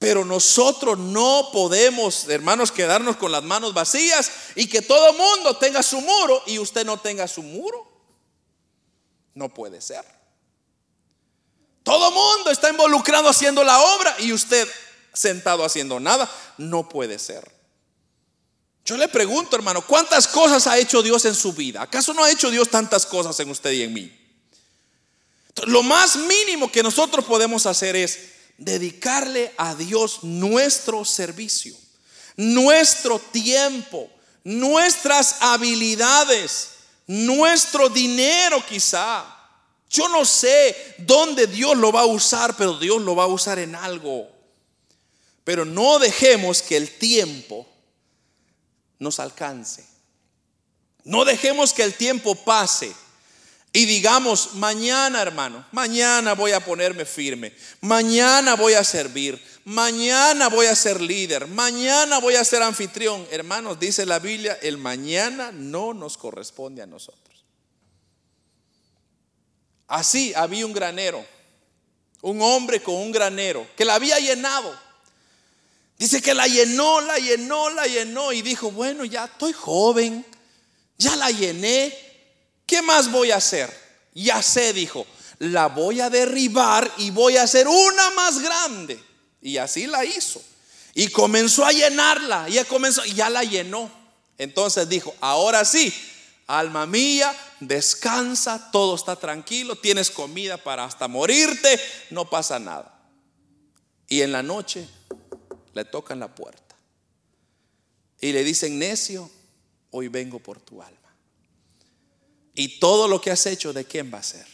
Pero 0.00 0.24
nosotros 0.24 0.98
no 0.98 1.50
podemos, 1.52 2.28
hermanos, 2.28 2.72
quedarnos 2.72 3.16
con 3.16 3.30
las 3.30 3.44
manos 3.44 3.72
vacías 3.72 4.30
y 4.56 4.68
que 4.68 4.82
todo 4.82 5.12
mundo 5.12 5.56
tenga 5.56 5.82
su 5.84 6.00
muro 6.00 6.42
y 6.46 6.58
usted 6.58 6.84
no 6.84 6.98
tenga 6.98 7.28
su 7.28 7.44
muro. 7.44 7.86
No 9.34 9.48
puede 9.48 9.80
ser. 9.80 10.17
Todo 11.88 12.10
mundo 12.10 12.50
está 12.50 12.68
involucrado 12.68 13.30
haciendo 13.30 13.64
la 13.64 13.80
obra 13.80 14.14
y 14.18 14.30
usted 14.34 14.68
sentado 15.14 15.64
haciendo 15.64 15.98
nada. 15.98 16.30
No 16.58 16.86
puede 16.86 17.18
ser. 17.18 17.50
Yo 18.84 18.98
le 18.98 19.08
pregunto, 19.08 19.56
hermano, 19.56 19.80
¿cuántas 19.80 20.28
cosas 20.28 20.66
ha 20.66 20.76
hecho 20.76 21.02
Dios 21.02 21.24
en 21.24 21.34
su 21.34 21.54
vida? 21.54 21.80
¿Acaso 21.80 22.12
no 22.12 22.22
ha 22.22 22.30
hecho 22.30 22.50
Dios 22.50 22.68
tantas 22.68 23.06
cosas 23.06 23.40
en 23.40 23.48
usted 23.48 23.72
y 23.72 23.84
en 23.84 23.94
mí? 23.94 24.14
Lo 25.64 25.82
más 25.82 26.16
mínimo 26.16 26.70
que 26.70 26.82
nosotros 26.82 27.24
podemos 27.24 27.64
hacer 27.64 27.96
es 27.96 28.18
dedicarle 28.58 29.54
a 29.56 29.74
Dios 29.74 30.24
nuestro 30.24 31.06
servicio, 31.06 31.74
nuestro 32.36 33.18
tiempo, 33.18 34.10
nuestras 34.44 35.36
habilidades, 35.40 36.68
nuestro 37.06 37.88
dinero 37.88 38.62
quizá. 38.68 39.37
Yo 39.90 40.08
no 40.08 40.24
sé 40.24 40.94
dónde 40.98 41.46
Dios 41.46 41.76
lo 41.76 41.92
va 41.92 42.02
a 42.02 42.06
usar, 42.06 42.56
pero 42.56 42.78
Dios 42.78 43.00
lo 43.02 43.16
va 43.16 43.24
a 43.24 43.28
usar 43.28 43.58
en 43.58 43.74
algo. 43.74 44.28
Pero 45.44 45.64
no 45.64 45.98
dejemos 45.98 46.62
que 46.62 46.76
el 46.76 46.90
tiempo 46.90 47.66
nos 48.98 49.18
alcance. 49.18 49.86
No 51.04 51.24
dejemos 51.24 51.72
que 51.72 51.84
el 51.84 51.94
tiempo 51.94 52.34
pase 52.34 52.94
y 53.72 53.84
digamos, 53.84 54.54
mañana 54.54 55.20
hermano, 55.20 55.64
mañana 55.72 56.34
voy 56.34 56.52
a 56.52 56.60
ponerme 56.60 57.04
firme, 57.04 57.52
mañana 57.82 58.56
voy 58.56 58.72
a 58.72 58.82
servir, 58.82 59.40
mañana 59.64 60.48
voy 60.48 60.66
a 60.66 60.74
ser 60.74 61.00
líder, 61.00 61.46
mañana 61.46 62.18
voy 62.18 62.34
a 62.34 62.44
ser 62.44 62.62
anfitrión. 62.62 63.26
Hermanos, 63.30 63.78
dice 63.78 64.06
la 64.06 64.18
Biblia, 64.18 64.58
el 64.62 64.78
mañana 64.78 65.52
no 65.52 65.92
nos 65.92 66.16
corresponde 66.16 66.82
a 66.82 66.86
nosotros. 66.86 67.27
Así 69.88 70.34
había 70.34 70.66
un 70.66 70.74
granero, 70.74 71.24
un 72.20 72.42
hombre 72.42 72.82
con 72.82 72.94
un 72.94 73.10
granero 73.10 73.66
que 73.74 73.86
la 73.86 73.94
había 73.94 74.18
llenado. 74.18 74.78
Dice 75.98 76.22
que 76.22 76.34
la 76.34 76.46
llenó, 76.46 77.00
la 77.00 77.18
llenó, 77.18 77.70
la 77.70 77.86
llenó 77.86 78.32
y 78.32 78.42
dijo, 78.42 78.70
bueno, 78.70 79.04
ya 79.04 79.24
estoy 79.24 79.52
joven, 79.52 80.24
ya 80.98 81.16
la 81.16 81.30
llené, 81.30 81.96
¿qué 82.66 82.82
más 82.82 83.10
voy 83.10 83.30
a 83.30 83.36
hacer? 83.36 83.74
Ya 84.14 84.42
sé, 84.42 84.72
dijo, 84.72 85.06
la 85.38 85.68
voy 85.68 86.00
a 86.00 86.10
derribar 86.10 86.90
y 86.98 87.10
voy 87.10 87.36
a 87.36 87.44
hacer 87.44 87.66
una 87.66 88.10
más 88.10 88.40
grande. 88.40 89.02
Y 89.40 89.56
así 89.56 89.86
la 89.86 90.04
hizo. 90.04 90.42
Y 90.94 91.08
comenzó 91.08 91.64
a 91.64 91.72
llenarla, 91.72 92.48
ya 92.48 92.64
comenzó, 92.64 93.04
ya 93.04 93.30
la 93.30 93.42
llenó. 93.42 93.90
Entonces 94.36 94.88
dijo, 94.88 95.14
ahora 95.20 95.64
sí, 95.64 95.92
alma 96.48 96.86
mía, 96.86 97.32
descansa, 97.60 98.70
todo 98.72 98.96
está 98.96 99.14
tranquilo, 99.14 99.76
tienes 99.76 100.10
comida 100.10 100.56
para 100.56 100.84
hasta 100.84 101.06
morirte, 101.06 101.78
no 102.10 102.28
pasa 102.28 102.58
nada. 102.58 103.00
Y 104.08 104.22
en 104.22 104.32
la 104.32 104.42
noche 104.42 104.88
le 105.74 105.84
tocan 105.84 106.18
la 106.18 106.34
puerta 106.34 106.74
y 108.20 108.32
le 108.32 108.42
dicen, 108.42 108.78
necio, 108.78 109.30
hoy 109.90 110.08
vengo 110.08 110.40
por 110.40 110.58
tu 110.58 110.82
alma. 110.82 110.96
Y 112.54 112.80
todo 112.80 113.06
lo 113.06 113.20
que 113.20 113.30
has 113.30 113.46
hecho, 113.46 113.72
¿de 113.72 113.84
quién 113.84 114.12
va 114.12 114.18
a 114.18 114.22
ser? 114.22 114.46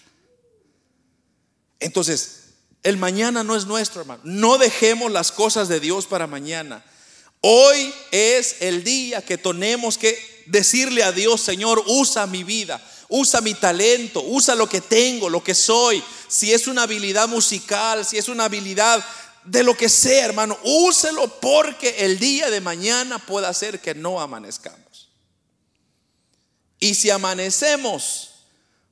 Entonces, 1.81 2.41
el 2.83 2.99
mañana 2.99 3.43
no 3.45 3.57
es 3.57 3.65
nuestro, 3.65 4.03
hermano. 4.03 4.21
No 4.25 4.59
dejemos 4.59 5.11
las 5.11 5.33
cosas 5.33 5.69
de 5.69 5.81
Dios 5.81 6.07
para 6.07 6.27
mañana. 6.27 6.85
Hoy 7.41 7.95
es 8.11 8.61
el 8.61 8.85
día 8.85 9.23
que 9.23 9.39
tenemos 9.39 9.97
que 9.97 10.34
decirle 10.47 11.03
a 11.03 11.13
Dios, 11.13 11.41
Señor, 11.41 11.83
usa 11.87 12.27
mi 12.27 12.45
vida, 12.45 12.81
usa 13.09 13.41
mi 13.41 13.55
talento, 13.55 14.23
usa 14.23 14.55
lo 14.55 14.69
que 14.69 14.81
tengo, 14.81 15.29
lo 15.29 15.43
que 15.43 15.55
soy. 15.55 16.03
Si 16.29 16.53
es 16.53 16.67
una 16.67 16.83
habilidad 16.83 17.29
musical, 17.29 18.05
si 18.05 18.19
es 18.19 18.29
una 18.29 18.45
habilidad 18.45 19.05
de 19.45 19.63
lo 19.63 19.77
que 19.77 19.89
sea, 19.89 20.25
hermano, 20.25 20.59
úselo 20.65 21.29
porque 21.41 21.97
el 22.05 22.19
día 22.19 22.51
de 22.51 22.61
mañana 22.61 23.19
puede 23.19 23.47
hacer 23.47 23.81
que 23.81 23.95
no 23.95 24.21
amanezcamos. 24.21 25.11
Y 26.81 26.95
si 26.95 27.11
amanecemos, 27.11 28.31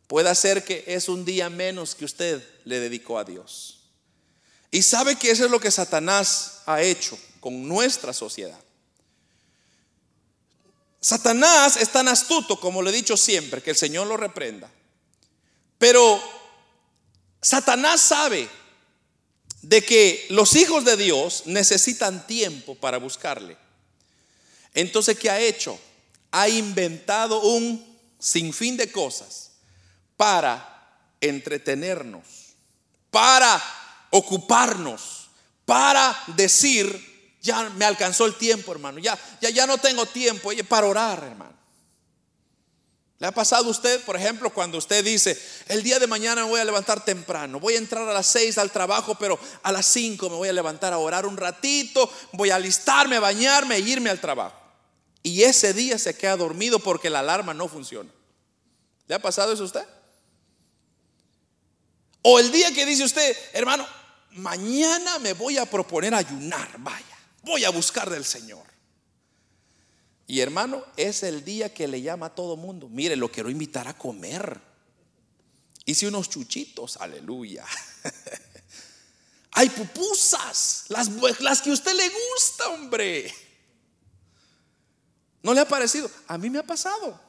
puede 0.07 0.29
hacer 0.29 0.65
que 0.65 0.85
es 0.87 1.09
un 1.09 1.25
día 1.25 1.51
menos 1.51 1.95
que 1.95 2.05
usted 2.05 2.43
le 2.65 2.81
dedicó 2.81 3.19
a 3.19 3.25
Dios. 3.25 3.81
Y 4.71 4.83
sabe 4.83 5.17
que 5.17 5.31
eso 5.31 5.45
es 5.45 5.51
lo 5.51 5.61
que 5.61 5.71
Satanás 5.71 6.63
ha 6.67 6.81
hecho 6.83 7.19
con 7.41 7.69
nuestra 7.69 8.13
sociedad. 8.13 8.59
Satanás 11.03 11.77
es 11.77 11.89
tan 11.89 12.07
astuto, 12.07 12.61
como 12.61 12.81
lo 12.81 12.89
he 12.89 12.93
dicho 12.93 13.17
siempre, 13.17 13.61
que 13.61 13.71
el 13.71 13.77
Señor 13.77 14.07
lo 14.07 14.17
reprenda. 14.17 14.71
Pero 15.77 16.23
Satanás 17.41 18.01
sabe 18.01 18.49
de 19.63 19.85
que 19.85 20.27
los 20.31 20.55
hijos 20.55 20.85
de 20.85 20.97
Dios 20.97 21.43
necesitan 21.47 22.25
tiempo 22.29 22.77
para 22.77 22.99
buscarle. 22.99 23.57
Entonces, 24.75 25.19
¿qué 25.19 25.29
ha 25.29 25.41
hecho? 25.41 25.77
Ha 26.31 26.49
inventado 26.49 27.41
un 27.41 27.85
sinfín 28.21 28.77
de 28.77 28.93
cosas 28.93 29.51
para 30.17 31.01
entretenernos, 31.21 32.55
para 33.11 33.61
ocuparnos, 34.11 35.31
para 35.65 36.17
decir 36.29 37.12
ya 37.43 37.69
me 37.71 37.85
alcanzó 37.85 38.25
el 38.25 38.37
tiempo, 38.37 38.73
hermano. 38.73 39.01
Ya, 39.01 39.19
ya, 39.41 39.51
ya 39.51 39.67
no 39.67 39.77
tengo 39.77 40.07
tiempo 40.07 40.51
para 40.69 40.87
orar, 40.87 41.25
hermano. 41.25 41.53
¿Le 43.19 43.27
ha 43.29 43.33
pasado 43.33 43.67
a 43.67 43.71
usted, 43.71 44.01
por 44.05 44.17
ejemplo, 44.17 44.51
cuando 44.51 44.79
usted 44.79 45.05
dice, 45.05 45.41
el 45.69 45.83
día 45.83 46.01
de 46.01 46.09
mañana 46.09 46.43
me 46.45 46.51
voy 46.51 46.61
a 46.61 46.65
levantar 46.65 47.05
temprano, 47.05 47.61
voy 47.61 47.75
a 47.75 47.79
entrar 47.79 48.09
a 48.09 48.13
las 48.13 48.27
seis 48.27 48.59
al 48.59 48.73
trabajo, 48.73 49.15
pero 49.17 49.39
a 49.63 49.71
las 49.71 49.87
cinco 49.87 50.29
me 50.29 50.35
voy 50.35 50.49
a 50.49 50.53
levantar 50.53 50.93
a 50.93 50.99
orar 50.99 51.25
un 51.25 51.37
ratito, 51.37 52.11
voy 52.33 52.51
a 52.51 52.57
alistarme, 52.57 53.17
a 53.17 53.21
bañarme 53.21 53.77
e 53.77 53.81
irme 53.81 54.11
al 54.11 54.21
trabajo? 54.21 54.57
Y 55.23 55.45
ese 55.45 55.73
día 55.73 55.99
se 55.99 56.17
queda 56.17 56.37
dormido 56.37 56.81
porque 56.81 57.11
la 57.11 57.21
alarma 57.21 57.55
no 57.55 57.69
funciona. 57.69 58.11
¿Le 59.07 59.15
ha 59.15 59.23
pasado 59.23 59.53
eso 59.53 59.63
a 59.63 59.67
usted? 59.67 59.87
O 62.23 62.41
el 62.41 62.51
día 62.51 62.73
que 62.73 62.87
dice 62.87 63.05
usted, 63.05 63.37
hermano, 63.53 63.87
mañana 64.33 65.21
me 65.21 65.33
voy 65.33 65.59
a 65.59 65.67
proponer 65.67 66.13
ayunar, 66.13 66.69
vaya. 66.79 67.12
Voy 67.43 67.65
a 67.65 67.71
buscar 67.71 68.09
del 68.09 68.25
Señor. 68.25 68.65
Y 70.27 70.41
hermano, 70.41 70.85
es 70.97 71.23
el 71.25 71.45
día 71.45 71.75
que 71.75 71.89
le 71.89 72.01
llama 72.01 72.27
a 72.27 72.35
todo 72.35 72.57
mundo. 72.57 72.89
Mire, 72.89 73.17
lo 73.17 73.31
quiero 73.31 73.51
invitar 73.51 73.89
a 73.89 73.99
comer. 73.99 74.61
Hice 75.85 76.07
unos 76.07 76.31
chuchitos, 76.31 76.97
aleluya. 76.97 77.67
Hay 79.53 79.69
pupusas, 79.69 80.85
las, 80.89 81.09
las 81.41 81.61
que 81.61 81.71
a 81.71 81.75
usted 81.75 81.93
le 81.95 82.09
gusta, 82.09 82.69
hombre. 82.71 83.35
¿No 85.43 85.53
le 85.53 85.61
ha 85.61 85.69
parecido? 85.69 86.11
A 86.29 86.39
mí 86.39 86.49
me 86.49 86.61
ha 86.61 86.67
pasado. 86.67 87.21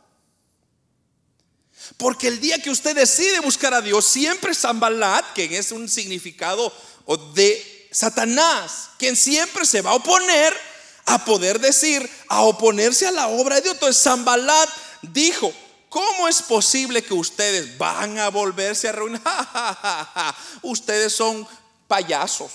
Porque 1.97 2.28
el 2.28 2.39
día 2.39 2.59
que 2.59 2.70
usted 2.70 2.95
decide 2.95 3.39
buscar 3.41 3.74
a 3.74 3.82
Dios, 3.82 4.05
siempre 4.05 4.55
Zambalat, 4.55 5.34
que 5.34 5.57
es 5.57 5.72
un 5.72 5.89
significado 5.89 6.72
de 7.34 7.73
Satanás, 7.94 8.89
quien 8.98 9.16
siempre 9.16 9.66
se 9.66 9.82
va 9.82 9.91
a 9.91 9.96
oponer 9.96 10.54
a 11.06 11.24
poder 11.26 11.60
decir, 11.60 12.10
a 12.30 12.41
oponerse 12.41 13.08
a 13.08 13.12
la 13.12 13.28
obra 13.28 13.56
de 13.56 13.62
Dios. 13.62 13.76
Entonces 13.76 14.02
Zambalat 14.02 14.70
dijo, 15.02 15.54
¿Cómo 15.94 16.28
es 16.28 16.41
posible 16.41 17.04
que 17.04 17.14
ustedes 17.14 17.78
van 17.78 18.18
a 18.18 18.30
volverse 18.30 18.89
a 18.89 18.94
reunir? 18.94 19.22
ustedes 20.64 21.14
son 21.14 21.48
payasos. 21.88 22.52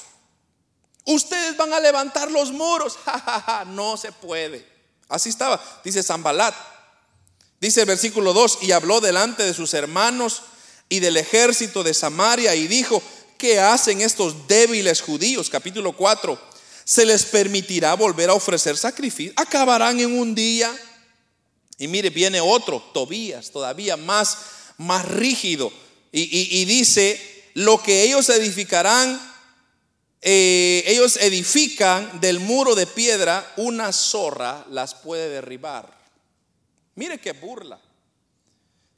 Ustedes 1.05 1.57
van 1.57 1.72
a 1.72 1.78
levantar 1.78 2.32
los 2.32 2.51
muros. 2.51 2.99
no 3.66 3.97
se 3.97 4.11
puede. 4.11 4.66
Así 5.09 5.28
estaba, 5.28 5.62
dice 5.84 6.03
Zambalat. 6.03 6.53
Dice 7.61 7.82
el 7.82 7.86
versículo 7.86 8.32
2, 8.32 8.59
y 8.62 8.72
habló 8.72 9.01
delante 9.01 9.45
de 9.45 9.55
sus 9.55 9.72
hermanos 9.72 10.43
y 10.89 10.99
del 10.99 11.16
ejército 11.16 11.84
de 11.84 11.95
Samaria 11.95 12.57
y 12.57 12.66
dijo, 12.66 13.01
¿qué 13.39 13.61
hacen 13.61 14.03
estos 14.03 14.47
débiles 14.49 15.01
judíos? 15.01 15.49
Capítulo 15.49 15.93
4, 15.93 16.39
¿se 16.84 17.07
les 17.07 17.24
permitirá 17.24 17.95
volver 17.95 18.28
a 18.28 18.34
ofrecer 18.34 18.76
sacrificio? 18.76 19.32
¿Acabarán 19.36 20.01
en 20.01 20.18
un 20.18 20.34
día? 20.34 20.76
Y 21.78 21.86
mire, 21.86 22.11
viene 22.11 22.41
otro, 22.41 22.82
Tobías, 22.93 23.53
todavía 23.53 23.97
más, 23.97 24.39
más 24.76 25.07
rígido. 25.07 25.72
Y, 26.11 26.64
dice, 26.64 27.20
lo 27.55 27.80
que 27.80 28.03
ellos 28.03 28.28
edificarán, 28.30 29.20
eh, 30.20 30.82
ellos 30.86 31.16
edifican 31.18 32.20
del 32.20 32.41
muro 32.41 32.74
de 32.74 32.86
piedra, 32.86 33.53
una 33.57 33.93
zorra 33.93 34.66
las 34.70 34.95
puede 34.97 35.28
derribar. 35.28 35.97
Mire 36.97 37.18
qué 37.18 37.32
burla. 37.32 37.78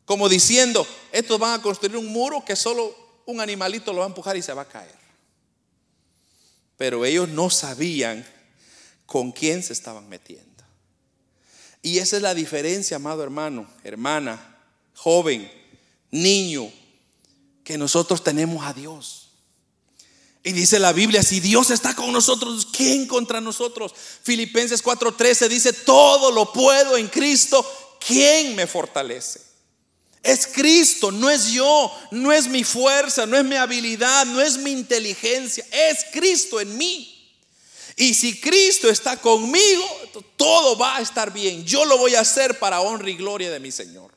Como 0.07 0.29
diciendo, 0.29 0.87
estos 1.13 1.39
van 1.39 1.61
a 1.61 1.63
construir 1.63 1.97
un 1.97 2.07
muro 2.07 2.43
que 2.45 2.57
solo 2.57 3.10
un 3.31 3.41
animalito 3.41 3.93
lo 3.93 4.01
va 4.01 4.05
a 4.05 4.09
empujar 4.09 4.37
y 4.37 4.43
se 4.43 4.53
va 4.53 4.63
a 4.63 4.69
caer. 4.69 4.95
Pero 6.77 7.05
ellos 7.05 7.29
no 7.29 7.51
sabían 7.51 8.27
con 9.07 9.33
quién 9.33 9.63
se 9.63 9.73
estaban 9.73 10.09
metiendo. 10.09 10.51
Y 11.83 11.99
esa 11.99 12.17
es 12.17 12.23
la 12.23 12.35
diferencia, 12.35 12.97
amado 12.97 13.23
hermano, 13.23 13.69
hermana, 13.85 14.59
joven, 14.95 15.51
niño, 16.11 16.71
que 17.65 17.79
nosotros 17.79 18.23
tenemos 18.23 18.65
a 18.65 18.73
Dios. 18.73 19.29
Y 20.43 20.53
dice 20.53 20.79
la 20.79 20.93
Biblia, 20.93 21.23
si 21.23 21.41
Dios 21.41 21.71
está 21.71 21.95
con 21.95 22.13
nosotros, 22.13 22.67
¿quién 22.73 23.07
contra 23.07 23.41
nosotros? 23.41 23.93
Filipenses 24.23 24.83
4:13 24.83 25.49
dice, 25.49 25.73
todo 25.73 26.31
lo 26.31 26.53
puedo 26.53 26.97
en 26.97 27.09
Cristo, 27.09 27.65
¿quién 28.05 28.57
me 28.57 28.67
fortalece? 28.67 29.50
Es 30.23 30.47
Cristo, 30.47 31.11
no 31.11 31.31
es 31.31 31.53
yo, 31.53 31.91
no 32.11 32.33
es 32.33 32.47
mi 32.47 32.63
fuerza, 32.63 33.25
no 33.25 33.37
es 33.37 33.45
mi 33.45 33.57
habilidad, 33.57 34.27
no 34.27 34.41
es 34.41 34.59
mi 34.59 34.71
inteligencia, 34.71 35.65
es 35.71 36.05
Cristo 36.13 36.61
en 36.61 36.77
mí. 36.77 37.17
Y 37.97 38.15
si 38.15 38.39
Cristo 38.41 38.89
está 38.89 39.17
conmigo, 39.17 39.85
todo 40.37 40.77
va 40.77 40.97
a 40.97 41.01
estar 41.01 41.33
bien. 41.33 41.65
Yo 41.65 41.85
lo 41.85 41.99
voy 41.99 42.15
a 42.15 42.21
hacer 42.21 42.59
para 42.59 42.81
honra 42.81 43.11
y 43.11 43.17
gloria 43.17 43.51
de 43.51 43.61
mi 43.61 43.71
Señor. 43.71 44.11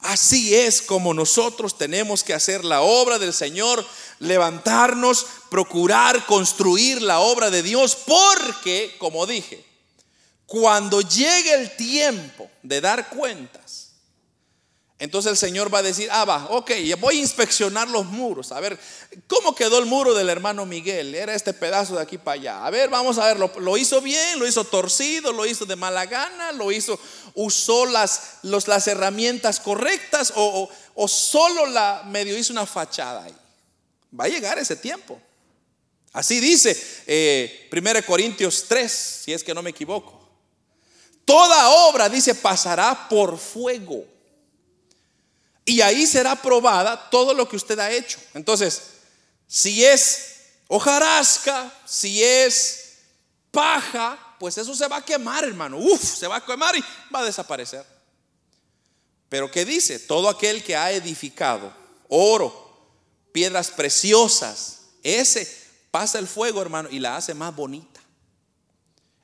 Así 0.00 0.54
es 0.54 0.80
como 0.80 1.12
nosotros 1.12 1.76
tenemos 1.76 2.24
que 2.24 2.32
hacer 2.32 2.64
la 2.64 2.80
obra 2.80 3.18
del 3.18 3.34
Señor, 3.34 3.86
levantarnos, 4.18 5.26
procurar 5.50 6.24
construir 6.24 7.02
la 7.02 7.20
obra 7.20 7.50
de 7.50 7.62
Dios, 7.62 7.96
porque, 8.06 8.96
como 8.98 9.26
dije, 9.26 9.62
cuando 10.46 11.02
llegue 11.02 11.52
el 11.54 11.76
tiempo 11.76 12.50
de 12.62 12.80
dar 12.80 13.10
cuentas, 13.10 13.59
entonces 15.00 15.32
el 15.32 15.38
Señor 15.38 15.72
va 15.72 15.78
a 15.78 15.82
decir, 15.82 16.10
ah, 16.12 16.26
va, 16.26 16.46
ok, 16.50 16.72
voy 16.98 17.16
a 17.16 17.20
inspeccionar 17.20 17.88
los 17.88 18.04
muros. 18.04 18.52
A 18.52 18.60
ver, 18.60 18.78
¿cómo 19.26 19.54
quedó 19.54 19.78
el 19.78 19.86
muro 19.86 20.12
del 20.12 20.28
hermano 20.28 20.66
Miguel? 20.66 21.14
Era 21.14 21.34
este 21.34 21.54
pedazo 21.54 21.96
de 21.96 22.02
aquí 22.02 22.18
para 22.18 22.34
allá. 22.34 22.66
A 22.66 22.70
ver, 22.70 22.90
vamos 22.90 23.16
a 23.16 23.24
ver, 23.24 23.38
¿lo, 23.38 23.76
hizo 23.78 24.02
bien? 24.02 24.38
¿Lo 24.38 24.46
hizo 24.46 24.62
torcido? 24.64 25.32
¿Lo 25.32 25.46
hizo 25.46 25.64
de 25.64 25.74
mala 25.74 26.04
gana? 26.04 26.52
¿Lo 26.52 26.70
hizo, 26.70 27.00
usó 27.34 27.86
las, 27.86 28.40
las 28.42 28.86
herramientas 28.88 29.58
correctas? 29.58 30.34
¿O, 30.36 30.68
o, 30.94 31.08
solo 31.08 31.64
la 31.64 32.02
medio 32.04 32.36
hizo 32.36 32.52
una 32.52 32.66
fachada 32.66 33.24
ahí? 33.24 33.34
Va 34.18 34.24
a 34.24 34.28
llegar 34.28 34.58
ese 34.58 34.76
tiempo. 34.76 35.18
Así 36.12 36.40
dice 36.40 36.76
eh, 37.06 37.70
1 37.72 38.04
Corintios 38.06 38.66
3, 38.68 38.92
si 39.24 39.32
es 39.32 39.42
que 39.42 39.54
no 39.54 39.62
me 39.62 39.70
equivoco. 39.70 40.20
Toda 41.24 41.70
obra, 41.88 42.10
dice, 42.10 42.34
pasará 42.34 43.08
por 43.08 43.38
fuego. 43.38 44.19
Y 45.64 45.80
ahí 45.80 46.06
será 46.06 46.34
probada 46.36 47.10
todo 47.10 47.34
lo 47.34 47.48
que 47.48 47.56
usted 47.56 47.78
ha 47.78 47.90
hecho. 47.90 48.18
Entonces, 48.34 48.82
si 49.46 49.84
es 49.84 50.36
hojarasca, 50.68 51.72
si 51.84 52.22
es 52.22 52.98
paja, 53.50 54.18
pues 54.38 54.56
eso 54.58 54.74
se 54.74 54.88
va 54.88 54.96
a 54.96 55.04
quemar, 55.04 55.44
hermano. 55.44 55.76
Uf, 55.76 56.02
se 56.02 56.26
va 56.26 56.36
a 56.36 56.44
quemar 56.44 56.76
y 56.76 56.84
va 57.14 57.20
a 57.20 57.24
desaparecer. 57.24 57.84
Pero 59.28 59.50
¿qué 59.50 59.64
dice? 59.64 59.98
Todo 59.98 60.28
aquel 60.28 60.64
que 60.64 60.76
ha 60.76 60.90
edificado 60.92 61.72
oro, 62.08 62.88
piedras 63.32 63.70
preciosas, 63.70 64.80
ese 65.02 65.60
pasa 65.90 66.18
el 66.18 66.26
fuego, 66.26 66.62
hermano, 66.62 66.88
y 66.90 66.98
la 66.98 67.16
hace 67.16 67.34
más 67.34 67.54
bonita. 67.54 68.00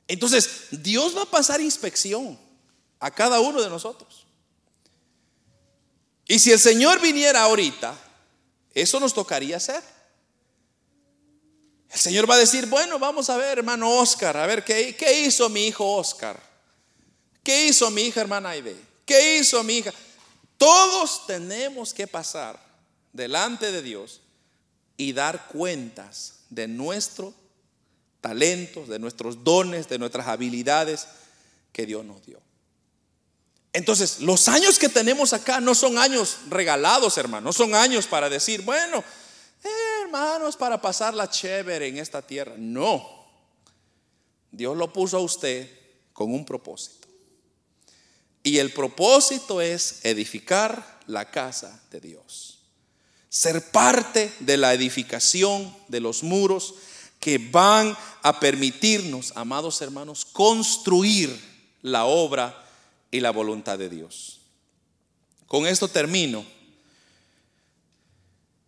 Entonces, 0.07 0.67
Dios 0.71 1.15
va 1.17 1.23
a 1.23 1.31
pasar 1.31 1.61
inspección 1.61 2.39
a 2.99 3.11
cada 3.11 3.39
uno 3.39 3.61
de 3.61 3.69
nosotros. 3.69 4.26
Y 6.27 6.39
si 6.39 6.51
el 6.51 6.59
Señor 6.59 6.99
viniera 6.99 7.43
ahorita, 7.43 7.97
eso 8.73 8.99
nos 8.99 9.13
tocaría 9.13 9.57
hacer. 9.57 9.81
El 11.89 11.99
Señor 11.99 12.29
va 12.29 12.35
a 12.35 12.39
decir, 12.39 12.65
bueno, 12.65 12.99
vamos 12.99 13.29
a 13.29 13.37
ver, 13.37 13.59
hermano 13.59 13.89
Oscar, 13.89 14.35
a 14.35 14.45
ver, 14.45 14.63
¿qué, 14.63 15.23
hizo 15.25 15.49
mi 15.49 15.67
hijo 15.67 15.95
Oscar? 15.95 16.39
¿Qué 17.43 17.67
hizo 17.67 17.89
mi 17.91 18.03
hija 18.03 18.21
hermana 18.21 18.49
Aide? 18.49 18.75
¿Qué 19.05 19.37
hizo 19.37 19.63
mi 19.63 19.77
hija? 19.77 19.93
Todos 20.57 21.25
tenemos 21.27 21.93
que 21.93 22.07
pasar 22.07 22.59
delante 23.13 23.71
de 23.71 23.81
Dios 23.81 24.21
y 24.97 25.13
dar 25.13 25.47
cuentas 25.47 26.39
de 26.49 26.67
nuestros 26.67 27.33
talentos, 28.19 28.89
de 28.89 28.99
nuestros 28.99 29.43
dones, 29.43 29.87
de 29.87 29.97
nuestras 29.97 30.27
habilidades 30.27 31.07
que 31.71 31.85
Dios 31.85 32.03
nos 32.03 32.25
dio. 32.25 32.41
Entonces, 33.77 34.21
los 34.21 34.47
años 34.47 34.79
que 34.79 34.89
tenemos 34.89 35.33
acá 35.33 35.61
no 35.61 35.75
son 35.75 35.99
años 35.99 36.37
regalados, 36.49 37.15
hermano, 37.19 37.45
no 37.45 37.53
son 37.53 37.75
años 37.75 38.07
para 38.07 38.27
decir, 38.27 38.63
bueno, 38.63 39.03
eh, 39.63 39.69
hermanos, 40.01 40.57
para 40.57 40.81
pasar 40.81 41.13
la 41.13 41.29
chévere 41.29 41.87
en 41.87 41.99
esta 41.99 42.23
tierra. 42.23 42.55
No, 42.57 43.07
Dios 44.49 44.75
lo 44.75 44.91
puso 44.91 45.17
a 45.17 45.19
usted 45.19 45.69
con 46.11 46.33
un 46.33 46.43
propósito. 46.43 47.07
Y 48.41 48.57
el 48.57 48.73
propósito 48.73 49.61
es 49.61 50.03
edificar 50.03 51.01
la 51.05 51.29
casa 51.29 51.79
de 51.91 51.99
Dios. 51.99 52.57
Ser 53.29 53.69
parte 53.69 54.33
de 54.39 54.57
la 54.57 54.73
edificación 54.73 55.71
de 55.87 55.99
los 55.99 56.23
muros 56.23 56.73
que 57.19 57.37
van 57.37 57.95
a 58.23 58.39
permitirnos, 58.39 59.33
amados 59.35 59.83
hermanos, 59.83 60.25
construir 60.25 61.39
la 61.83 62.05
obra 62.05 62.63
y 63.11 63.19
la 63.19 63.31
voluntad 63.31 63.77
de 63.77 63.89
Dios. 63.89 64.41
Con 65.47 65.65
esto 65.65 65.87
termino 65.87 66.45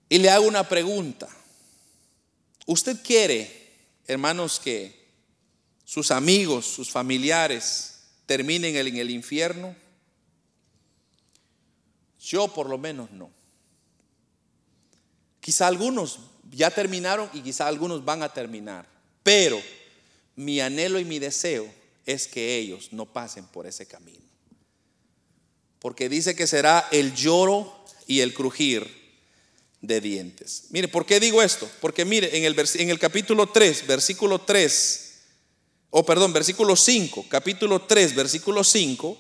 y 0.08 0.18
le 0.18 0.30
hago 0.30 0.48
una 0.48 0.68
pregunta. 0.68 1.28
¿Usted 2.66 3.02
quiere, 3.04 3.76
hermanos, 4.08 4.60
que 4.60 5.08
sus 5.84 6.12
amigos, 6.12 6.66
sus 6.66 6.90
familiares 6.90 8.00
terminen 8.26 8.76
en 8.76 8.98
el 8.98 9.12
infierno? 9.12 9.76
Yo 12.20 12.48
por 12.48 12.70
lo 12.70 12.78
menos 12.78 13.12
no. 13.12 13.30
Quizá 15.42 15.68
algunos 15.68 16.20
ya 16.52 16.72
terminaron 16.72 17.30
y 17.34 17.42
quizá 17.42 17.68
algunos 17.68 18.06
van 18.06 18.24
a 18.24 18.34
terminar. 18.34 18.88
Pero 19.24 19.62
mi 20.36 20.62
anhelo 20.62 21.00
y 21.00 21.06
mi 21.06 21.20
deseo 21.20 21.72
es 22.06 22.28
que 22.28 22.58
ellos 22.58 22.94
no 22.94 23.06
pasen 23.06 23.46
por 23.46 23.68
ese 23.68 23.86
camino 23.86 24.29
porque 25.80 26.10
dice 26.10 26.36
que 26.36 26.48
será 26.48 26.88
el 26.92 27.16
lloro 27.16 27.86
y 28.06 28.20
el 28.20 28.34
crujir 28.34 29.00
de 29.82 30.02
dientes. 30.02 30.66
Mire, 30.70 30.88
¿por 30.88 31.06
qué 31.06 31.20
digo 31.20 31.42
esto? 31.42 31.70
Porque 31.80 32.06
mire, 32.06 32.38
en 32.38 32.44
el, 32.44 32.56
en 32.76 32.90
el 32.90 33.00
capítulo 33.00 33.48
3, 33.48 33.88
versículo 33.88 34.42
3, 34.42 35.20
o 35.92 36.06
perdón, 36.06 36.34
versículo 36.34 36.76
5, 36.76 37.26
capítulo 37.30 37.82
3, 37.84 38.16
versículo 38.16 38.64
5, 38.64 39.18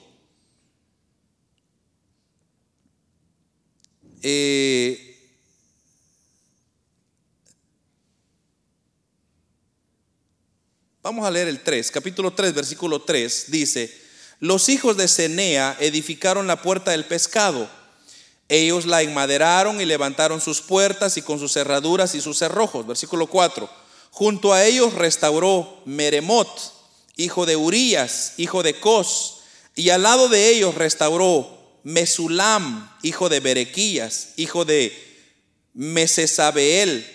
eh, 4.21 5.05
Vamos 11.01 11.25
a 11.25 11.31
leer 11.31 11.47
el 11.47 11.61
3, 11.61 11.89
capítulo 11.91 12.33
3, 12.33 12.53
versículo 12.53 13.01
3, 13.01 13.45
dice, 13.47 13.98
los 14.39 14.69
hijos 14.69 14.95
de 14.95 15.07
Cenea 15.07 15.75
edificaron 15.79 16.47
la 16.47 16.61
puerta 16.61 16.91
del 16.91 17.05
pescado. 17.05 17.69
Ellos 18.47 18.85
la 18.85 19.01
enmaderaron 19.01 19.81
y 19.81 19.85
levantaron 19.85 20.41
sus 20.41 20.61
puertas 20.61 21.17
y 21.17 21.21
con 21.21 21.39
sus 21.39 21.53
cerraduras 21.53 22.15
y 22.15 22.21
sus 22.21 22.37
cerrojos. 22.37 22.87
Versículo 22.87 23.27
4. 23.27 23.69
Junto 24.11 24.53
a 24.53 24.65
ellos 24.65 24.93
restauró 24.93 25.81
Meremot, 25.85 26.49
hijo 27.15 27.45
de 27.45 27.55
Urías, 27.55 28.33
hijo 28.37 28.63
de 28.63 28.79
Cos, 28.79 29.41
y 29.75 29.91
al 29.91 30.03
lado 30.03 30.29
de 30.29 30.49
ellos 30.49 30.75
restauró 30.75 31.59
Mesulam, 31.83 32.89
hijo 33.03 33.29
de 33.29 33.39
Berequías, 33.39 34.29
hijo 34.37 34.65
de 34.65 34.93
Mesesabeel. 35.73 37.05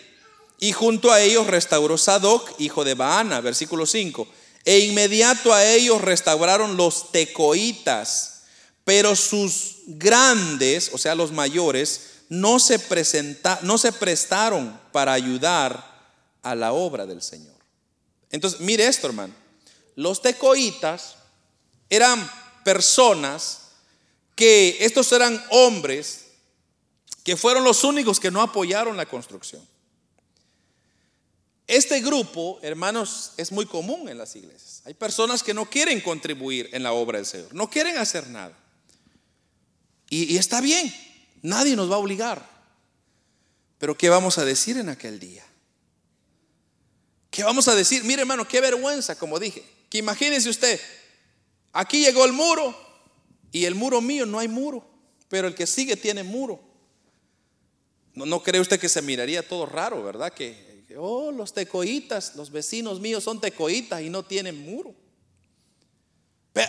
Y 0.60 0.72
junto 0.72 1.10
a 1.10 1.20
ellos 1.20 1.46
restauró 1.46 1.98
Sadoc, 1.98 2.58
hijo 2.58 2.84
de 2.84 2.94
Baana, 2.94 3.40
versículo 3.40 3.86
5. 3.86 4.28
E 4.64 4.78
inmediato 4.80 5.52
a 5.52 5.64
ellos 5.66 6.00
restauraron 6.00 6.76
los 6.76 7.12
tecoitas, 7.12 8.42
pero 8.84 9.14
sus 9.14 9.76
grandes, 9.86 10.90
o 10.92 10.98
sea, 10.98 11.14
los 11.14 11.32
mayores, 11.32 12.14
no 12.28 12.58
se, 12.58 12.78
presenta, 12.78 13.58
no 13.62 13.76
se 13.78 13.92
prestaron 13.92 14.80
para 14.92 15.12
ayudar 15.12 15.92
a 16.42 16.54
la 16.54 16.72
obra 16.72 17.06
del 17.06 17.22
Señor. 17.22 17.54
Entonces, 18.30 18.60
mire 18.60 18.86
esto, 18.86 19.06
hermano. 19.06 19.34
Los 19.96 20.22
tecoitas 20.22 21.16
eran 21.88 22.28
personas 22.64 23.60
que 24.34 24.78
estos 24.80 25.12
eran 25.12 25.42
hombres 25.50 26.24
que 27.22 27.36
fueron 27.36 27.64
los 27.64 27.84
únicos 27.84 28.18
que 28.18 28.30
no 28.30 28.42
apoyaron 28.42 28.96
la 28.96 29.06
construcción. 29.06 29.66
Este 31.66 32.00
grupo, 32.00 32.58
hermanos, 32.62 33.32
es 33.38 33.50
muy 33.50 33.64
común 33.64 34.08
en 34.08 34.18
las 34.18 34.36
iglesias. 34.36 34.82
Hay 34.84 34.94
personas 34.94 35.42
que 35.42 35.54
no 35.54 35.68
quieren 35.68 36.00
contribuir 36.00 36.68
en 36.72 36.82
la 36.82 36.92
obra 36.92 37.18
del 37.18 37.26
Señor, 37.26 37.54
no 37.54 37.70
quieren 37.70 37.96
hacer 37.96 38.28
nada. 38.28 38.56
Y, 40.10 40.36
está 40.36 40.60
bien, 40.60 40.94
nadie 41.42 41.74
nos 41.74 41.90
va 41.90 41.96
a 41.96 41.98
obligar. 41.98 42.46
Pero 43.78 43.96
¿qué 43.96 44.10
vamos 44.10 44.38
a 44.38 44.44
decir 44.44 44.76
en 44.76 44.90
aquel 44.90 45.18
día? 45.18 45.44
¿Qué 47.30 47.42
vamos 47.42 47.66
a 47.66 47.74
decir? 47.74 48.04
Mire, 48.04 48.20
hermano, 48.20 48.46
qué 48.46 48.60
vergüenza, 48.60 49.18
como 49.18 49.40
dije. 49.40 49.64
Que 49.88 49.98
imagínese 49.98 50.50
usted, 50.50 50.78
aquí 51.72 52.00
llegó 52.00 52.26
el 52.26 52.32
muro 52.32 52.76
y 53.50 53.64
el 53.64 53.74
muro 53.74 54.00
mío 54.00 54.26
no 54.26 54.38
hay 54.38 54.48
muro, 54.48 54.86
pero 55.28 55.48
el 55.48 55.54
que 55.54 55.66
sigue 55.66 55.96
tiene 55.96 56.22
muro. 56.22 56.60
No, 58.12 58.26
no 58.26 58.42
cree 58.42 58.60
usted 58.60 58.78
que 58.78 58.88
se 58.88 59.02
miraría 59.02 59.46
todo 59.46 59.66
raro, 59.66 60.02
¿verdad? 60.04 60.32
Que, 60.32 60.73
oh, 60.96 61.32
los 61.32 61.52
tecoitas, 61.52 62.36
los 62.36 62.50
vecinos 62.50 63.00
míos 63.00 63.24
son 63.24 63.40
tecoitas 63.40 64.00
y 64.02 64.10
no 64.10 64.22
tienen 64.22 64.60
muro. 64.62 64.94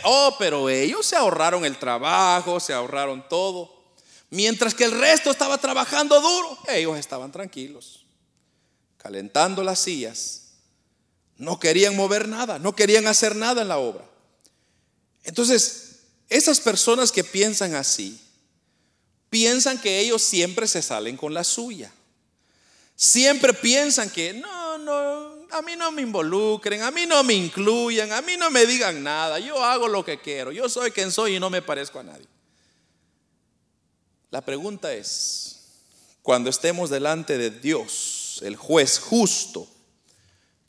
oh, 0.03 0.35
pero 0.39 0.69
ellos 0.69 1.05
se 1.05 1.15
ahorraron 1.15 1.65
el 1.65 1.77
trabajo, 1.77 2.59
se 2.59 2.73
ahorraron 2.73 3.27
todo. 3.29 3.73
Mientras 4.29 4.73
que 4.73 4.85
el 4.85 4.91
resto 4.91 5.31
estaba 5.31 5.57
trabajando 5.57 6.19
duro, 6.19 6.57
ellos 6.67 6.97
estaban 6.97 7.31
tranquilos, 7.31 8.05
calentando 8.97 9.63
las 9.63 9.79
sillas 9.79 10.45
no 11.37 11.59
querían 11.59 11.95
mover 11.95 12.27
nada, 12.27 12.59
no 12.59 12.75
querían 12.75 13.07
hacer 13.07 13.35
nada 13.35 13.61
en 13.61 13.67
la 13.67 13.77
obra. 13.77 14.05
Entonces, 15.23 15.99
esas 16.29 16.59
personas 16.59 17.11
que 17.11 17.23
piensan 17.23 17.75
así, 17.75 18.19
piensan 19.29 19.79
que 19.79 19.99
ellos 19.99 20.21
siempre 20.21 20.67
se 20.67 20.81
salen 20.81 21.17
con 21.17 21.33
la 21.33 21.43
suya. 21.43 21.91
Siempre 22.95 23.53
piensan 23.53 24.09
que 24.09 24.33
no, 24.33 24.77
no, 24.77 25.47
a 25.51 25.61
mí 25.61 25.75
no 25.75 25.91
me 25.91 26.01
involucren, 26.01 26.81
a 26.81 26.91
mí 26.91 27.05
no 27.05 27.23
me 27.23 27.33
incluyan, 27.33 28.11
a 28.11 28.21
mí 28.21 28.37
no 28.37 28.49
me 28.49 28.65
digan 28.65 29.03
nada, 29.03 29.39
yo 29.39 29.63
hago 29.63 29.87
lo 29.87 30.03
que 30.03 30.21
quiero, 30.21 30.51
yo 30.51 30.69
soy 30.69 30.91
quien 30.91 31.11
soy 31.11 31.35
y 31.35 31.39
no 31.39 31.49
me 31.49 31.61
parezco 31.61 31.99
a 31.99 32.03
nadie. 32.03 32.27
La 34.31 34.41
pregunta 34.41 34.93
es, 34.93 35.55
cuando 36.21 36.49
estemos 36.49 36.89
delante 36.89 37.37
de 37.37 37.51
Dios, 37.51 38.39
el 38.43 38.55
juez 38.55 38.99
justo, 38.99 39.67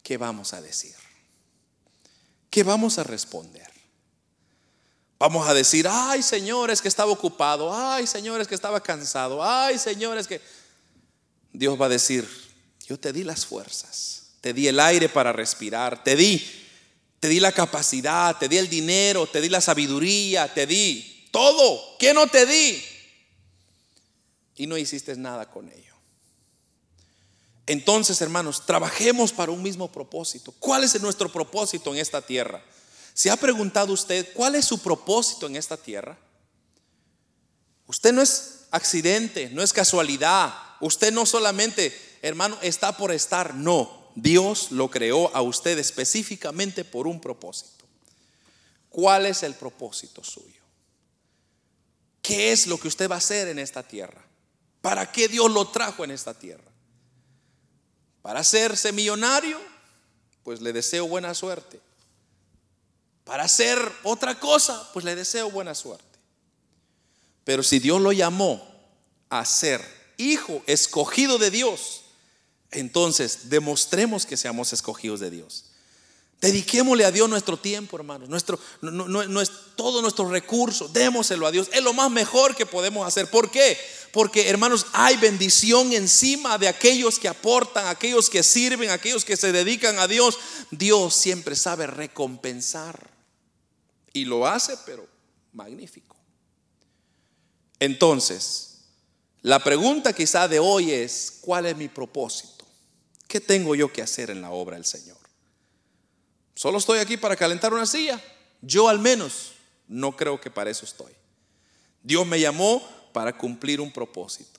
¿qué 0.03 0.17
vamos 0.19 0.53
a 0.53 0.61
decir? 0.61 0.95
¿Qué 2.51 2.63
vamos 2.63 2.99
a 2.99 3.05
responder? 3.05 3.71
Vamos 5.19 5.49
a 5.49 5.55
decir, 5.55 5.87
ay 5.89 6.23
señores 6.23 6.83
que 6.83 6.89
estaba 6.89 7.11
ocupado, 7.11 7.75
ay 7.75 8.07
señores 8.07 8.47
que 8.47 8.55
estaba 8.55 8.83
cansado, 8.83 9.43
ay 9.43 9.79
señores 9.79 10.27
que... 10.27 10.41
Dios 11.59 11.81
va 11.81 11.87
a 11.87 11.91
decir, 11.91 12.29
yo 12.87 12.99
te 12.99 13.13
di 13.13 13.25
las 13.25 13.47
fuerzas, 13.47 14.33
te 14.41 14.53
di 14.53 14.69
el 14.69 14.79
aire 14.79 15.09
para 15.09 15.33
respirar, 15.33 16.05
te 16.05 16.15
di, 16.15 16.45
te 17.19 17.29
di 17.29 17.41
la 17.41 17.53
capacidad, 17.53 18.37
te 18.37 18.49
di 18.49 18.59
el 18.59 18.69
dinero, 18.69 19.27
te 19.27 19.41
di 19.41 19.49
la 19.49 19.61
sabiduría, 19.61 20.53
te 20.53 20.67
di 20.67 21.29
todo. 21.31 21.97
¿Qué 21.99 22.13
no 22.13 22.27
te 22.27 22.47
di? 22.47 22.83
Y 24.57 24.67
no 24.67 24.77
hiciste 24.77 25.17
nada 25.17 25.51
con 25.51 25.69
ello. 25.69 25.95
Entonces, 27.67 28.21
hermanos, 28.21 28.65
trabajemos 28.65 29.33
para 29.33 29.51
un 29.51 29.63
mismo 29.63 29.91
propósito. 29.91 30.53
¿Cuál 30.53 30.85
es 30.85 31.01
nuestro 31.01 31.33
propósito 31.33 31.93
en 31.93 32.01
esta 32.01 32.23
tierra? 32.23 32.63
¿Se 33.13 33.31
ha 33.31 33.37
preguntado 33.37 33.93
usted 33.93 34.33
cuál 34.35 34.55
es 34.55 34.67
su 34.67 34.79
propósito 34.79 35.47
en 35.47 35.57
esta 35.57 35.77
tierra? 35.77 36.17
Usted 37.87 38.13
no 38.13 38.23
es 38.23 38.67
accidente, 38.71 39.49
no 39.51 39.63
es 39.63 39.73
casualidad. 39.73 40.66
Usted 40.81 41.13
no 41.13 41.27
solamente, 41.27 42.19
hermano, 42.23 42.59
está 42.63 42.97
por 42.97 43.13
estar. 43.13 43.55
No, 43.55 44.11
Dios 44.15 44.73
lo 44.73 44.91
creó 44.91 45.35
a 45.35 45.43
usted 45.43 45.79
específicamente 45.79 46.85
por 46.85 47.07
un 47.07 47.21
propósito. 47.21 47.85
¿Cuál 48.89 49.27
es 49.27 49.43
el 49.43 49.55
propósito 49.55 50.25
suyo? 50.25 50.63
¿Qué 52.23 52.53
es 52.53 52.67
lo 52.67 52.79
que 52.79 52.89
usted 52.89 53.11
va 53.11 53.17
a 53.17 53.19
hacer 53.19 53.49
en 53.49 53.59
esta 53.59 53.83
tierra? 53.83 54.25
¿Para 54.81 55.11
qué 55.13 55.29
Dios 55.29 55.51
lo 55.51 55.69
trajo 55.69 56.05
en 56.05 56.11
esta 56.11 56.35
tierra? 56.35 56.71
Para 58.23 58.41
hacerse 58.41 58.93
millonario, 58.93 59.61
pues 60.43 60.61
le 60.61 60.73
deseo 60.73 61.07
buena 61.07 61.35
suerte. 61.35 61.81
Para 63.25 63.45
hacer 63.45 63.79
otra 64.03 64.39
cosa, 64.41 64.91
pues 64.93 65.05
le 65.05 65.15
deseo 65.15 65.51
buena 65.51 65.75
suerte. 65.75 66.05
Pero 67.45 67.63
si 67.63 67.79
Dios 67.79 68.01
lo 68.01 68.13
llamó 68.13 68.67
a 69.29 69.45
ser 69.45 69.96
hijo 70.17 70.63
escogido 70.67 71.39
de 71.39 71.51
Dios, 71.51 72.03
entonces 72.71 73.49
demostremos 73.49 74.27
que 74.27 74.37
seamos 74.37 74.73
escogidos 74.73 75.21
de 75.21 75.31
Dios. 75.31 75.65
Dediquémosle 76.41 77.07
a 77.07 77.11
Dios 77.11 77.31
nuestro 77.31 77.57
tiempo, 77.57 77.97
hermanos, 77.97 78.29
nuestro, 78.29 78.59
no, 78.83 79.41
es 79.41 79.51
todo 79.75 80.03
nuestro 80.03 80.29
recurso, 80.29 80.87
démoselo 80.89 81.47
a 81.47 81.51
Dios. 81.51 81.71
Es 81.73 81.83
lo 81.83 81.95
más 81.95 82.11
mejor 82.11 82.55
que 82.55 82.67
podemos 82.67 83.07
hacer. 83.07 83.31
¿Por 83.31 83.51
qué? 83.51 83.79
Porque, 84.13 84.51
hermanos, 84.51 84.87
hay 84.93 85.17
bendición 85.17 85.95
encima 85.95 86.59
de 86.59 86.69
aquellos 86.69 87.19
que 87.19 87.29
aportan, 87.29 87.87
aquellos 87.87 88.29
que 88.29 88.43
sirven, 88.43 88.91
aquellos 88.91 89.25
que 89.25 89.37
se 89.37 89.51
dedican 89.51 89.99
a 89.99 90.09
Dios. 90.09 90.39
Dios 90.71 91.15
siempre 91.15 91.57
sabe 91.57 91.87
recompensar. 91.87 93.11
Y 94.13 94.27
lo 94.27 94.47
hace, 94.47 94.77
pero 94.85 95.09
magnífico. 95.55 96.17
Entonces, 97.81 98.76
la 99.47 99.63
pregunta 99.63 100.13
quizá 100.13 100.49
de 100.49 100.59
hoy 100.59 100.91
es, 100.91 101.39
¿cuál 101.41 101.67
es 101.67 101.77
mi 101.77 101.87
propósito? 101.87 102.65
¿Qué 103.29 103.41
tengo 103.41 103.77
yo 103.77 103.93
que 103.93 104.03
hacer 104.03 104.31
en 104.31 104.43
la 104.43 104.51
obra 104.51 104.75
del 104.75 104.85
Señor? 104.85 105.19
Solo 106.57 106.79
estoy 106.79 106.99
aquí 106.99 107.17
para 107.17 107.37
calentar 107.37 107.73
una 107.73 107.87
silla. 107.87 108.21
Yo 108.61 108.89
al 108.89 108.99
menos 108.99 109.53
no 109.87 110.17
creo 110.17 110.41
que 110.41 110.51
para 110.51 110.69
eso 110.69 110.85
estoy. 110.85 111.13
Dios 112.03 112.27
me 112.27 112.41
llamó 112.41 112.85
para 113.13 113.39
cumplir 113.39 113.81
un 113.81 113.93
propósito. 113.93 114.59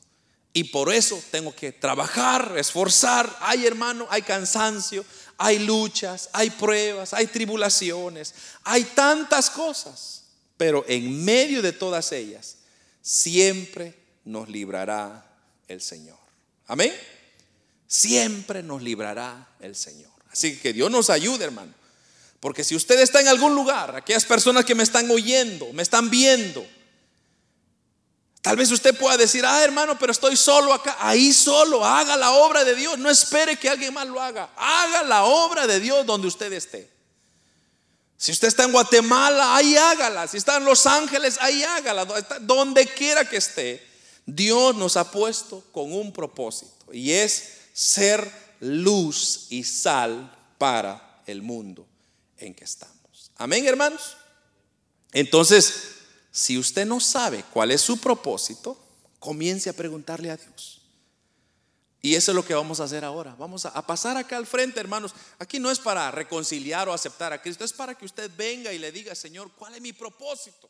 Y 0.53 0.63
por 0.63 0.93
eso 0.93 1.21
tengo 1.31 1.53
que 1.53 1.73
trabajar, 1.73 2.53
esforzar. 2.55 3.37
Hay 3.41 3.65
hermano, 3.65 4.07
hay 4.09 4.21
cansancio, 4.21 5.03
hay 5.37 5.59
luchas, 5.59 6.29
hay 6.31 6.49
pruebas, 6.49 7.13
hay 7.13 7.27
tribulaciones, 7.27 8.33
hay 8.63 8.85
tantas 8.85 9.49
cosas. 9.49 10.27
Pero 10.55 10.85
en 10.87 11.25
medio 11.25 11.61
de 11.61 11.73
todas 11.73 12.13
ellas, 12.13 12.59
siempre 13.01 13.96
nos 14.27 14.49
librará 14.49 15.25
el 15.67 15.81
Señor. 15.81 16.17
Amén. 16.67 16.93
Siempre 17.87 18.61
nos 18.61 18.81
librará 18.81 19.47
el 19.59 19.75
Señor. 19.75 20.11
Así 20.29 20.57
que 20.57 20.73
Dios 20.73 20.91
nos 20.91 21.09
ayude, 21.09 21.45
hermano. 21.45 21.73
Porque 22.39 22.63
si 22.63 22.75
usted 22.75 22.99
está 22.99 23.21
en 23.21 23.29
algún 23.29 23.55
lugar, 23.55 23.95
aquellas 23.95 24.25
personas 24.25 24.65
que 24.65 24.75
me 24.75 24.83
están 24.83 25.09
oyendo, 25.09 25.71
me 25.73 25.81
están 25.81 26.09
viendo, 26.09 26.67
tal 28.41 28.57
vez 28.57 28.69
usted 28.69 28.95
pueda 28.95 29.17
decir, 29.17 29.45
ah, 29.45 29.63
hermano, 29.63 29.97
pero 29.97 30.11
estoy 30.11 30.35
solo 30.35 30.73
acá. 30.73 30.97
Ahí 30.99 31.33
solo, 31.33 31.83
haga 31.83 32.15
la 32.17 32.31
obra 32.31 32.63
de 32.63 32.75
Dios. 32.75 32.99
No 32.99 33.09
espere 33.09 33.57
que 33.57 33.69
alguien 33.69 33.93
más 33.93 34.07
lo 34.07 34.21
haga. 34.21 34.49
Haga 34.57 35.03
la 35.03 35.23
obra 35.23 35.65
de 35.65 35.79
Dios 35.79 36.05
donde 36.05 36.27
usted 36.27 36.51
esté. 36.51 36.89
Si 38.17 38.31
usted 38.31 38.49
está 38.49 38.63
en 38.63 38.71
Guatemala, 38.71 39.55
ahí 39.55 39.77
hágala. 39.77 40.27
Si 40.27 40.37
está 40.37 40.57
en 40.57 40.65
Los 40.65 40.85
Ángeles, 40.85 41.37
ahí 41.39 41.63
hágala. 41.63 42.05
Donde 42.41 42.85
quiera 42.87 43.27
que 43.27 43.37
esté, 43.37 43.86
Dios 44.27 44.75
nos 44.75 44.97
ha 44.97 45.09
puesto 45.09 45.63
con 45.71 45.93
un 45.93 46.11
propósito 46.11 46.93
y 46.93 47.11
es 47.13 47.53
ser 47.73 48.29
luz 48.59 49.47
y 49.49 49.63
sal 49.63 50.35
para 50.57 51.23
el 51.25 51.41
mundo 51.41 51.87
en 52.37 52.53
que 52.53 52.65
estamos. 52.65 53.31
Amén, 53.37 53.65
hermanos. 53.65 54.17
Entonces, 55.13 55.95
si 56.29 56.57
usted 56.57 56.85
no 56.85 56.99
sabe 56.99 57.45
cuál 57.53 57.71
es 57.71 57.81
su 57.81 57.99
propósito, 57.99 58.77
comience 59.17 59.69
a 59.69 59.73
preguntarle 59.73 60.29
a 60.29 60.37
Dios. 60.37 60.81
Y 62.01 62.15
eso 62.15 62.31
es 62.31 62.35
lo 62.35 62.45
que 62.45 62.53
vamos 62.53 62.79
a 62.79 62.83
hacer 62.83 63.05
ahora. 63.05 63.33
Vamos 63.39 63.65
a, 63.65 63.87
pasar 63.87 64.17
acá 64.17 64.37
al 64.37 64.45
frente, 64.45 64.79
hermanos. 64.79 65.15
Aquí 65.39 65.59
no 65.59 65.71
es 65.71 65.79
para 65.79 66.11
reconciliar 66.11 66.89
o 66.89 66.93
aceptar 66.93 67.31
a 67.31 67.41
Cristo, 67.41 67.63
es 67.63 67.73
para 67.73 67.95
que 67.95 68.05
usted 68.05 68.29
venga 68.37 68.73
y 68.73 68.77
le 68.77 68.91
diga, 68.91 69.15
Señor, 69.15 69.51
¿cuál 69.57 69.75
es 69.75 69.81
mi 69.81 69.93
propósito? 69.93 70.69